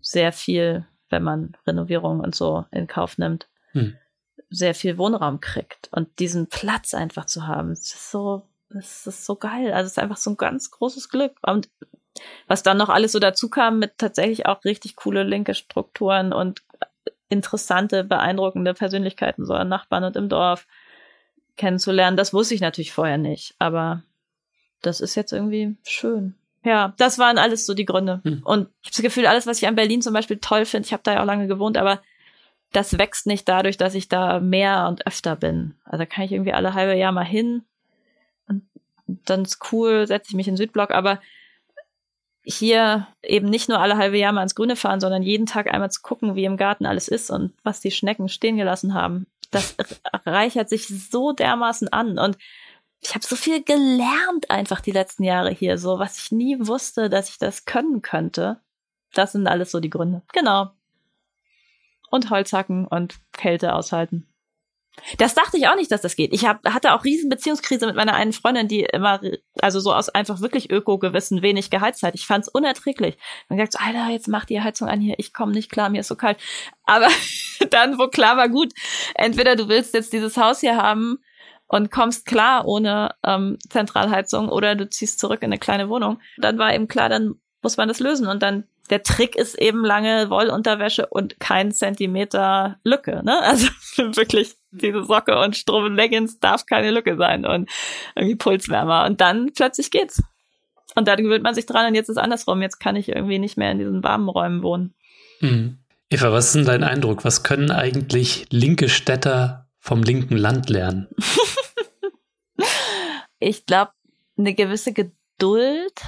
sehr 0.02 0.32
viel 0.32 0.86
wenn 1.12 1.24
man 1.24 1.58
Renovierungen 1.68 2.24
und 2.24 2.36
so 2.36 2.66
in 2.72 2.88
Kauf 2.88 3.18
nimmt, 3.18 3.48
hm. 3.72 3.96
sehr 4.50 4.74
viel 4.74 4.98
Wohnraum 4.98 5.40
kriegt. 5.40 5.90
Und 5.92 6.20
diesen 6.20 6.48
Platz 6.48 6.94
einfach 6.94 7.26
zu 7.26 7.48
haben, 7.48 7.72
ist 7.72 8.12
so, 8.12 8.44
das 8.70 9.06
ist 9.08 9.26
so 9.26 9.36
geil. 9.36 9.74
Also 9.74 9.88
es 9.88 9.94
ist 9.94 10.00
einfach 10.00 10.18
so 10.18 10.32
ein 10.32 10.38
ganz 10.38 10.72
großes 10.72 11.10
Glück. 11.10 11.38
Und 11.42 11.70
was 12.48 12.64
dann 12.64 12.78
noch 12.78 12.90
alles 12.90 13.12
so 13.12 13.20
dazu 13.20 13.50
kam 13.50 13.80
mit 13.80 13.98
tatsächlich 13.98 14.46
auch 14.46 14.64
richtig 14.64 14.96
coole 14.96 15.24
linke 15.24 15.54
Strukturen 15.54 16.34
und 16.34 16.62
interessante, 17.30 18.04
beeindruckende 18.04 18.74
Persönlichkeiten 18.74 19.46
so 19.46 19.54
an 19.54 19.70
Nachbarn 19.70 20.04
und 20.04 20.16
im 20.18 20.28
Dorf 20.28 20.68
kennenzulernen, 21.56 22.18
das 22.18 22.34
wusste 22.34 22.56
ich 22.56 22.62
natürlich 22.62 22.92
vorher 22.92 23.18
nicht. 23.18 23.56
Aber 23.60 24.04
das 24.82 25.00
ist 25.00 25.16
jetzt 25.16 25.32
irgendwie 25.32 25.78
schön. 25.84 26.36
Ja, 26.64 26.94
das 26.98 27.18
waren 27.18 27.38
alles 27.38 27.66
so 27.66 27.74
die 27.74 27.86
Gründe. 27.86 28.22
Hm. 28.24 28.42
Und 28.44 28.70
ich 28.82 28.88
habe 28.88 28.96
das 28.96 29.02
Gefühl, 29.02 29.26
alles, 29.26 29.48
was 29.48 29.58
ich 29.58 29.68
an 29.68 29.76
Berlin 29.76 30.02
zum 30.02 30.14
Beispiel 30.14 30.38
toll 30.38 30.66
finde, 30.66 30.86
ich 30.86 30.94
habe 30.94 31.04
da 31.04 31.14
ja 31.14 31.22
auch 31.22 31.26
lange 31.26 31.48
gewohnt, 31.48 31.78
aber 31.78 32.02
das 32.72 32.98
wächst 32.98 33.28
nicht 33.28 33.50
dadurch, 33.50 33.78
dass 33.78 33.96
ich 33.96 34.08
da 34.08 34.40
mehr 34.40 34.88
und 34.88 35.06
öfter 35.08 35.36
bin. 35.36 35.76
Also 35.84 36.06
kann 36.06 36.26
ich 36.26 36.32
irgendwie 36.32 36.54
alle 36.54 36.74
halbe 36.74 36.96
Jahr 36.96 37.12
mal 37.12 37.26
hin 37.26 37.64
und 38.48 38.64
dann 39.08 39.44
ist 39.44 39.60
cool, 39.72 40.08
setze 40.08 40.30
ich 40.30 40.36
mich 40.36 40.48
in 40.48 40.54
den 40.54 40.58
Südblock, 40.58 40.92
aber 40.92 41.20
hier 42.44 43.08
eben 43.22 43.50
nicht 43.50 43.70
nur 43.70 43.80
alle 43.80 43.98
halbe 43.98 44.18
Jahr 44.18 44.32
mal 44.32 44.44
ins 44.44 44.56
Grüne 44.56 44.76
fahren, 44.76 45.00
sondern 45.00 45.22
jeden 45.22 45.46
Tag 45.46 45.72
einmal 45.72 45.92
zu 45.92 46.02
gucken, 46.02 46.36
wie 46.36 46.46
im 46.46 46.58
Garten 46.58 46.86
alles 46.86 47.08
ist 47.08 47.30
und 47.30 47.54
was 47.64 47.82
die 47.82 47.92
Schnecken 47.92 48.30
stehen 48.30 48.58
gelassen 48.58 48.94
haben. 48.94 49.28
Das 49.52 49.76
reichert 50.26 50.70
sich 50.70 50.88
so 50.88 51.34
dermaßen 51.34 51.90
an 51.90 52.18
und 52.18 52.38
ich 53.02 53.16
habe 53.16 53.26
so 53.26 53.36
viel 53.36 53.64
gelernt 53.64 54.50
einfach 54.50 54.80
die 54.80 54.92
letzten 54.92 55.24
Jahre 55.24 55.50
hier, 55.50 55.78
so 55.78 55.98
was 55.98 56.20
ich 56.20 56.32
nie 56.32 56.58
wusste, 56.60 57.10
dass 57.10 57.30
ich 57.30 57.40
das 57.40 57.66
können 57.66 58.02
könnte. 58.02 58.62
Das 59.14 59.32
sind 59.32 59.48
alles 59.48 59.72
so 59.72 59.80
die 59.80 59.90
Gründe. 59.90 60.22
Genau. 60.34 60.72
Und 62.12 62.30
Holzhacken 62.30 62.88
und 62.88 63.16
Kälte 63.34 63.74
aushalten. 63.74 64.28
Das 65.18 65.34
dachte 65.34 65.58
ich 65.58 65.68
auch 65.68 65.76
nicht, 65.76 65.92
dass 65.92 66.02
das 66.02 66.16
geht. 66.16 66.34
Ich 66.34 66.46
hab, 66.46 66.64
hatte 66.66 66.94
auch 66.94 67.06
riesen 67.06 67.30
Beziehungskrise 67.30 67.88
mit 67.88 67.96
meiner 67.96 68.14
einen 68.14 68.34
Freundin, 68.34 68.68
die 68.68 68.82
immer, 68.82 69.22
also 69.60 69.80
so 69.80 69.94
aus 69.94 70.10
einfach 70.10 70.42
wirklich 70.42 70.70
Öko-Gewissen 70.70 71.42
wenig 71.42 71.70
geheizt 71.70 72.04
hat. 72.04 72.14
Ich 72.14 72.28
fand's 72.28 72.50
unerträglich. 72.50 73.18
Man 73.48 73.58
gesagt 73.58 73.74
so, 73.74 73.80
Alter, 73.80 74.10
jetzt 74.12 74.28
mach 74.28 74.46
die 74.46 74.62
Heizung 74.62 74.90
an 74.90 75.00
hier, 75.00 75.16
ich 75.18 75.34
komme 75.34 75.54
nicht 75.54 75.72
klar, 75.72 75.90
mir 75.90 76.02
ist 76.02 76.10
so 76.10 76.16
kalt. 76.16 76.38
Aber 76.84 77.08
dann, 77.72 77.98
wo 77.98 78.10
klar 78.10 78.38
war, 78.38 78.50
gut, 78.50 78.74
entweder 79.16 79.56
du 79.56 79.70
willst 79.70 79.94
jetzt 79.94 80.14
dieses 80.14 80.38
Haus 80.38 80.60
hier 80.60 80.76
haben 80.76 81.20
und 81.72 81.90
kommst 81.90 82.26
klar 82.26 82.68
ohne 82.68 83.16
ähm, 83.24 83.58
Zentralheizung 83.70 84.50
oder 84.50 84.76
du 84.76 84.90
ziehst 84.90 85.20
zurück 85.20 85.42
in 85.42 85.48
eine 85.48 85.58
kleine 85.58 85.88
Wohnung. 85.88 86.20
Dann 86.38 86.58
war 86.58 86.76
eben 86.76 86.90
klar, 86.90 87.08
dann 87.08 87.36
muss 87.62 87.78
man 87.78 87.88
das 87.88 88.02
lösen 88.02 88.28
und 88.28 88.44
dann 88.44 88.66
der 88.90 89.04
Trick 89.04 89.38
ist 89.38 89.58
eben 89.58 89.86
lange 89.86 90.30
Wollunterwäsche 90.30 91.06
und 91.06 91.40
kein 91.40 91.72
Zentimeter 91.72 92.78
Lücke, 92.84 93.22
ne? 93.24 93.40
Also 93.44 93.70
wirklich 93.98 94.56
diese 94.72 95.06
Socke 95.06 95.40
und 95.40 95.56
Strom 95.56 95.96
Leggings 95.96 96.42
darf 96.42 96.66
keine 96.66 96.92
Lücke 96.92 97.16
sein 97.16 97.46
und 97.46 97.70
irgendwie 98.16 98.36
Pulswärmer 98.36 99.06
und 99.06 99.22
dann 99.22 99.54
plötzlich 99.56 99.92
geht's. 99.92 100.22
Und 100.96 101.08
da 101.08 101.16
gewöhnt 101.16 101.44
man 101.44 101.56
sich 101.56 101.66
dran 101.66 101.88
und 101.88 101.96
jetzt 101.96 102.10
ist 102.10 102.18
andersrum. 102.18 102.62
Jetzt 102.62 102.82
kann 102.82 102.98
ich 102.98 103.08
irgendwie 103.08 103.40
nicht 103.40 103.56
mehr 103.56 103.72
in 103.72 103.80
diesen 103.80 104.04
warmen 104.04 104.28
Räumen 104.28 104.62
wohnen. 104.62 104.94
Mhm. 105.40 105.78
Eva, 106.10 106.34
was 106.34 106.48
ist 106.48 106.56
denn 106.56 106.66
dein 106.66 106.84
Eindruck? 106.84 107.24
Was 107.24 107.44
können 107.44 107.72
eigentlich 107.72 108.46
linke 108.50 108.90
Städter 108.90 109.70
vom 109.80 110.04
linken 110.04 110.36
Land 110.36 110.70
lernen? 110.70 111.08
ich 113.42 113.66
glaube, 113.66 113.92
eine 114.38 114.54
gewisse 114.54 114.94
Geduld 114.94 116.02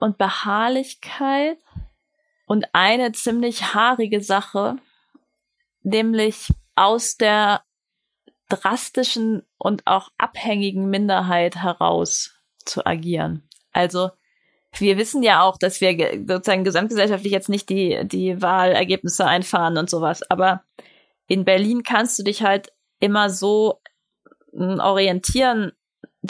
und 0.00 0.18
Beharrlichkeit 0.18 1.58
und 2.46 2.66
eine 2.72 3.12
ziemlich 3.12 3.74
haarige 3.74 4.22
Sache, 4.22 4.76
nämlich 5.82 6.48
aus 6.74 7.16
der 7.16 7.62
drastischen 8.48 9.42
und 9.58 9.86
auch 9.86 10.08
abhängigen 10.16 10.88
Minderheit 10.88 11.56
heraus 11.56 12.34
zu 12.64 12.86
agieren. 12.86 13.46
Also 13.72 14.10
wir 14.72 14.96
wissen 14.96 15.22
ja 15.22 15.42
auch, 15.42 15.58
dass 15.58 15.80
wir 15.80 16.24
sozusagen 16.26 16.64
gesamtgesellschaftlich 16.64 17.32
jetzt 17.32 17.50
nicht 17.50 17.68
die, 17.68 18.00
die 18.06 18.40
Wahlergebnisse 18.40 19.26
einfahren 19.26 19.76
und 19.76 19.90
sowas, 19.90 20.22
aber 20.30 20.64
in 21.26 21.44
Berlin 21.44 21.82
kannst 21.82 22.18
du 22.18 22.22
dich 22.22 22.42
halt 22.42 22.72
immer 23.00 23.28
so 23.28 23.80
hm, 24.52 24.80
orientieren, 24.80 25.72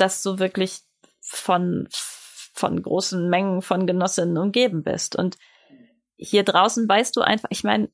dass 0.00 0.22
du 0.22 0.38
wirklich 0.38 0.80
von, 1.20 1.88
von 1.90 2.82
großen 2.82 3.28
Mengen 3.28 3.62
von 3.62 3.86
Genossinnen 3.86 4.38
umgeben 4.38 4.82
bist. 4.82 5.16
Und 5.16 5.36
hier 6.16 6.42
draußen 6.42 6.88
weißt 6.88 7.16
du 7.16 7.20
einfach, 7.20 7.48
ich 7.50 7.64
meine, 7.64 7.90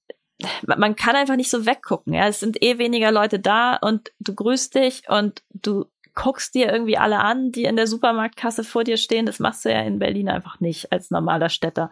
man 0.67 0.97
kann 0.97 1.17
einfach 1.17 1.37
nicht 1.37 1.51
so 1.51 1.67
weggucken. 1.67 2.13
Ja, 2.15 2.27
es 2.29 2.41
sind 2.41 2.63
eh 2.63 2.79
weniger 2.79 3.13
Leute 3.13 3.39
da 3.39 3.77
und 3.77 4.13
du 4.19 4.35
grüßt 4.35 4.75
dich 4.75 5.09
und 5.09 5.43
du 5.51 5.87
guckst 6.15 6.55
dir 6.55 6.73
irgendwie 6.73 6.97
alle 6.97 7.19
an, 7.21 7.51
die 7.51 7.65
in 7.65 7.77
der 7.77 7.87
Supermarktkasse 7.87 8.65
vor 8.65 8.85
dir 8.85 8.97
stehen. 8.97 9.27
Das 9.27 9.41
machst 9.41 9.65
du 9.65 9.71
ja 9.71 9.81
in 9.81 9.99
Berlin 9.99 10.29
einfach 10.29 10.61
nicht 10.61 10.93
als 10.93 11.11
normaler 11.11 11.49
Städter. 11.49 11.91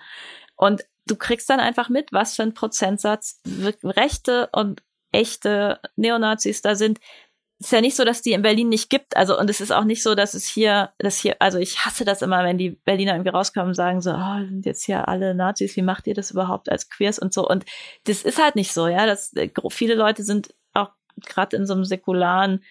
Und 0.56 0.84
du 1.06 1.16
kriegst 1.16 1.50
dann 1.50 1.60
einfach 1.60 1.88
mit, 1.88 2.12
was 2.12 2.36
für 2.36 2.42
ein 2.42 2.54
Prozentsatz 2.54 3.40
rechte 3.82 4.48
und 4.52 4.82
echte 5.12 5.80
Neonazis 5.96 6.62
da 6.62 6.74
sind. 6.74 6.98
Ist 7.62 7.70
ja 7.70 7.80
nicht 7.80 7.94
so, 7.94 8.04
dass 8.04 8.22
die 8.22 8.32
in 8.32 8.42
Berlin 8.42 8.68
nicht 8.68 8.90
gibt. 8.90 9.16
Also, 9.16 9.38
und 9.38 9.48
es 9.48 9.60
ist 9.60 9.70
auch 9.70 9.84
nicht 9.84 10.02
so, 10.02 10.16
dass 10.16 10.34
es 10.34 10.48
hier, 10.48 10.90
dass 10.98 11.16
hier, 11.16 11.36
also 11.38 11.58
ich 11.58 11.84
hasse 11.84 12.04
das 12.04 12.20
immer, 12.20 12.42
wenn 12.42 12.58
die 12.58 12.70
Berliner 12.70 13.12
irgendwie 13.12 13.30
rauskommen 13.30 13.68
und 13.68 13.74
sagen 13.74 14.00
so, 14.00 14.10
oh, 14.10 14.38
sind 14.40 14.66
jetzt 14.66 14.84
hier 14.84 15.06
alle 15.06 15.32
Nazis, 15.32 15.76
wie 15.76 15.82
macht 15.82 16.08
ihr 16.08 16.14
das 16.14 16.32
überhaupt 16.32 16.68
als 16.68 16.90
Queers 16.90 17.20
und 17.20 17.32
so. 17.32 17.48
Und 17.48 17.64
das 18.04 18.24
ist 18.24 18.42
halt 18.42 18.56
nicht 18.56 18.72
so, 18.72 18.88
ja. 18.88 19.06
Das, 19.06 19.32
viele 19.70 19.94
Leute 19.94 20.24
sind 20.24 20.52
auch 20.74 20.90
gerade 21.24 21.56
in 21.56 21.64
so 21.64 21.74
einem 21.74 21.84
säkularen 21.84 22.64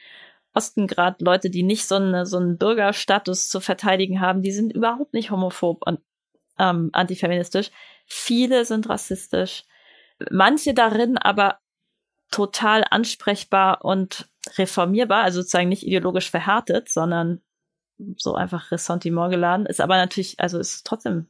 Osten 0.53 0.87
gerade 0.87 1.23
Leute, 1.23 1.49
die 1.49 1.63
nicht 1.63 1.87
so, 1.87 1.95
eine, 1.95 2.25
so 2.25 2.37
einen 2.37 2.57
Bürgerstatus 2.57 3.47
zu 3.47 3.61
verteidigen 3.61 4.19
haben, 4.19 4.41
die 4.41 4.51
sind 4.51 4.73
überhaupt 4.73 5.13
nicht 5.13 5.31
homophob 5.31 5.87
und 5.87 6.01
ähm, 6.59 6.89
antifeministisch. 6.91 7.71
Viele 8.05 8.65
sind 8.65 8.89
rassistisch. 8.89 9.63
Manche 10.29 10.73
darin 10.73 11.17
aber 11.17 11.59
total 12.29 12.83
ansprechbar 12.89 13.85
und 13.85 14.27
reformierbar, 14.57 15.23
also 15.23 15.41
sozusagen 15.41 15.69
nicht 15.69 15.85
ideologisch 15.85 16.29
verhärtet, 16.29 16.89
sondern 16.89 17.41
so 18.17 18.35
einfach 18.35 18.71
Ressentiment 18.71 19.31
geladen, 19.31 19.65
ist 19.65 19.81
aber 19.81 19.97
natürlich, 19.97 20.39
also 20.39 20.57
ist 20.57 20.85
trotzdem 20.85 21.27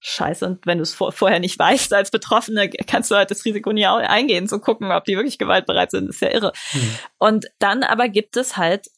scheiße. 0.00 0.46
Und 0.46 0.66
wenn 0.66 0.78
du 0.78 0.82
es 0.82 0.94
vor, 0.94 1.12
vorher 1.12 1.40
nicht 1.40 1.58
weißt 1.58 1.92
als 1.92 2.10
Betroffene, 2.10 2.68
kannst 2.70 3.10
du 3.10 3.16
halt 3.16 3.30
das 3.30 3.44
Risiko 3.44 3.72
nie 3.72 3.86
eingehen, 3.86 4.48
zu 4.48 4.60
gucken, 4.60 4.90
ob 4.90 5.04
die 5.04 5.16
wirklich 5.16 5.38
gewaltbereit 5.38 5.90
sind. 5.90 6.08
Das 6.08 6.16
ist 6.16 6.22
ja 6.22 6.30
irre. 6.30 6.52
Mhm. 6.72 6.98
Und 7.18 7.46
dann 7.58 7.82
aber 7.82 8.08
gibt 8.08 8.36
es 8.36 8.56
halt 8.56 8.90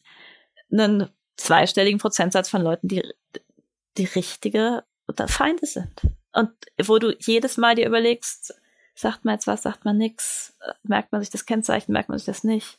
einen 0.72 1.08
zweistelligen 1.36 1.98
Prozentsatz 1.98 2.48
von 2.48 2.62
Leuten, 2.62 2.88
die 2.88 3.02
die 3.96 4.04
richtige 4.04 4.84
Feinde 5.26 5.66
sind. 5.66 5.90
Und 6.32 6.50
wo 6.82 6.98
du 6.98 7.16
jedes 7.18 7.56
Mal 7.56 7.74
dir 7.74 7.86
überlegst, 7.86 8.54
sagt 8.94 9.24
man 9.24 9.34
jetzt 9.34 9.46
was, 9.46 9.62
sagt 9.62 9.84
man 9.84 9.96
nix, 9.96 10.56
merkt 10.82 11.12
man 11.12 11.20
sich 11.20 11.30
das 11.30 11.46
Kennzeichen, 11.46 11.92
merkt 11.92 12.08
man 12.08 12.18
sich 12.18 12.26
das 12.26 12.44
nicht. 12.44 12.78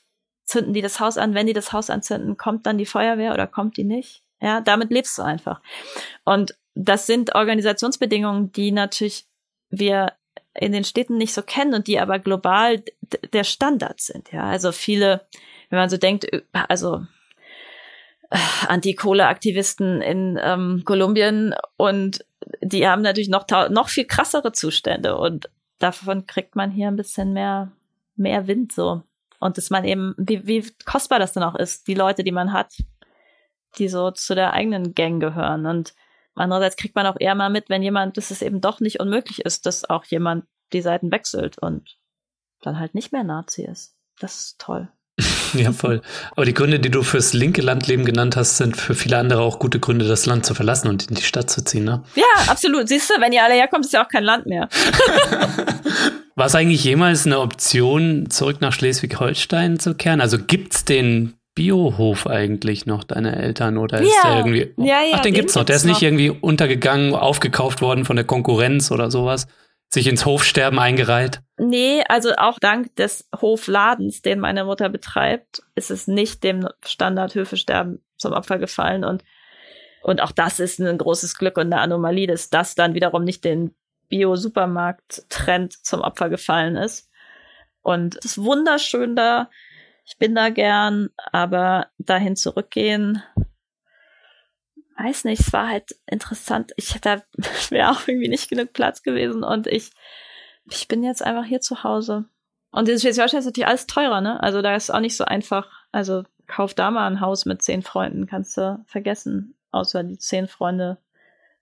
Zünden 0.52 0.74
die 0.74 0.82
das 0.82 1.00
Haus 1.00 1.18
an, 1.18 1.34
wenn 1.34 1.48
die 1.48 1.54
das 1.54 1.72
Haus 1.72 1.90
anzünden, 1.90 2.36
kommt 2.36 2.66
dann 2.66 2.78
die 2.78 2.86
Feuerwehr 2.86 3.34
oder 3.34 3.48
kommt 3.48 3.78
die 3.78 3.86
nicht? 3.86 4.22
Ja, 4.42 4.60
damit 4.60 4.90
lebst 4.92 5.18
du 5.18 5.22
einfach. 5.22 5.62
Und 6.26 6.58
das 6.76 7.08
sind 7.08 7.36
Organisationsbedingungen, 7.36 8.52
die 8.52 8.74
natürlich 8.74 9.28
wir 9.70 10.12
in 10.54 10.74
den 10.74 10.84
Städten 10.84 11.18
nicht 11.18 11.34
so 11.34 11.42
kennen 11.42 11.74
und 11.74 11.88
die 11.88 12.00
aber 12.02 12.20
global 12.20 12.84
der 13.32 13.46
Standard 13.46 14.02
sind. 14.02 14.34
Ja, 14.34 14.44
also 14.44 14.74
viele, 14.74 15.26
wenn 15.70 15.80
man 15.80 15.90
so 15.90 15.96
denkt, 15.96 16.28
also 16.52 17.06
äh, 18.30 18.38
Anti-Kohle-Aktivisten 18.68 20.02
in 20.02 20.38
ähm, 20.42 20.82
Kolumbien 20.84 21.56
und 21.78 22.26
die 22.62 22.86
haben 22.90 23.04
natürlich 23.04 23.30
noch 23.30 23.46
noch 23.70 23.88
viel 23.88 24.06
krassere 24.06 24.52
Zustände 24.52 25.18
und 25.18 25.50
davon 25.80 26.26
kriegt 26.26 26.58
man 26.58 26.72
hier 26.72 26.90
ein 26.90 26.98
bisschen 26.98 27.32
mehr 27.32 27.72
mehr 28.18 28.48
Wind 28.48 28.74
so 28.74 29.04
und 29.42 29.58
dass 29.58 29.70
man 29.70 29.84
eben 29.84 30.16
wie 30.18 30.48
wie 30.48 30.72
kostbar 30.86 31.20
das 31.20 31.34
dann 31.34 31.44
auch 31.44 31.56
ist, 31.56 31.88
die 31.88 31.96
Leute, 31.96 32.24
die 32.24 32.32
man 32.32 32.54
hat, 32.54 32.74
die 33.78 33.90
so 33.90 34.12
zu 34.12 34.36
der 34.36 34.54
eigenen 34.54 34.96
Gang 34.96 35.20
gehören 35.20 35.66
und 35.66 35.94
Andererseits 36.34 36.78
kriegt 36.78 36.96
man 36.96 37.06
auch 37.06 37.18
eher 37.20 37.36
mal 37.36 37.50
mit, 37.50 37.70
wenn 37.70 37.84
jemand, 37.84 38.18
dass 38.18 38.32
es 38.32 38.42
eben 38.42 38.62
doch 38.62 38.80
nicht 38.80 39.00
unmöglich 39.00 39.46
ist, 39.46 39.66
dass 39.66 39.90
auch 39.90 40.06
jemand 40.06 40.46
die 40.74 40.82
Seiten 40.82 41.12
wechselt 41.12 41.58
und 41.58 41.98
dann 42.62 42.80
halt 42.80 42.96
nicht 42.96 43.12
mehr 43.12 43.24
Nazi 43.24 43.64
ist. 43.64 43.98
Das 44.20 44.40
ist 44.40 44.60
toll. 44.60 44.90
ja, 45.60 45.72
voll. 45.72 46.02
Aber 46.36 46.46
die 46.46 46.54
Gründe, 46.54 46.80
die 46.80 46.90
du 46.90 47.04
fürs 47.04 47.34
linke 47.34 47.62
Landleben 47.62 48.06
genannt 48.06 48.36
hast, 48.36 48.58
sind 48.58 48.78
für 48.78 48.96
viele 48.96 49.18
andere 49.18 49.42
auch 49.42 49.60
gute 49.60 49.80
Gründe, 49.80 50.08
das 50.08 50.26
Land 50.26 50.46
zu 50.46 50.54
verlassen 50.54 50.88
und 50.88 51.10
in 51.10 51.16
die 51.16 51.24
Stadt 51.24 51.50
zu 51.50 51.64
ziehen, 51.64 51.86
ne? 51.86 52.04
Ja, 52.16 52.24
absolut. 52.48 52.88
Siehst 52.88 53.10
du, 53.10 53.22
wenn 53.22 53.32
ihr 53.32 53.44
alle 53.44 53.56
herkommt, 53.56 53.86
ist 53.86 53.94
ja 53.94 54.04
auch 54.04 54.10
kein 54.10 54.24
Land 54.24 54.46
mehr. 54.46 54.70
War 56.36 56.46
es 56.46 56.56
eigentlich 56.56 56.84
jemals 56.84 57.26
eine 57.26 57.40
Option, 57.40 58.30
zurück 58.30 58.62
nach 58.62 58.74
Schleswig-Holstein 58.74 59.80
zu 59.80 59.96
kehren? 59.96 60.22
Also 60.22 60.38
gibt's 60.40 60.86
den 60.86 61.34
Biohof 61.56 62.28
eigentlich 62.28 62.86
noch, 62.86 63.04
deine 63.04 63.36
Eltern? 63.36 63.78
Oder 63.78 64.02
ist 64.02 64.14
ja. 64.24 64.30
der 64.30 64.38
irgendwie. 64.38 64.74
Ja, 64.78 64.86
ja, 64.86 65.14
Ach, 65.14 65.20
den, 65.20 65.34
den 65.34 65.42
gibt's 65.42 65.56
noch. 65.56 65.66
Der 65.66 65.76
ist 65.76 65.86
nicht 65.86 65.96
noch. 65.96 66.02
irgendwie 66.02 66.30
untergegangen, 66.30 67.14
aufgekauft 67.14 67.82
worden 67.82 68.06
von 68.06 68.16
der 68.16 68.26
Konkurrenz 68.26 68.92
oder 68.92 69.12
sowas. 69.12 69.48
Sich 69.94 70.08
ins 70.08 70.26
Hofsterben 70.26 70.80
eingereiht? 70.80 71.42
Nee, 71.58 72.04
also 72.08 72.34
auch 72.38 72.60
dank 72.60 72.96
des 72.96 73.28
Hofladens, 73.40 74.22
den 74.22 74.40
meine 74.40 74.64
Mutter 74.64 74.90
betreibt, 74.90 75.64
ist 75.76 75.92
es 75.92 76.08
nicht 76.08 76.44
dem 76.44 76.68
Standard-Höfesterben 76.86 78.02
zum 78.18 78.34
Opfer 78.34 78.58
gefallen. 78.58 79.04
Und, 79.04 79.24
und 80.02 80.22
auch 80.22 80.32
das 80.32 80.60
ist 80.60 80.80
ein 80.80 80.98
großes 80.98 81.38
Glück 81.38 81.58
und 81.58 81.74
eine 81.74 81.82
Anomalie, 81.82 82.28
dass 82.28 82.50
das 82.50 82.76
dann 82.76 82.94
wiederum 82.94 83.24
nicht 83.24 83.44
den 83.44 83.76
Bio-Supermarkt-Trend 84.08 85.74
zum 85.86 86.02
Opfer 86.02 86.30
gefallen 86.30 86.78
ist. 86.78 87.10
Und 87.82 88.16
es 88.18 88.26
ist 88.26 88.38
wunderschön 88.38 89.16
da 89.16 89.50
ich 90.12 90.18
bin 90.18 90.36
da 90.36 90.50
gern, 90.50 91.10
aber 91.32 91.88
dahin 91.98 92.36
zurückgehen, 92.36 93.24
weiß 95.04 95.26
nicht, 95.26 95.42
es 95.42 95.54
war 95.54 95.70
halt 95.70 95.96
interessant. 96.06 96.72
Ich 96.76 96.96
hätte, 96.96 97.24
wäre 97.70 97.92
auch 97.92 98.08
irgendwie 98.08 98.30
nicht 98.30 98.50
genug 98.50 98.74
Platz 98.74 99.04
gewesen 99.04 99.44
und 99.44 99.68
ich, 99.68 99.92
ich 100.70 100.88
bin 100.88 101.04
jetzt 101.04 101.24
einfach 101.24 101.46
hier 101.46 101.62
zu 101.62 101.84
Hause. 101.84 102.26
Und 102.72 102.88
dieses 102.88 103.02
Schleswig-Holstein 103.02 103.40
ist 103.40 103.46
natürlich 103.46 103.68
alles 103.68 103.88
teurer, 103.88 104.22
ne? 104.22 104.42
Also 104.42 104.62
da 104.62 104.76
ist 104.76 104.94
auch 104.94 105.02
nicht 105.02 105.18
so 105.18 105.26
einfach. 105.26 105.70
Also 105.92 106.24
kauf 106.48 106.74
da 106.74 106.90
mal 106.92 107.08
ein 107.08 107.20
Haus 107.20 107.46
mit 107.46 107.62
zehn 107.62 107.82
Freunden, 107.82 108.28
kannst 108.28 108.58
du 108.58 108.84
vergessen. 108.86 109.56
Außer 109.72 110.04
die 110.04 110.18
zehn 110.18 110.48
Freunde 110.48 110.98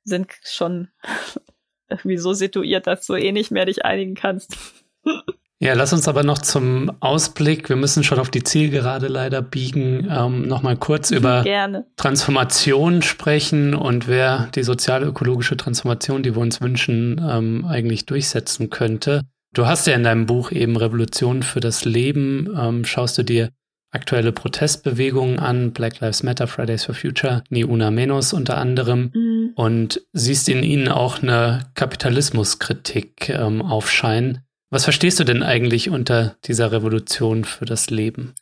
sind 0.04 0.32
schon 0.44 0.90
irgendwie 1.90 2.18
so 2.18 2.34
situiert, 2.34 2.88
dass 2.88 3.06
du 3.08 3.16
eh 3.16 3.32
nicht 3.32 3.52
mehr 3.52 3.66
dich 3.66 3.86
einigen 3.86 4.16
kannst. 4.16 4.56
Ja, 5.62 5.74
lass 5.74 5.92
uns 5.92 6.08
aber 6.08 6.24
noch 6.24 6.38
zum 6.38 6.90
Ausblick, 7.02 7.68
wir 7.68 7.76
müssen 7.76 8.06
schon 8.06 8.20
auf 8.20 8.30
die 8.30 8.44
Zielgerade 8.44 9.10
leider 9.10 9.42
biegen, 9.42 10.08
ähm, 10.10 10.48
nochmal 10.48 10.78
kurz 10.78 11.12
über 11.12 11.44
Gerne. 11.44 11.86
Transformation 11.98 13.02
sprechen 13.02 13.76
und 13.76 14.08
wer 14.08 14.48
die 14.56 14.64
sozial-ökologische 14.64 15.58
Transformation, 15.58 16.24
die 16.24 16.34
wir 16.34 16.42
uns 16.42 16.62
wünschen, 16.62 17.22
ähm, 17.30 17.66
eigentlich 17.66 18.06
durchsetzen 18.06 18.70
könnte. 18.70 19.24
Du 19.54 19.66
hast 19.66 19.86
ja 19.86 19.96
in 19.96 20.04
deinem 20.04 20.28
Buch 20.28 20.52
eben 20.52 20.78
Revolution 20.78 21.44
für 21.44 21.60
das 21.60 21.84
Leben, 21.84 22.48
ähm, 22.58 22.86
schaust 22.86 23.18
du 23.18 23.24
dir 23.24 23.50
aktuelle 23.92 24.32
Protestbewegungen 24.32 25.40
an, 25.40 25.74
Black 25.74 26.00
Lives 26.00 26.24
Matter, 26.24 26.48
Fridays 26.48 26.86
for 26.86 26.96
Future, 26.96 27.44
Ni 27.50 27.66
Una 27.66 27.92
Menos 27.92 28.32
unter 28.32 28.58
anderem, 28.58 29.12
mhm. 29.14 29.52
und 29.56 30.02
siehst 30.14 30.48
in 30.48 30.64
ihnen 30.64 30.88
auch 30.88 31.22
eine 31.22 31.72
Kapitalismuskritik 31.74 33.30
ähm, 33.30 33.62
aufscheinen. 33.62 34.46
Was 34.70 34.84
verstehst 34.84 35.20
du 35.20 35.24
denn 35.24 35.44
eigentlich 35.44 35.90
unter 35.90 36.36
dieser 36.46 36.72
Revolution 36.72 37.44
für 37.44 37.66
das 37.66 37.90
Leben? 37.90 38.36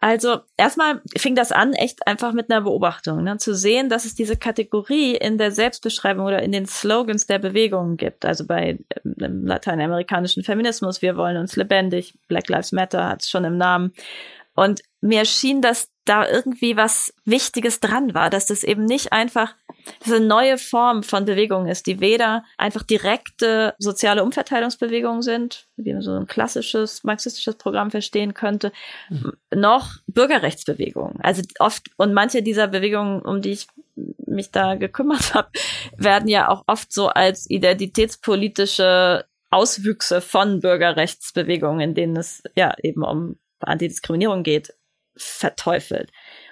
Also 0.00 0.38
erstmal 0.56 1.02
fing 1.16 1.34
das 1.34 1.50
an 1.50 1.72
echt 1.72 2.06
einfach 2.06 2.32
mit 2.32 2.50
einer 2.50 2.60
Beobachtung, 2.60 3.24
ne? 3.24 3.36
zu 3.38 3.52
sehen, 3.54 3.88
dass 3.88 4.04
es 4.04 4.14
diese 4.14 4.36
Kategorie 4.36 5.16
in 5.16 5.38
der 5.38 5.50
Selbstbeschreibung 5.50 6.24
oder 6.24 6.40
in 6.40 6.52
den 6.52 6.66
Slogans 6.66 7.26
der 7.26 7.40
Bewegungen 7.40 7.96
gibt. 7.96 8.24
Also 8.24 8.46
bei 8.46 8.78
ähm, 9.04 9.44
lateinamerikanischen 9.44 10.44
Feminismus, 10.44 11.02
wir 11.02 11.16
wollen 11.16 11.36
uns 11.36 11.56
lebendig, 11.56 12.14
Black 12.28 12.48
Lives 12.48 12.70
Matter 12.70 13.08
hat 13.08 13.22
es 13.22 13.28
schon 13.28 13.44
im 13.44 13.56
Namen. 13.56 13.92
Und 14.54 14.82
mir 15.00 15.24
schien, 15.24 15.62
dass 15.62 15.90
da 16.08 16.26
irgendwie 16.26 16.76
was 16.76 17.12
Wichtiges 17.24 17.80
dran 17.80 18.14
war, 18.14 18.30
dass 18.30 18.46
das 18.46 18.64
eben 18.64 18.84
nicht 18.84 19.12
einfach 19.12 19.54
diese 20.04 20.20
neue 20.20 20.58
Form 20.58 21.02
von 21.02 21.24
Bewegung 21.24 21.66
ist, 21.66 21.86
die 21.86 22.00
weder 22.00 22.44
einfach 22.56 22.82
direkte 22.82 23.74
soziale 23.78 24.22
Umverteilungsbewegungen 24.22 25.22
sind, 25.22 25.66
wie 25.76 25.92
man 25.92 26.02
so 26.02 26.12
ein 26.12 26.26
klassisches 26.26 27.04
marxistisches 27.04 27.56
Programm 27.56 27.90
verstehen 27.90 28.34
könnte, 28.34 28.72
mhm. 29.08 29.32
noch 29.54 29.96
Bürgerrechtsbewegungen. 30.06 31.20
Also 31.20 31.42
oft, 31.58 31.90
und 31.96 32.12
manche 32.12 32.42
dieser 32.42 32.68
Bewegungen, 32.68 33.22
um 33.22 33.40
die 33.40 33.52
ich 33.52 33.66
mich 34.26 34.50
da 34.50 34.74
gekümmert 34.74 35.34
habe, 35.34 35.48
werden 35.96 36.28
ja 36.28 36.48
auch 36.48 36.64
oft 36.66 36.92
so 36.92 37.08
als 37.08 37.48
identitätspolitische 37.48 39.24
Auswüchse 39.50 40.20
von 40.20 40.60
Bürgerrechtsbewegungen, 40.60 41.80
in 41.80 41.94
denen 41.94 42.16
es 42.16 42.42
ja 42.54 42.74
eben 42.82 43.02
um 43.02 43.36
Antidiskriminierung 43.60 44.42
geht, 44.42 44.74
verteufelt. 45.18 46.10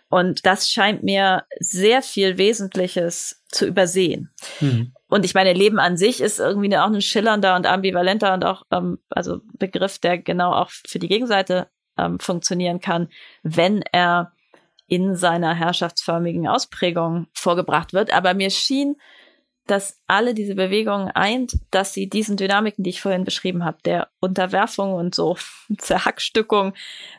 Und 0.09 0.47
das 0.47 0.71
scheint 0.71 1.03
mir 1.03 1.45
sehr 1.59 2.01
viel 2.01 2.39
Wesentliches 2.39 3.43
zu 3.49 3.67
übersehen. 3.67 4.31
Mhm. 4.61 4.93
Und 5.09 5.25
ich 5.25 5.35
meine, 5.35 5.53
Leben 5.53 5.79
an 5.79 5.97
sich 5.97 6.21
ist 6.21 6.39
irgendwie 6.39 6.77
auch 6.77 6.87
ein 6.87 7.03
schillernder 7.03 7.57
und 7.57 7.67
ambivalenter 7.67 8.35
und 8.35 8.45
auch, 8.45 8.63
ähm, 8.71 8.99
also 9.11 9.41
Begriff, 9.59 9.99
der 9.99 10.19
genau 10.19 10.53
auch 10.53 10.71
für 10.71 10.99
die 10.99 11.09
Gegenseite 11.09 11.69
ähm, 11.99 12.21
funktionieren 12.21 12.81
kann, 12.81 13.09
wenn 13.43 13.83
er 13.93 14.33
in 14.89 15.17
seiner 15.17 15.55
herrschaftsförmigen 15.55 16.47
Ausprägung 16.47 17.27
vorgebracht 17.33 17.93
wird. 17.93 18.13
Aber 18.13 18.35
mir 18.35 18.51
schien, 18.51 18.97
dass 19.67 20.01
alle 20.07 20.35
diese 20.35 20.55
Bewegungen 20.55 21.11
eint, 21.11 21.59
dass 21.71 21.93
sie 21.93 22.09
diesen 22.09 22.37
Dynamiken, 22.37 22.85
die 22.85 22.91
ich 22.91 23.01
vorhin 23.01 23.25
beschrieben 23.25 23.65
habe, 23.65 23.79
der 23.85 24.09
Unterwerfung 24.21 24.95
und 24.95 25.15
so 25.15 25.37
Zerhackstückung 25.79 26.75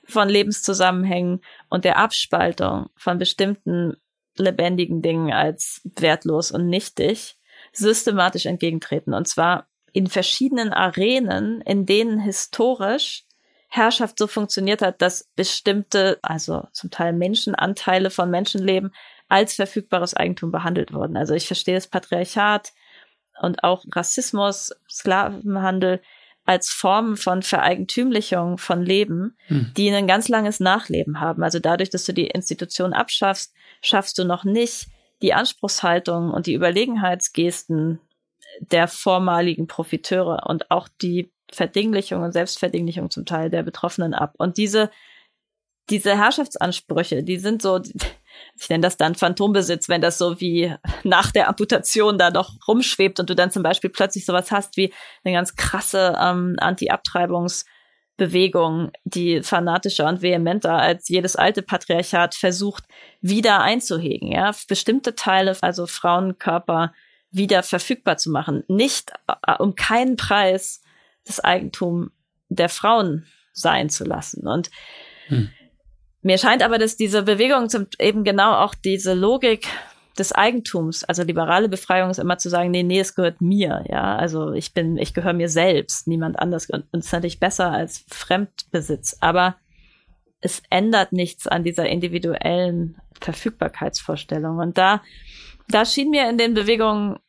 von 0.05 0.29
Lebenszusammenhängen 0.29 1.41
und 1.69 1.85
der 1.85 1.97
Abspaltung 1.97 2.89
von 2.95 3.17
bestimmten 3.17 3.97
lebendigen 4.37 5.01
Dingen 5.01 5.33
als 5.33 5.81
wertlos 5.83 6.51
und 6.51 6.69
nichtig, 6.69 7.37
systematisch 7.73 8.45
entgegentreten. 8.45 9.13
Und 9.13 9.27
zwar 9.27 9.67
in 9.93 10.07
verschiedenen 10.07 10.73
Arenen, 10.73 11.61
in 11.61 11.85
denen 11.85 12.19
historisch 12.19 13.23
Herrschaft 13.69 14.17
so 14.17 14.27
funktioniert 14.27 14.81
hat, 14.81 15.01
dass 15.01 15.27
bestimmte, 15.35 16.19
also 16.21 16.67
zum 16.71 16.89
Teil 16.89 17.13
Menschenanteile 17.13 18.09
von 18.09 18.29
Menschenleben 18.29 18.93
als 19.27 19.55
verfügbares 19.55 20.13
Eigentum 20.13 20.51
behandelt 20.51 20.93
wurden. 20.93 21.17
Also 21.17 21.33
ich 21.33 21.47
verstehe 21.47 21.75
das 21.75 21.87
Patriarchat 21.87 22.71
und 23.41 23.63
auch 23.63 23.85
Rassismus, 23.93 24.73
Sklavenhandel 24.89 26.01
als 26.45 26.69
Formen 26.69 27.17
von 27.17 27.43
Vereigentümlichung 27.43 28.57
von 28.57 28.81
Leben, 28.81 29.35
hm. 29.47 29.71
die 29.75 29.91
ein 29.91 30.07
ganz 30.07 30.29
langes 30.29 30.61
Nachleben 30.61 31.19
haben. 31.19 31.43
Also 31.43 31.59
dadurch, 31.59 31.89
dass 31.89 32.05
du 32.05 32.13
die 32.13 32.27
Institution 32.27 32.93
abschaffst, 32.93 33.53
schaffst 33.81 34.17
du 34.17 34.23
noch 34.23 34.45
nicht 34.45 34.87
die 35.21 35.33
Anspruchshaltung 35.33 36.31
und 36.31 36.45
die 36.45 36.53
Überlegenheitsgesten 36.53 37.99
der 38.59 38.87
vormaligen 38.87 39.67
Profiteure 39.67 40.47
und 40.47 40.71
auch 40.71 40.87
die 41.01 41.31
Verdinglichung 41.51 42.23
und 42.23 42.31
Selbstverdinglichung 42.31 43.09
zum 43.09 43.25
Teil 43.25 43.49
der 43.49 43.63
Betroffenen 43.63 44.13
ab. 44.13 44.33
Und 44.37 44.57
diese, 44.57 44.89
diese 45.89 46.17
Herrschaftsansprüche, 46.17 47.23
die 47.23 47.37
sind 47.37 47.61
so, 47.61 47.81
ich 48.59 48.69
nenne 48.69 48.81
das 48.81 48.97
dann 48.97 49.15
Phantombesitz, 49.15 49.87
wenn 49.89 50.01
das 50.01 50.17
so 50.17 50.39
wie 50.39 50.73
nach 51.03 51.31
der 51.31 51.49
Amputation 51.49 52.17
da 52.17 52.31
noch 52.31 52.55
rumschwebt 52.67 53.19
und 53.19 53.29
du 53.29 53.35
dann 53.35 53.51
zum 53.51 53.61
Beispiel 53.63 53.89
plötzlich 53.89 54.25
sowas 54.25 54.51
hast 54.51 54.77
wie 54.77 54.93
eine 55.23 55.35
ganz 55.35 55.55
krasse 55.55 56.17
ähm, 56.19 56.55
Anti-Abtreibungsbewegung, 56.59 58.91
die 59.03 59.41
fanatischer 59.43 60.07
und 60.07 60.21
vehementer 60.21 60.77
als 60.77 61.09
jedes 61.09 61.35
alte 61.35 61.61
Patriarchat 61.61 62.35
versucht, 62.35 62.85
wieder 63.21 63.59
einzuhegen, 63.61 64.31
ja, 64.31 64.53
bestimmte 64.67 65.15
Teile, 65.15 65.57
also 65.61 65.87
Frauenkörper 65.87 66.93
wieder 67.31 67.63
verfügbar 67.63 68.17
zu 68.17 68.29
machen. 68.31 68.63
Nicht 68.67 69.11
äh, 69.27 69.55
um 69.59 69.75
keinen 69.75 70.17
Preis 70.17 70.81
das 71.25 71.39
Eigentum 71.39 72.11
der 72.49 72.69
Frauen 72.69 73.25
sein 73.53 73.89
zu 73.89 74.05
lassen. 74.05 74.47
Und 74.47 74.69
hm. 75.27 75.49
Mir 76.27 76.37
scheint 76.37 76.61
aber, 76.61 76.77
dass 76.77 76.97
diese 76.97 77.23
Bewegung 77.23 77.69
zum, 77.69 77.87
eben 77.99 78.25
genau 78.25 78.55
auch 78.55 78.75
diese 78.75 79.13
Logik 79.13 79.65
des 80.19 80.33
Eigentums, 80.33 81.05
also 81.05 81.23
liberale 81.23 81.69
Befreiung 81.69 82.09
ist 82.09 82.17
immer 82.17 82.37
zu 82.37 82.49
sagen, 82.49 82.69
nee, 82.69 82.83
nee, 82.83 82.99
es 82.99 83.15
gehört 83.15 83.39
mir, 83.39 83.85
ja, 83.87 84.17
also 84.17 84.51
ich 84.51 84.73
bin, 84.73 84.97
ich 84.97 85.13
gehöre 85.13 85.31
mir 85.31 85.47
selbst, 85.47 86.05
niemand 86.05 86.37
anders 86.37 86.69
und 86.69 86.83
es 86.91 87.05
ist 87.05 87.13
natürlich 87.13 87.39
besser 87.39 87.71
als 87.71 88.03
Fremdbesitz, 88.09 89.15
aber 89.21 89.55
es 90.41 90.61
ändert 90.69 91.13
nichts 91.13 91.47
an 91.47 91.63
dieser 91.63 91.87
individuellen 91.87 92.97
Verfügbarkeitsvorstellung. 93.21 94.57
Und 94.57 94.77
da, 94.77 95.01
da 95.69 95.85
schien 95.85 96.09
mir 96.09 96.29
in 96.29 96.37
den 96.37 96.53
Bewegungen 96.53 97.19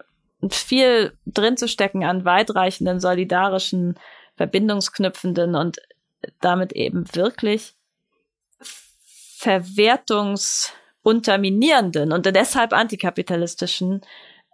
viel 0.51 1.12
drin 1.24 1.57
zu 1.57 1.68
stecken 1.68 2.03
an 2.03 2.24
weitreichenden, 2.24 2.99
solidarischen, 2.99 3.94
verbindungsknüpfenden 4.36 5.55
und 5.55 5.76
damit 6.40 6.72
eben 6.72 7.05
wirklich 7.14 7.78
verwertungsunterminierenden 9.39 12.12
und 12.12 12.26
deshalb 12.26 12.72
antikapitalistischen 12.72 14.01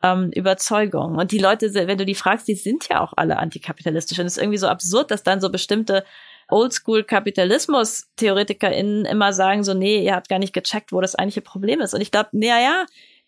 ähm, 0.03 0.31
Überzeugungen. 0.35 1.19
Und 1.19 1.33
die 1.33 1.39
Leute, 1.39 1.73
wenn 1.73 1.97
du 1.97 2.05
die 2.05 2.15
fragst, 2.15 2.47
die 2.47 2.55
sind 2.55 2.87
ja 2.91 3.01
auch 3.01 3.15
alle 3.17 3.39
antikapitalistisch. 3.39 4.19
Und 4.19 4.27
es 4.27 4.37
ist 4.37 4.43
irgendwie 4.43 4.59
so 4.59 4.69
absurd, 4.69 5.11
dass 5.11 5.23
dann 5.23 5.41
so 5.41 5.51
bestimmte 5.51 6.05
Oldschool-Kapitalismus-TheoretikerInnen 6.51 9.07
immer 9.07 9.33
sagen 9.33 9.65
so, 9.65 9.73
nee, 9.73 10.05
ihr 10.05 10.15
habt 10.15 10.29
gar 10.29 10.39
nicht 10.39 10.53
gecheckt, 10.53 10.93
wo 10.93 11.01
das 11.01 11.15
eigentliche 11.15 11.41
Problem 11.41 11.81
ist. 11.81 11.95
Und 11.95 12.03
ich 12.03 12.11
glaube, 12.11 12.29
naja, 12.33 12.85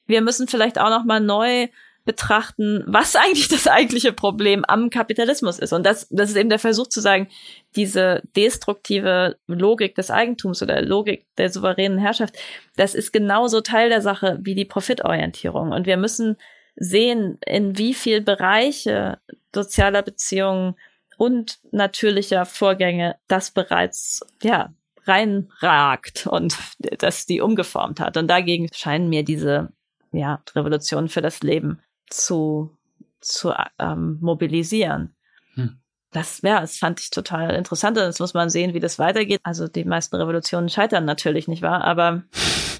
wir 0.07 0.21
müssen 0.21 0.49
vielleicht 0.49 0.79
auch 0.79 0.91
noch 0.91 1.05
mal 1.05 1.21
neu 1.21 1.69
betrachten, 2.07 2.83
was 2.87 3.15
eigentlich 3.17 3.49
das 3.49 3.67
eigentliche 3.67 4.15
Problem 4.15 4.65
am 4.65 4.89
Kapitalismus 4.89 5.59
ist. 5.59 5.75
Und 5.75 5.85
das, 5.85 6.09
das 6.09 6.31
ist 6.31 6.37
eben 6.37 6.49
der 6.49 6.59
Versuch 6.59 6.87
zu 6.87 7.03
sagen, 7.03 7.29
diese 7.75 8.23
destruktive 8.35 9.37
Logik 9.47 9.95
des 9.95 10.11
Eigentums 10.11 10.63
oder 10.63 10.81
Logik 10.81 11.27
der 11.37 11.51
souveränen 11.51 11.99
Herrschaft, 11.99 12.35
das 12.77 12.95
ist 12.95 13.13
genauso 13.13 13.61
Teil 13.61 13.91
der 13.91 14.01
Sache 14.01 14.39
wie 14.41 14.55
die 14.55 14.65
Profitorientierung. 14.65 15.73
Und 15.73 15.87
wir 15.87 15.99
müssen 15.99 16.39
sehen, 16.77 17.39
in 17.45 17.77
wie 17.77 17.93
viel 17.93 18.23
Bereiche 18.23 19.19
sozialer 19.55 20.03
Beziehungen 20.03 20.77
und 21.19 21.59
natürlicher 21.73 22.47
Vorgänge 22.47 23.17
das 23.27 23.51
bereits, 23.51 24.21
ja, 24.43 24.73
reinragt 25.07 26.27
und 26.27 26.57
das 26.99 27.27
die 27.27 27.41
umgeformt 27.41 28.01
hat. 28.01 28.17
Und 28.17 28.29
dagegen 28.29 28.69
scheinen 28.73 29.09
mir 29.09 29.25
diese 29.25 29.73
ja, 30.13 30.43
Revolution 30.55 31.09
für 31.09 31.23
das 31.23 31.41
Leben 31.41 31.81
zu, 32.09 32.77
zu 33.21 33.53
ähm, 33.79 34.19
mobilisieren. 34.21 35.15
Hm. 35.55 35.79
Das, 36.13 36.41
ja, 36.43 36.61
das 36.61 36.79
fand 36.79 37.01
ich 37.01 37.11
total 37.11 37.55
interessant. 37.55 37.97
Jetzt 37.99 38.21
muss 38.21 38.33
man 38.33 38.49
sehen, 38.49 38.73
wie 38.73 38.81
das 38.81 38.99
weitergeht. 38.99 39.41
Also 39.43 39.69
die 39.69 39.85
meisten 39.85 40.17
Revolutionen 40.17 40.69
scheitern 40.69 41.05
natürlich, 41.05 41.49
nicht 41.49 41.63
wahr? 41.63 41.85
Aber 41.85 42.23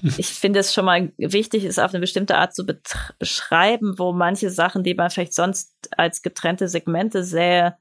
ich 0.17 0.27
finde 0.27 0.59
es 0.59 0.73
schon 0.73 0.85
mal 0.85 1.11
wichtig, 1.17 1.63
es 1.63 1.79
auf 1.79 1.91
eine 1.91 1.99
bestimmte 1.99 2.37
Art 2.37 2.55
zu 2.55 2.65
beschreiben, 3.19 3.99
wo 3.99 4.13
manche 4.13 4.49
Sachen, 4.49 4.83
die 4.83 4.95
man 4.95 5.09
vielleicht 5.09 5.33
sonst 5.33 5.71
als 5.97 6.21
getrennte 6.21 6.67
Segmente 6.67 7.23
sähe, 7.23 7.77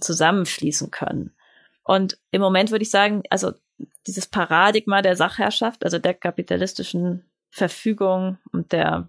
zusammenfließen 0.00 0.90
können. 0.90 1.34
Und 1.82 2.18
im 2.30 2.40
Moment 2.40 2.70
würde 2.70 2.82
ich 2.82 2.90
sagen, 2.90 3.22
also 3.30 3.52
dieses 4.06 4.26
Paradigma 4.26 5.02
der 5.02 5.16
Sachherrschaft, 5.16 5.84
also 5.84 5.98
der 5.98 6.14
kapitalistischen 6.14 7.24
Verfügung 7.50 8.38
und 8.52 8.72
der 8.72 9.08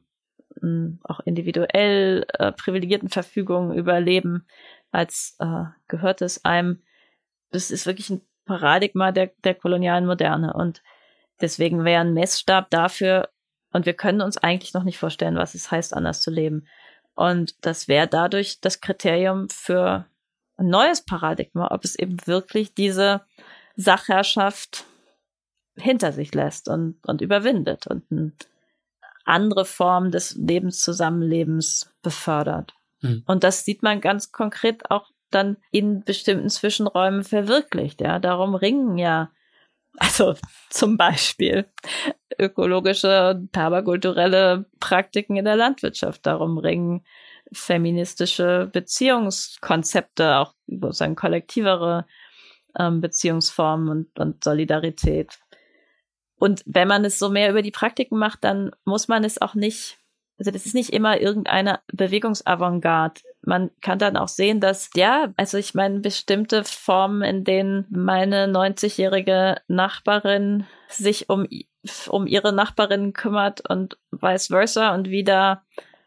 auch 1.04 1.20
individuell 1.22 2.26
äh, 2.34 2.52
privilegierten 2.52 3.10
Verfügungen 3.10 3.78
über 3.78 4.00
Leben, 4.00 4.46
als 4.92 5.36
äh, 5.40 5.66
gehört 5.88 6.22
es 6.22 6.46
einem. 6.46 6.82
Das 7.52 7.72
ist 7.72 7.86
wirklich 7.86 8.10
ein 8.10 8.22
Paradigma 8.46 9.12
der, 9.12 9.32
der 9.44 9.56
kolonialen 9.56 10.06
Moderne. 10.06 10.54
Und 10.54 10.82
deswegen 11.42 11.84
wäre 11.86 12.02
ein 12.02 12.14
Messstab 12.14 12.70
dafür, 12.70 13.30
und 13.72 13.86
wir 13.86 13.94
können 13.94 14.22
uns 14.22 14.38
eigentlich 14.38 14.74
noch 14.74 14.84
nicht 14.84 14.98
vorstellen, 14.98 15.36
was 15.36 15.54
es 15.54 15.70
heißt, 15.72 15.94
anders 15.94 16.22
zu 16.22 16.32
leben. 16.32 16.68
Und 17.16 17.66
das 17.66 17.88
wäre 17.88 18.08
dadurch 18.08 18.60
das 18.62 18.82
Kriterium 18.82 19.50
für 19.50 20.06
ein 20.58 20.68
neues 20.68 21.02
Paradigma, 21.06 21.70
ob 21.72 21.84
es 21.84 21.98
eben 21.98 22.18
wirklich 22.26 22.74
diese 22.74 23.22
Sachherrschaft 23.76 24.86
hinter 25.76 26.12
sich 26.12 26.34
lässt 26.34 26.68
und, 26.68 26.98
und 27.06 27.22
überwindet 27.22 27.88
und 27.88 28.10
ein 28.12 28.34
andere 29.30 29.66
Formen 29.66 30.12
des 30.12 30.36
Lebenszusammenlebens 30.36 31.94
befördert. 32.02 32.74
Mhm. 33.02 33.24
Und 33.26 33.44
das 33.44 33.66
sieht 33.66 33.84
man 33.84 34.02
ganz 34.02 34.32
konkret 34.32 34.90
auch 34.92 35.10
dann 35.32 35.58
in 35.72 36.04
bestimmten 36.04 36.50
Zwischenräumen 36.50 37.24
verwirklicht. 37.24 38.02
Ja, 38.02 38.20
darum 38.20 38.56
ringen 38.56 38.98
ja, 38.98 39.32
also 39.98 40.36
zum 40.70 40.98
Beispiel 40.98 41.66
ökologische, 42.38 43.48
permakulturelle 43.52 44.66
Praktiken 44.80 45.36
in 45.36 45.46
der 45.46 45.56
Landwirtschaft. 45.56 46.26
Darum 46.26 46.58
ringen 46.58 47.06
feministische 47.52 48.70
Beziehungskonzepte, 48.72 50.38
auch 50.38 50.54
sozusagen 50.68 51.16
kollektivere 51.16 52.06
ähm, 52.78 53.02
Beziehungsformen 53.02 53.90
und, 53.90 54.20
und 54.20 54.44
Solidarität. 54.44 55.40
Und 56.40 56.64
wenn 56.66 56.88
man 56.88 57.06
es 57.06 57.20
so 57.20 57.30
mehr 57.30 57.50
über 57.50 57.62
die 57.62 57.72
Praktiken 57.72 58.18
macht, 58.18 58.44
dann 58.44 58.72
muss 58.86 59.08
man 59.08 59.24
es 59.24 59.42
auch 59.42 59.56
nicht, 59.56 60.00
also 60.38 60.52
das 60.52 60.66
ist 60.66 60.74
nicht 60.74 60.92
immer 60.92 61.20
irgendeine 61.20 61.82
Bewegungsavantgarde. 61.92 63.22
Man 63.42 63.72
kann 63.82 64.00
dann 64.00 64.18
auch 64.18 64.30
sehen, 64.30 64.62
dass, 64.62 64.90
ja, 64.96 65.34
also 65.36 65.58
ich 65.58 65.76
meine, 65.76 66.00
bestimmte 66.00 66.64
Formen, 66.64 67.22
in 67.22 67.44
denen 67.44 67.86
meine 67.90 68.48
90-jährige 68.48 69.58
Nachbarin 69.68 70.66
sich 70.88 71.30
um, 71.30 71.46
um 72.08 72.26
ihre 72.26 72.54
Nachbarin 72.54 73.14
kümmert 73.14 73.70
und 73.70 73.98
vice 74.12 74.48
versa 74.48 74.96
und 74.96 75.10
wieder 75.10 75.64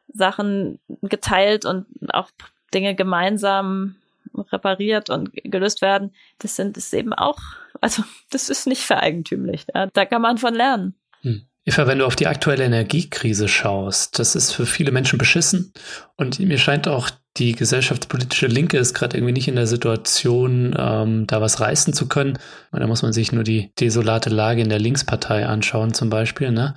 Sachen 0.08 0.80
geteilt 1.02 1.64
und 1.66 1.86
auch 2.12 2.30
Dinge 2.72 2.94
gemeinsam 2.94 3.96
repariert 4.34 5.10
und 5.10 5.30
gelöst 5.44 5.82
werden, 5.82 6.14
das 6.38 6.56
sind 6.56 6.76
es 6.76 6.92
eben 6.92 7.12
auch, 7.12 7.38
also 7.80 8.02
das 8.30 8.48
ist 8.48 8.66
nicht 8.66 8.82
vereigentümlich. 8.82 9.66
Ja. 9.74 9.86
Da 9.92 10.04
kann 10.04 10.22
man 10.22 10.38
von 10.38 10.54
lernen. 10.54 10.94
Hm. 11.22 11.46
Eva, 11.64 11.86
wenn 11.86 11.98
du 11.98 12.06
auf 12.06 12.16
die 12.16 12.26
aktuelle 12.26 12.64
Energiekrise 12.64 13.46
schaust, 13.46 14.18
das 14.18 14.34
ist 14.34 14.52
für 14.52 14.66
viele 14.66 14.90
Menschen 14.90 15.18
beschissen 15.18 15.72
und 16.16 16.40
mir 16.40 16.58
scheint 16.58 16.88
auch 16.88 17.10
die 17.38 17.52
gesellschaftspolitische 17.52 18.46
Linke 18.46 18.76
ist 18.76 18.92
gerade 18.92 19.16
irgendwie 19.16 19.32
nicht 19.32 19.48
in 19.48 19.56
der 19.56 19.66
Situation, 19.66 20.74
ähm, 20.78 21.26
da 21.26 21.40
was 21.40 21.60
reißen 21.60 21.94
zu 21.94 22.06
können. 22.06 22.38
Da 22.72 22.86
muss 22.86 23.02
man 23.02 23.14
sich 23.14 23.32
nur 23.32 23.42
die 23.42 23.72
desolate 23.80 24.28
Lage 24.28 24.60
in 24.60 24.68
der 24.68 24.78
Linkspartei 24.78 25.46
anschauen 25.46 25.94
zum 25.94 26.10
Beispiel. 26.10 26.50
Ne? 26.50 26.74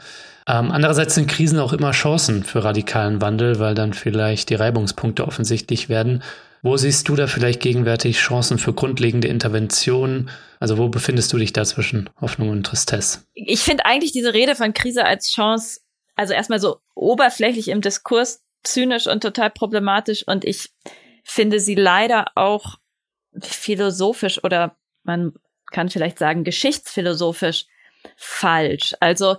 Ähm, 0.48 0.72
andererseits 0.72 1.16
sind 1.16 1.30
Krisen 1.30 1.60
auch 1.60 1.74
immer 1.74 1.92
Chancen 1.92 2.44
für 2.44 2.64
radikalen 2.64 3.22
Wandel, 3.22 3.60
weil 3.60 3.76
dann 3.76 3.94
vielleicht 3.94 4.50
die 4.50 4.56
Reibungspunkte 4.56 5.28
offensichtlich 5.28 5.90
werden. 5.90 6.24
Wo 6.66 6.78
siehst 6.78 7.08
du 7.08 7.16
da 7.16 7.28
vielleicht 7.28 7.60
gegenwärtig 7.60 8.18
Chancen 8.18 8.58
für 8.58 8.74
grundlegende 8.74 9.28
Interventionen? 9.28 10.32
Also 10.60 10.80
wo 10.80 10.90
befindest 10.90 11.32
du 11.32 11.38
dich 11.38 11.54
da 11.54 11.64
zwischen 11.64 12.10
Hoffnung 12.20 12.50
und 12.50 12.66
Tristesse? 12.66 13.20
Ich 13.36 13.60
finde 13.60 13.86
eigentlich 13.86 14.14
diese 14.14 14.34
Rede 14.34 14.56
von 14.56 14.74
Krise 14.74 15.06
als 15.06 15.30
Chance, 15.30 15.82
also 16.16 16.34
erstmal 16.34 16.60
so 16.60 16.80
oberflächlich 16.96 17.68
im 17.68 17.82
Diskurs, 17.82 18.42
zynisch 18.64 19.06
und 19.06 19.22
total 19.22 19.52
problematisch. 19.52 20.24
Und 20.26 20.44
ich 20.44 20.72
finde 21.24 21.60
sie 21.60 21.76
leider 21.76 22.32
auch 22.34 22.78
philosophisch 23.44 24.44
oder 24.44 24.76
man 25.04 25.34
kann 25.72 25.92
vielleicht 25.92 26.18
sagen 26.18 26.44
geschichtsphilosophisch 26.44 27.68
falsch. 28.18 28.96
Also 29.02 29.36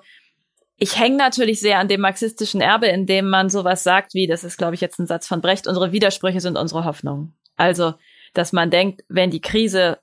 ich 0.78 0.98
hänge 0.98 1.16
natürlich 1.16 1.60
sehr 1.60 1.78
an 1.78 1.88
dem 1.88 2.00
marxistischen 2.00 2.60
Erbe, 2.60 2.86
in 2.86 3.06
dem 3.06 3.28
man 3.28 3.48
sowas 3.48 3.82
sagt 3.82 4.14
wie, 4.14 4.26
das 4.26 4.44
ist, 4.44 4.58
glaube 4.58 4.74
ich, 4.74 4.80
jetzt 4.80 4.98
ein 4.98 5.06
Satz 5.06 5.26
von 5.26 5.40
Brecht, 5.40 5.66
unsere 5.66 5.92
Widersprüche 5.92 6.40
sind 6.40 6.56
unsere 6.56 6.84
Hoffnungen. 6.84 7.34
Also, 7.56 7.94
dass 8.34 8.52
man 8.52 8.70
denkt, 8.70 9.02
wenn 9.08 9.30
die 9.30 9.40
Krise 9.40 9.98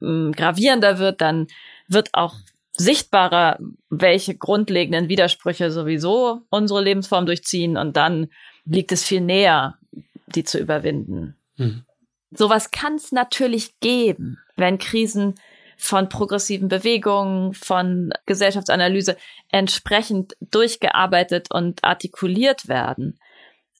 mh, 0.00 0.08
hm, 0.08 0.32
gravierender 0.32 0.98
wird, 0.98 1.20
dann 1.20 1.48
wird 1.88 2.10
auch 2.12 2.34
sichtbarer, 2.76 3.58
welche 3.90 4.36
grundlegenden 4.36 5.08
Widersprüche 5.08 5.70
sowieso 5.70 6.42
unsere 6.50 6.82
Lebensform 6.82 7.26
durchziehen 7.26 7.76
und 7.76 7.96
dann 7.96 8.28
liegt 8.64 8.92
es 8.92 9.04
viel 9.04 9.20
näher, 9.20 9.78
die 10.26 10.44
zu 10.44 10.58
überwinden. 10.58 11.36
Mhm. 11.56 11.84
Sowas 12.30 12.70
kann 12.72 12.96
es 12.96 13.12
natürlich 13.12 13.78
geben, 13.78 14.38
wenn 14.56 14.78
Krisen 14.78 15.34
von 15.76 16.08
progressiven 16.08 16.68
Bewegungen, 16.68 17.54
von 17.54 18.12
Gesellschaftsanalyse 18.26 19.16
entsprechend 19.50 20.36
durchgearbeitet 20.40 21.50
und 21.50 21.84
artikuliert 21.84 22.68
werden. 22.68 23.18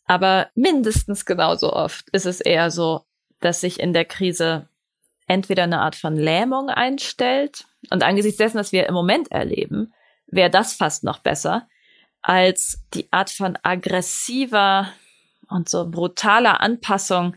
Aber 0.07 0.49
mindestens 0.55 1.25
genauso 1.25 1.73
oft 1.73 2.09
ist 2.11 2.27
es 2.27 2.41
eher 2.41 2.71
so, 2.71 3.05
dass 3.41 3.61
sich 3.61 3.81
in 3.81 3.93
der 3.93 4.05
Krise 4.05 4.69
entweder 5.27 5.63
eine 5.63 5.81
Art 5.81 5.97
von 5.97 6.17
Lähmung 6.17 6.69
einstellt. 6.69 7.65
Und 7.91 8.03
angesichts 8.03 8.39
dessen, 8.39 8.59
was 8.59 8.73
wir 8.73 8.87
im 8.87 8.95
Moment 8.95 9.31
erleben, 9.31 9.93
wäre 10.27 10.51
das 10.51 10.75
fast 10.75 11.05
noch 11.05 11.19
besser 11.19 11.69
als 12.23 12.83
die 12.95 13.13
Art 13.13 13.29
von 13.29 13.59
aggressiver 13.63 14.89
und 15.51 15.69
so 15.69 15.91
brutaler 15.91 16.61
Anpassung 16.61 17.37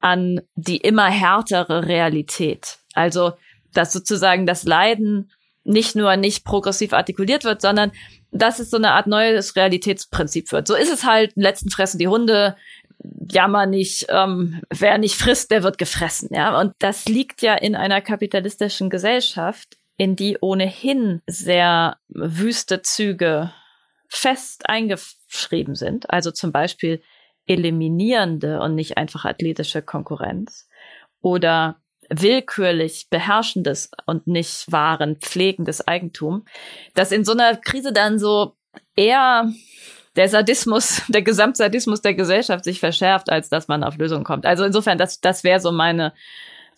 an 0.00 0.40
die 0.56 0.78
immer 0.78 1.08
härtere 1.08 1.86
Realität. 1.86 2.78
Also, 2.92 3.34
dass 3.76 3.92
sozusagen 3.92 4.46
das 4.46 4.64
Leiden 4.64 5.30
nicht 5.64 5.96
nur 5.96 6.16
nicht 6.16 6.44
progressiv 6.44 6.92
artikuliert 6.92 7.44
wird, 7.44 7.60
sondern 7.60 7.92
dass 8.30 8.58
es 8.58 8.70
so 8.70 8.76
eine 8.76 8.92
Art 8.92 9.06
neues 9.06 9.56
Realitätsprinzip 9.56 10.52
wird. 10.52 10.68
So 10.68 10.74
ist 10.74 10.92
es 10.92 11.04
halt, 11.04 11.32
letzten 11.34 11.70
fressen 11.70 11.98
die 11.98 12.08
Hunde, 12.08 12.56
jammer 13.30 13.66
nicht, 13.66 14.06
ähm, 14.08 14.60
wer 14.70 14.98
nicht 14.98 15.16
frisst, 15.16 15.50
der 15.50 15.62
wird 15.62 15.78
gefressen, 15.78 16.30
ja. 16.32 16.58
Und 16.58 16.72
das 16.78 17.06
liegt 17.06 17.42
ja 17.42 17.54
in 17.54 17.74
einer 17.74 18.00
kapitalistischen 18.00 18.90
Gesellschaft, 18.90 19.76
in 19.96 20.16
die 20.16 20.38
ohnehin 20.40 21.22
sehr 21.26 21.96
wüste 22.08 22.82
Züge 22.82 23.52
fest 24.08 24.68
eingeschrieben 24.68 25.74
sind. 25.74 26.10
Also 26.10 26.30
zum 26.30 26.52
Beispiel 26.52 27.02
eliminierende 27.46 28.60
und 28.60 28.74
nicht 28.74 28.96
einfach 28.96 29.24
athletische 29.24 29.82
Konkurrenz 29.82 30.68
oder 31.20 31.80
willkürlich 32.10 33.08
beherrschendes 33.10 33.90
und 34.06 34.26
nicht 34.26 34.70
wahren 34.70 35.16
pflegendes 35.16 35.86
Eigentum, 35.86 36.44
dass 36.94 37.12
in 37.12 37.24
so 37.24 37.32
einer 37.32 37.56
Krise 37.56 37.92
dann 37.92 38.18
so 38.18 38.56
eher 38.94 39.50
der 40.16 40.28
Sadismus, 40.28 41.02
der 41.08 41.22
Gesamtsadismus 41.22 42.02
der 42.02 42.14
Gesellschaft 42.14 42.64
sich 42.64 42.80
verschärft, 42.80 43.30
als 43.30 43.48
dass 43.48 43.68
man 43.68 43.84
auf 43.84 43.96
Lösungen 43.96 44.24
kommt. 44.24 44.46
Also 44.46 44.64
insofern, 44.64 44.98
das, 44.98 45.20
das 45.20 45.44
wäre 45.44 45.60
so 45.60 45.72
meine 45.72 46.12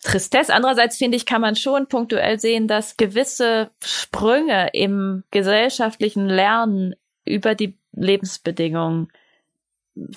Tristesse. 0.03 0.53
Andererseits 0.53 0.97
finde 0.97 1.17
ich, 1.17 1.25
kann 1.25 1.41
man 1.41 1.55
schon 1.55 1.87
punktuell 1.87 2.39
sehen, 2.39 2.67
dass 2.67 2.97
gewisse 2.97 3.69
Sprünge 3.83 4.69
im 4.73 5.23
gesellschaftlichen 5.31 6.27
Lernen 6.27 6.95
über 7.25 7.55
die 7.55 7.77
Lebensbedingungen 7.91 9.09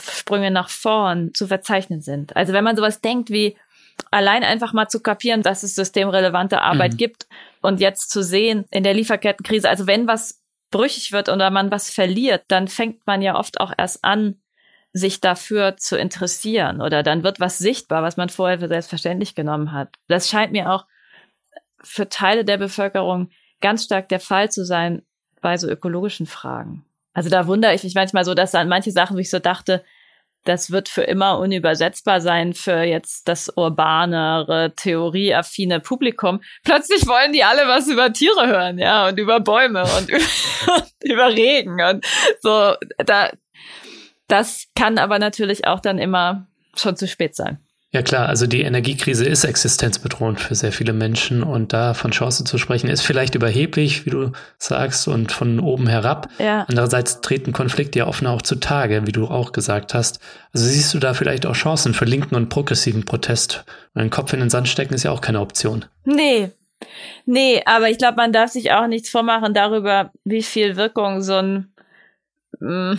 Sprünge 0.00 0.50
nach 0.50 0.68
vorn 0.68 1.34
zu 1.34 1.46
verzeichnen 1.48 2.02
sind. 2.02 2.36
Also 2.36 2.52
wenn 2.52 2.62
man 2.62 2.76
sowas 2.76 3.00
denkt 3.00 3.30
wie 3.30 3.56
allein 4.10 4.44
einfach 4.44 4.72
mal 4.72 4.88
zu 4.88 5.00
kapieren, 5.00 5.42
dass 5.42 5.62
es 5.62 5.74
systemrelevante 5.74 6.60
Arbeit 6.60 6.92
mhm. 6.92 6.96
gibt 6.98 7.26
und 7.60 7.80
jetzt 7.80 8.10
zu 8.10 8.22
sehen 8.22 8.66
in 8.70 8.84
der 8.84 8.94
Lieferkettenkrise, 8.94 9.68
also 9.68 9.86
wenn 9.86 10.06
was 10.06 10.42
brüchig 10.70 11.12
wird 11.12 11.28
oder 11.28 11.50
man 11.50 11.70
was 11.70 11.90
verliert, 11.90 12.44
dann 12.48 12.68
fängt 12.68 13.06
man 13.06 13.22
ja 13.22 13.38
oft 13.38 13.60
auch 13.60 13.72
erst 13.76 14.04
an, 14.04 14.36
sich 14.92 15.20
dafür 15.20 15.76
zu 15.76 15.96
interessieren 15.96 16.82
oder 16.82 17.02
dann 17.02 17.22
wird 17.22 17.40
was 17.40 17.58
sichtbar, 17.58 18.02
was 18.02 18.16
man 18.16 18.28
vorher 18.28 18.58
für 18.58 18.68
selbstverständlich 18.68 19.34
genommen 19.34 19.72
hat. 19.72 19.88
Das 20.08 20.28
scheint 20.28 20.52
mir 20.52 20.70
auch 20.70 20.86
für 21.82 22.08
Teile 22.08 22.44
der 22.44 22.58
Bevölkerung 22.58 23.30
ganz 23.60 23.84
stark 23.84 24.08
der 24.08 24.20
Fall 24.20 24.50
zu 24.50 24.64
sein 24.64 25.02
bei 25.40 25.56
so 25.56 25.68
ökologischen 25.68 26.26
Fragen. 26.26 26.84
Also 27.14 27.30
da 27.30 27.46
wundere 27.46 27.74
ich 27.74 27.84
mich 27.84 27.94
manchmal 27.94 28.24
so, 28.24 28.34
dass 28.34 28.54
an 28.54 28.68
manche 28.68 28.90
Sachen, 28.90 29.16
wo 29.16 29.20
ich 29.20 29.30
so 29.30 29.38
dachte, 29.38 29.82
das 30.44 30.70
wird 30.70 30.88
für 30.88 31.02
immer 31.02 31.38
unübersetzbar 31.38 32.20
sein 32.20 32.52
für 32.54 32.82
jetzt 32.82 33.28
das 33.28 33.52
urbanere, 33.56 34.74
theorieaffine 34.76 35.80
Publikum. 35.80 36.40
Plötzlich 36.64 37.06
wollen 37.06 37.32
die 37.32 37.44
alle 37.44 37.68
was 37.68 37.88
über 37.88 38.12
Tiere 38.12 38.46
hören, 38.46 38.78
ja, 38.78 39.08
und 39.08 39.18
über 39.18 39.40
Bäume 39.40 39.82
und 39.82 40.10
über, 41.02 41.28
Regen 41.28 41.80
und 41.80 42.04
so. 42.40 42.74
Da, 42.98 43.30
das 44.28 44.68
kann 44.74 44.98
aber 44.98 45.18
natürlich 45.18 45.66
auch 45.66 45.80
dann 45.80 45.98
immer 45.98 46.46
schon 46.74 46.96
zu 46.96 47.06
spät 47.06 47.36
sein. 47.36 47.58
Ja 47.94 48.00
klar, 48.00 48.26
also 48.26 48.46
die 48.46 48.62
Energiekrise 48.62 49.26
ist 49.26 49.44
existenzbedrohend 49.44 50.40
für 50.40 50.54
sehr 50.54 50.72
viele 50.72 50.94
Menschen 50.94 51.42
und 51.42 51.74
da 51.74 51.92
von 51.92 52.10
Chance 52.10 52.42
zu 52.44 52.56
sprechen 52.56 52.88
ist 52.88 53.02
vielleicht 53.02 53.34
überheblich, 53.34 54.06
wie 54.06 54.10
du 54.10 54.32
sagst, 54.56 55.08
und 55.08 55.30
von 55.30 55.60
oben 55.60 55.86
herab. 55.86 56.30
Ja. 56.38 56.64
Andererseits 56.68 57.20
treten 57.20 57.52
Konflikte 57.52 57.98
ja 57.98 58.06
offen 58.06 58.26
auch 58.26 58.40
zutage, 58.40 59.06
wie 59.06 59.12
du 59.12 59.26
auch 59.26 59.52
gesagt 59.52 59.92
hast. 59.92 60.20
Also 60.54 60.66
siehst 60.66 60.94
du 60.94 61.00
da 61.00 61.12
vielleicht 61.12 61.44
auch 61.44 61.54
Chancen 61.54 61.92
für 61.92 62.06
linken 62.06 62.34
und 62.34 62.48
progressiven 62.48 63.04
Protest? 63.04 63.66
Einen 63.94 64.08
Kopf 64.08 64.32
in 64.32 64.40
den 64.40 64.48
Sand 64.48 64.68
stecken 64.68 64.94
ist 64.94 65.02
ja 65.02 65.10
auch 65.10 65.20
keine 65.20 65.40
Option. 65.40 65.84
Nee. 66.06 66.50
Nee, 67.26 67.62
aber 67.66 67.90
ich 67.90 67.98
glaube, 67.98 68.16
man 68.16 68.32
darf 68.32 68.50
sich 68.50 68.72
auch 68.72 68.86
nichts 68.86 69.10
vormachen 69.10 69.52
darüber, 69.52 70.12
wie 70.24 70.42
viel 70.42 70.76
Wirkung 70.76 71.20
so 71.20 71.34
ein 71.34 71.71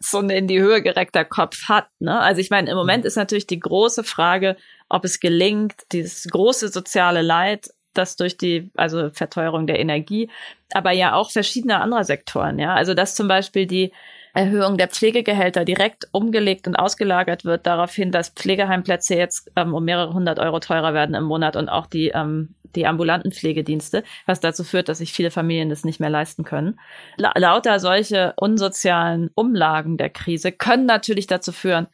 so 0.00 0.18
ein 0.18 0.30
in 0.30 0.46
die 0.46 0.60
Höhe 0.60 0.82
gereckter 0.82 1.24
Kopf 1.24 1.68
hat. 1.68 1.88
Ne? 1.98 2.18
Also 2.18 2.40
ich 2.40 2.50
meine, 2.50 2.70
im 2.70 2.76
Moment 2.76 3.04
mhm. 3.04 3.08
ist 3.08 3.16
natürlich 3.16 3.46
die 3.46 3.60
große 3.60 4.04
Frage, 4.04 4.56
ob 4.88 5.04
es 5.04 5.20
gelingt, 5.20 5.74
dieses 5.92 6.24
große 6.24 6.68
soziale 6.68 7.22
Leid, 7.22 7.70
das 7.94 8.16
durch 8.16 8.36
die, 8.36 8.70
also 8.74 9.10
Verteuerung 9.10 9.66
der 9.66 9.80
Energie, 9.80 10.30
aber 10.72 10.92
ja 10.92 11.14
auch 11.14 11.30
verschiedene 11.30 11.80
andere 11.80 12.04
Sektoren, 12.04 12.58
ja. 12.58 12.74
Also 12.74 12.94
dass 12.94 13.14
zum 13.14 13.28
Beispiel 13.28 13.66
die 13.66 13.92
Erhöhung 14.36 14.76
der 14.76 14.88
Pflegegehälter 14.88 15.64
direkt 15.64 16.08
umgelegt 16.12 16.66
und 16.66 16.76
ausgelagert 16.76 17.44
wird 17.44 17.66
darauf 17.66 17.92
hin, 17.92 18.12
dass 18.12 18.28
Pflegeheimplätze 18.28 19.14
jetzt 19.14 19.50
ähm, 19.56 19.74
um 19.74 19.84
mehrere 19.84 20.12
hundert 20.12 20.38
Euro 20.38 20.60
teurer 20.60 20.92
werden 20.94 21.14
im 21.14 21.24
Monat 21.24 21.56
und 21.56 21.68
auch 21.68 21.86
die 21.86 22.08
ähm, 22.08 22.54
die 22.74 22.86
ambulanten 22.86 23.32
Pflegedienste, 23.32 24.04
was 24.26 24.40
dazu 24.40 24.62
führt, 24.62 24.88
dass 24.88 24.98
sich 24.98 25.12
viele 25.12 25.30
Familien 25.30 25.70
das 25.70 25.84
nicht 25.84 25.98
mehr 25.98 26.10
leisten 26.10 26.44
können. 26.44 26.78
La 27.16 27.32
lauter 27.34 27.80
solche 27.80 28.34
unsozialen 28.36 29.30
Umlagen 29.34 29.96
der 29.96 30.10
Krise 30.10 30.52
können 30.52 30.84
natürlich 30.84 31.26
dazu 31.26 31.52
führen, 31.52 31.86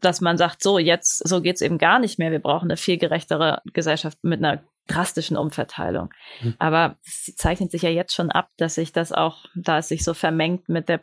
dass 0.00 0.20
man 0.20 0.36
sagt, 0.36 0.62
so 0.62 0.78
jetzt, 0.78 1.26
so 1.26 1.40
geht's 1.40 1.60
eben 1.60 1.78
gar 1.78 1.98
nicht 2.00 2.18
mehr. 2.18 2.32
Wir 2.32 2.40
brauchen 2.40 2.66
eine 2.66 2.76
viel 2.76 2.98
gerechtere 2.98 3.62
Gesellschaft 3.72 4.18
mit 4.22 4.44
einer 4.44 4.62
drastischen 4.88 5.36
Umverteilung. 5.36 6.10
Mhm. 6.42 6.54
Aber 6.58 6.96
es 7.04 7.34
zeichnet 7.36 7.70
sich 7.70 7.82
ja 7.82 7.90
jetzt 7.90 8.14
schon 8.14 8.30
ab, 8.30 8.50
dass 8.56 8.74
sich 8.74 8.92
das 8.92 9.12
auch, 9.12 9.44
da 9.54 9.78
es 9.78 9.88
sich 9.88 10.04
so 10.04 10.14
vermengt 10.14 10.68
mit 10.68 10.88
der 10.88 10.98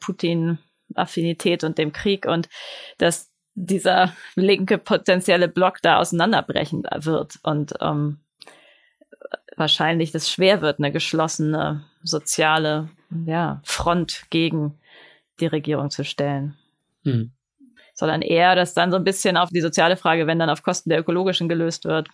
Putin-Affinität 0.93 1.63
und 1.63 1.77
dem 1.77 1.91
Krieg 1.91 2.25
und 2.25 2.49
dass 2.97 3.31
dieser 3.55 4.13
linke 4.35 4.77
potenzielle 4.77 5.47
Block 5.47 5.81
da 5.81 5.97
auseinanderbrechen 5.97 6.83
wird. 6.95 7.39
Und 7.43 7.73
ähm, 7.81 8.19
wahrscheinlich 9.55 10.11
das 10.11 10.29
schwer 10.29 10.61
wird, 10.61 10.79
eine 10.79 10.91
geschlossene 10.91 11.83
soziale 12.03 12.89
ja, 13.25 13.61
Front 13.63 14.23
gegen 14.29 14.79
die 15.39 15.45
Regierung 15.45 15.89
zu 15.89 16.03
stellen. 16.03 16.57
Hm. 17.03 17.31
Sondern 17.93 18.23
eher, 18.23 18.55
dass 18.55 18.73
dann 18.73 18.89
so 18.89 18.97
ein 18.97 19.03
bisschen 19.03 19.37
auf 19.37 19.49
die 19.49 19.61
soziale 19.61 19.97
Frage, 19.97 20.25
wenn 20.25 20.39
dann 20.39 20.49
auf 20.49 20.63
Kosten 20.63 20.89
der 20.89 20.99
ökologischen 20.99 21.47
gelöst 21.47 21.85
wird. 21.85 22.07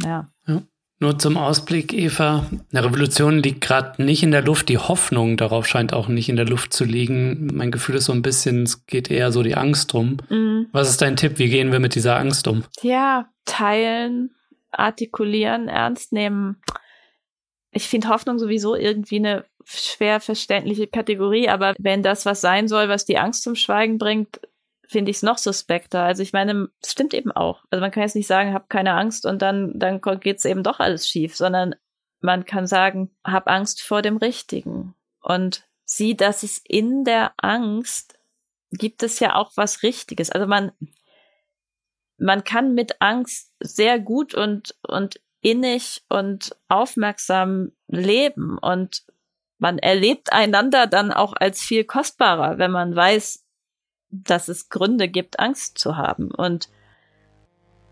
Ja. 0.00 0.28
ja. 0.46 0.62
Nur 1.00 1.18
zum 1.18 1.36
Ausblick, 1.36 1.92
Eva. 1.92 2.46
Eine 2.72 2.84
Revolution 2.84 3.42
liegt 3.42 3.60
gerade 3.60 4.02
nicht 4.02 4.22
in 4.22 4.30
der 4.30 4.42
Luft. 4.42 4.68
Die 4.68 4.78
Hoffnung 4.78 5.36
darauf 5.36 5.66
scheint 5.66 5.92
auch 5.92 6.08
nicht 6.08 6.28
in 6.28 6.36
der 6.36 6.46
Luft 6.46 6.72
zu 6.72 6.84
liegen. 6.84 7.48
Mein 7.52 7.70
Gefühl 7.70 7.96
ist 7.96 8.06
so 8.06 8.12
ein 8.12 8.22
bisschen, 8.22 8.62
es 8.62 8.86
geht 8.86 9.10
eher 9.10 9.32
so 9.32 9.42
die 9.42 9.56
Angst 9.56 9.94
um. 9.94 10.18
Mhm. 10.28 10.68
Was 10.72 10.88
ist 10.88 11.02
dein 11.02 11.16
Tipp? 11.16 11.38
Wie 11.38 11.48
gehen 11.48 11.72
wir 11.72 11.80
mit 11.80 11.94
dieser 11.94 12.16
Angst 12.16 12.46
um? 12.46 12.64
Ja, 12.80 13.28
teilen, 13.44 14.30
artikulieren, 14.70 15.68
ernst 15.68 16.12
nehmen 16.12 16.56
ich 17.74 17.88
finde 17.88 18.08
Hoffnung 18.08 18.38
sowieso 18.38 18.76
irgendwie 18.76 19.16
eine 19.16 19.44
schwer 19.64 20.20
verständliche 20.20 20.86
Kategorie, 20.86 21.48
aber 21.48 21.74
wenn 21.78 22.02
das 22.02 22.24
was 22.24 22.40
sein 22.40 22.68
soll, 22.68 22.88
was 22.88 23.04
die 23.04 23.18
Angst 23.18 23.42
zum 23.42 23.56
Schweigen 23.56 23.98
bringt, 23.98 24.40
finde 24.94 25.10
ich 25.10 25.16
es 25.16 25.22
noch 25.24 25.38
suspekter. 25.38 26.04
Also 26.04 26.22
ich 26.22 26.32
meine, 26.32 26.68
es 26.80 26.92
stimmt 26.92 27.14
eben 27.14 27.32
auch. 27.32 27.64
Also 27.68 27.80
man 27.80 27.90
kann 27.90 28.04
jetzt 28.04 28.14
nicht 28.14 28.28
sagen, 28.28 28.54
hab 28.54 28.70
keine 28.70 28.94
Angst 28.94 29.26
und 29.26 29.42
dann, 29.42 29.76
dann 29.76 30.00
geht's 30.20 30.44
eben 30.44 30.62
doch 30.62 30.78
alles 30.78 31.08
schief, 31.08 31.34
sondern 31.34 31.74
man 32.20 32.44
kann 32.44 32.68
sagen, 32.68 33.10
hab 33.24 33.48
Angst 33.48 33.82
vor 33.82 34.02
dem 34.02 34.18
Richtigen 34.18 34.94
und 35.20 35.66
sieh, 35.84 36.16
dass 36.16 36.44
es 36.44 36.62
in 36.64 37.02
der 37.02 37.32
Angst 37.38 38.16
gibt 38.70 39.02
es 39.02 39.18
ja 39.18 39.34
auch 39.34 39.50
was 39.56 39.82
Richtiges. 39.82 40.30
Also 40.30 40.46
man, 40.46 40.70
man 42.16 42.44
kann 42.44 42.74
mit 42.74 43.02
Angst 43.02 43.52
sehr 43.58 43.98
gut 43.98 44.32
und, 44.32 44.76
und 44.86 45.20
innig 45.40 46.04
und 46.08 46.56
aufmerksam 46.68 47.72
leben 47.88 48.58
und 48.58 49.02
man 49.58 49.78
erlebt 49.78 50.32
einander 50.32 50.86
dann 50.86 51.12
auch 51.12 51.32
als 51.34 51.62
viel 51.62 51.82
kostbarer, 51.82 52.58
wenn 52.58 52.70
man 52.70 52.94
weiß, 52.94 53.43
dass 54.22 54.48
es 54.48 54.68
Gründe 54.68 55.08
gibt, 55.08 55.40
Angst 55.40 55.78
zu 55.78 55.96
haben. 55.96 56.30
Und 56.30 56.68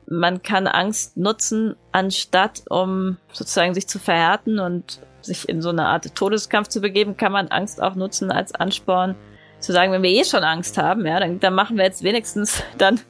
man 0.07 0.43
kann 0.43 0.67
Angst 0.67 1.17
nutzen, 1.17 1.77
anstatt 1.91 2.63
um 2.69 3.17
sozusagen 3.33 3.75
sich 3.75 3.89
zu 3.89 3.99
verhärten 3.99 4.59
und 4.59 5.01
sich 5.21 5.49
in 5.49 5.63
so 5.63 5.71
eine 5.71 5.87
Art 5.87 6.15
Todeskampf 6.15 6.69
zu 6.69 6.81
begeben, 6.81 7.17
kann 7.17 7.33
man 7.33 7.49
Angst 7.49 7.83
auch 7.83 7.95
nutzen 7.95 8.31
als 8.31 8.55
Ansporn, 8.55 9.15
zu 9.61 9.73
sagen, 9.73 9.93
wenn 9.93 10.03
wir 10.03 10.11
eh 10.11 10.25
schon 10.25 10.43
Angst 10.43 10.77
haben, 10.77 11.07
ja, 11.07 11.21
dann, 11.21 11.39
dann 11.39 11.55
machen 11.55 11.77
wir 11.77 11.85
jetzt 11.85 12.03
wenigstens, 12.03 12.63
dann, 12.79 13.01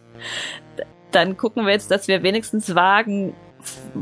dann 1.11 1.37
gucken 1.37 1.65
wir 1.65 1.73
jetzt, 1.73 1.91
dass 1.91 2.09
wir 2.09 2.23
wenigstens 2.23 2.75
wagen, 2.75 3.35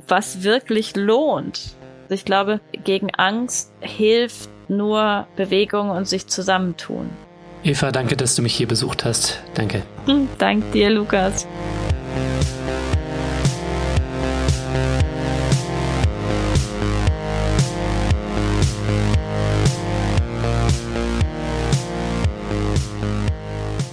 was 0.08 0.42
wirklich 0.42 0.96
lohnt. 0.96 1.76
Ich 2.08 2.24
glaube, 2.24 2.60
gegen 2.72 3.14
Angst 3.14 3.72
hilft 3.80 4.50
nur 4.68 5.28
Bewegung 5.36 5.90
und 5.90 6.08
sich 6.08 6.26
zusammentun. 6.26 7.08
Eva, 7.62 7.92
danke, 7.92 8.16
dass 8.16 8.34
du 8.34 8.42
mich 8.42 8.54
hier 8.54 8.68
besucht 8.68 9.04
hast. 9.04 9.40
Danke. 9.54 9.82
Hm, 10.06 10.28
dank 10.38 10.72
dir, 10.72 10.90
Lukas. 10.90 11.46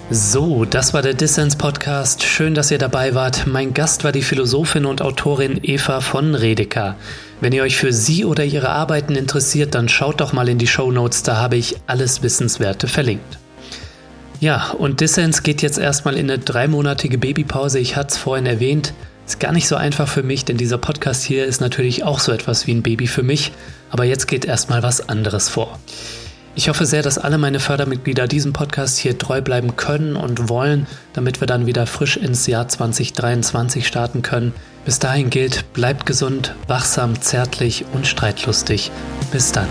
So, 0.09 0.63
das 0.63 0.93
war 0.93 1.01
der 1.01 1.13
Dissens 1.13 1.57
Podcast. 1.57 2.24
Schön, 2.24 2.55
dass 2.55 2.72
ihr 2.72 2.78
dabei 2.78 3.13
wart. 3.13 3.45
Mein 3.45 3.74
Gast 3.74 4.05
war 4.05 4.13
die 4.13 4.22
Philosophin 4.22 4.86
und 4.86 5.01
Autorin 5.01 5.59
Eva 5.61 5.99
von 5.99 6.34
Redeker. 6.34 6.95
Wenn 7.41 7.51
ihr 7.51 7.63
euch 7.63 7.76
für 7.76 7.91
sie 7.91 8.24
oder 8.24 8.45
ihre 8.45 8.70
Arbeiten 8.70 9.15
interessiert, 9.15 9.76
dann 9.76 9.89
schaut 9.89 10.22
doch 10.22 10.32
mal 10.32 10.47
in 10.47 10.57
die 10.57 10.68
Show 10.68 10.91
Notes, 10.91 11.24
da 11.24 11.36
habe 11.36 11.57
ich 11.57 11.76
alles 11.88 12.24
Wissenswerte 12.24 12.88
verlinkt. 12.88 13.38
Ja, 14.39 14.71
und 14.71 15.01
Dissens 15.01 15.41
geht 15.41 15.61
jetzt 15.61 15.79
erstmal 15.79 16.15
in 16.15 16.29
eine 16.29 16.39
dreimonatige 16.39 17.17
Babypause. 17.17 17.79
Ich 17.79 17.95
hatte 17.95 18.09
es 18.09 18.17
vorhin 18.17 18.45
erwähnt. 18.45 18.93
Ist 19.25 19.39
gar 19.39 19.51
nicht 19.51 19.67
so 19.67 19.75
einfach 19.75 20.07
für 20.07 20.23
mich, 20.23 20.45
denn 20.45 20.57
dieser 20.57 20.77
Podcast 20.77 21.23
hier 21.23 21.45
ist 21.45 21.59
natürlich 21.59 22.03
auch 22.03 22.19
so 22.19 22.31
etwas 22.31 22.67
wie 22.67 22.73
ein 22.73 22.83
Baby 22.83 23.07
für 23.07 23.23
mich. 23.23 23.51
Aber 23.89 24.03
jetzt 24.03 24.27
geht 24.27 24.45
erstmal 24.45 24.83
was 24.83 25.09
anderes 25.09 25.49
vor. 25.49 25.79
Ich 26.55 26.69
hoffe 26.69 26.85
sehr, 26.85 27.03
dass 27.03 27.17
alle 27.17 27.38
meine 27.38 27.59
Fördermitglieder 27.59 28.27
diesem 28.27 28.53
Podcast 28.53 28.97
hier 28.97 29.17
treu 29.17 29.41
bleiben 29.41 29.75
können 29.75 30.15
und 30.15 30.49
wollen, 30.49 30.88
damit 31.13 31.39
wir 31.39 31.47
dann 31.47 31.67
wieder 31.67 31.85
frisch 31.85 32.17
ins 32.17 32.47
Jahr 32.47 32.67
2023 32.67 33.85
starten 33.85 34.21
können. 34.21 34.53
Bis 34.83 34.97
dahin 34.97 35.29
gilt, 35.29 35.71
bleibt 35.73 36.05
gesund, 36.05 36.55
wachsam, 36.67 37.21
zärtlich 37.21 37.85
und 37.93 38.07
streitlustig. 38.07 38.91
Bis 39.31 39.51
dann. 39.51 39.67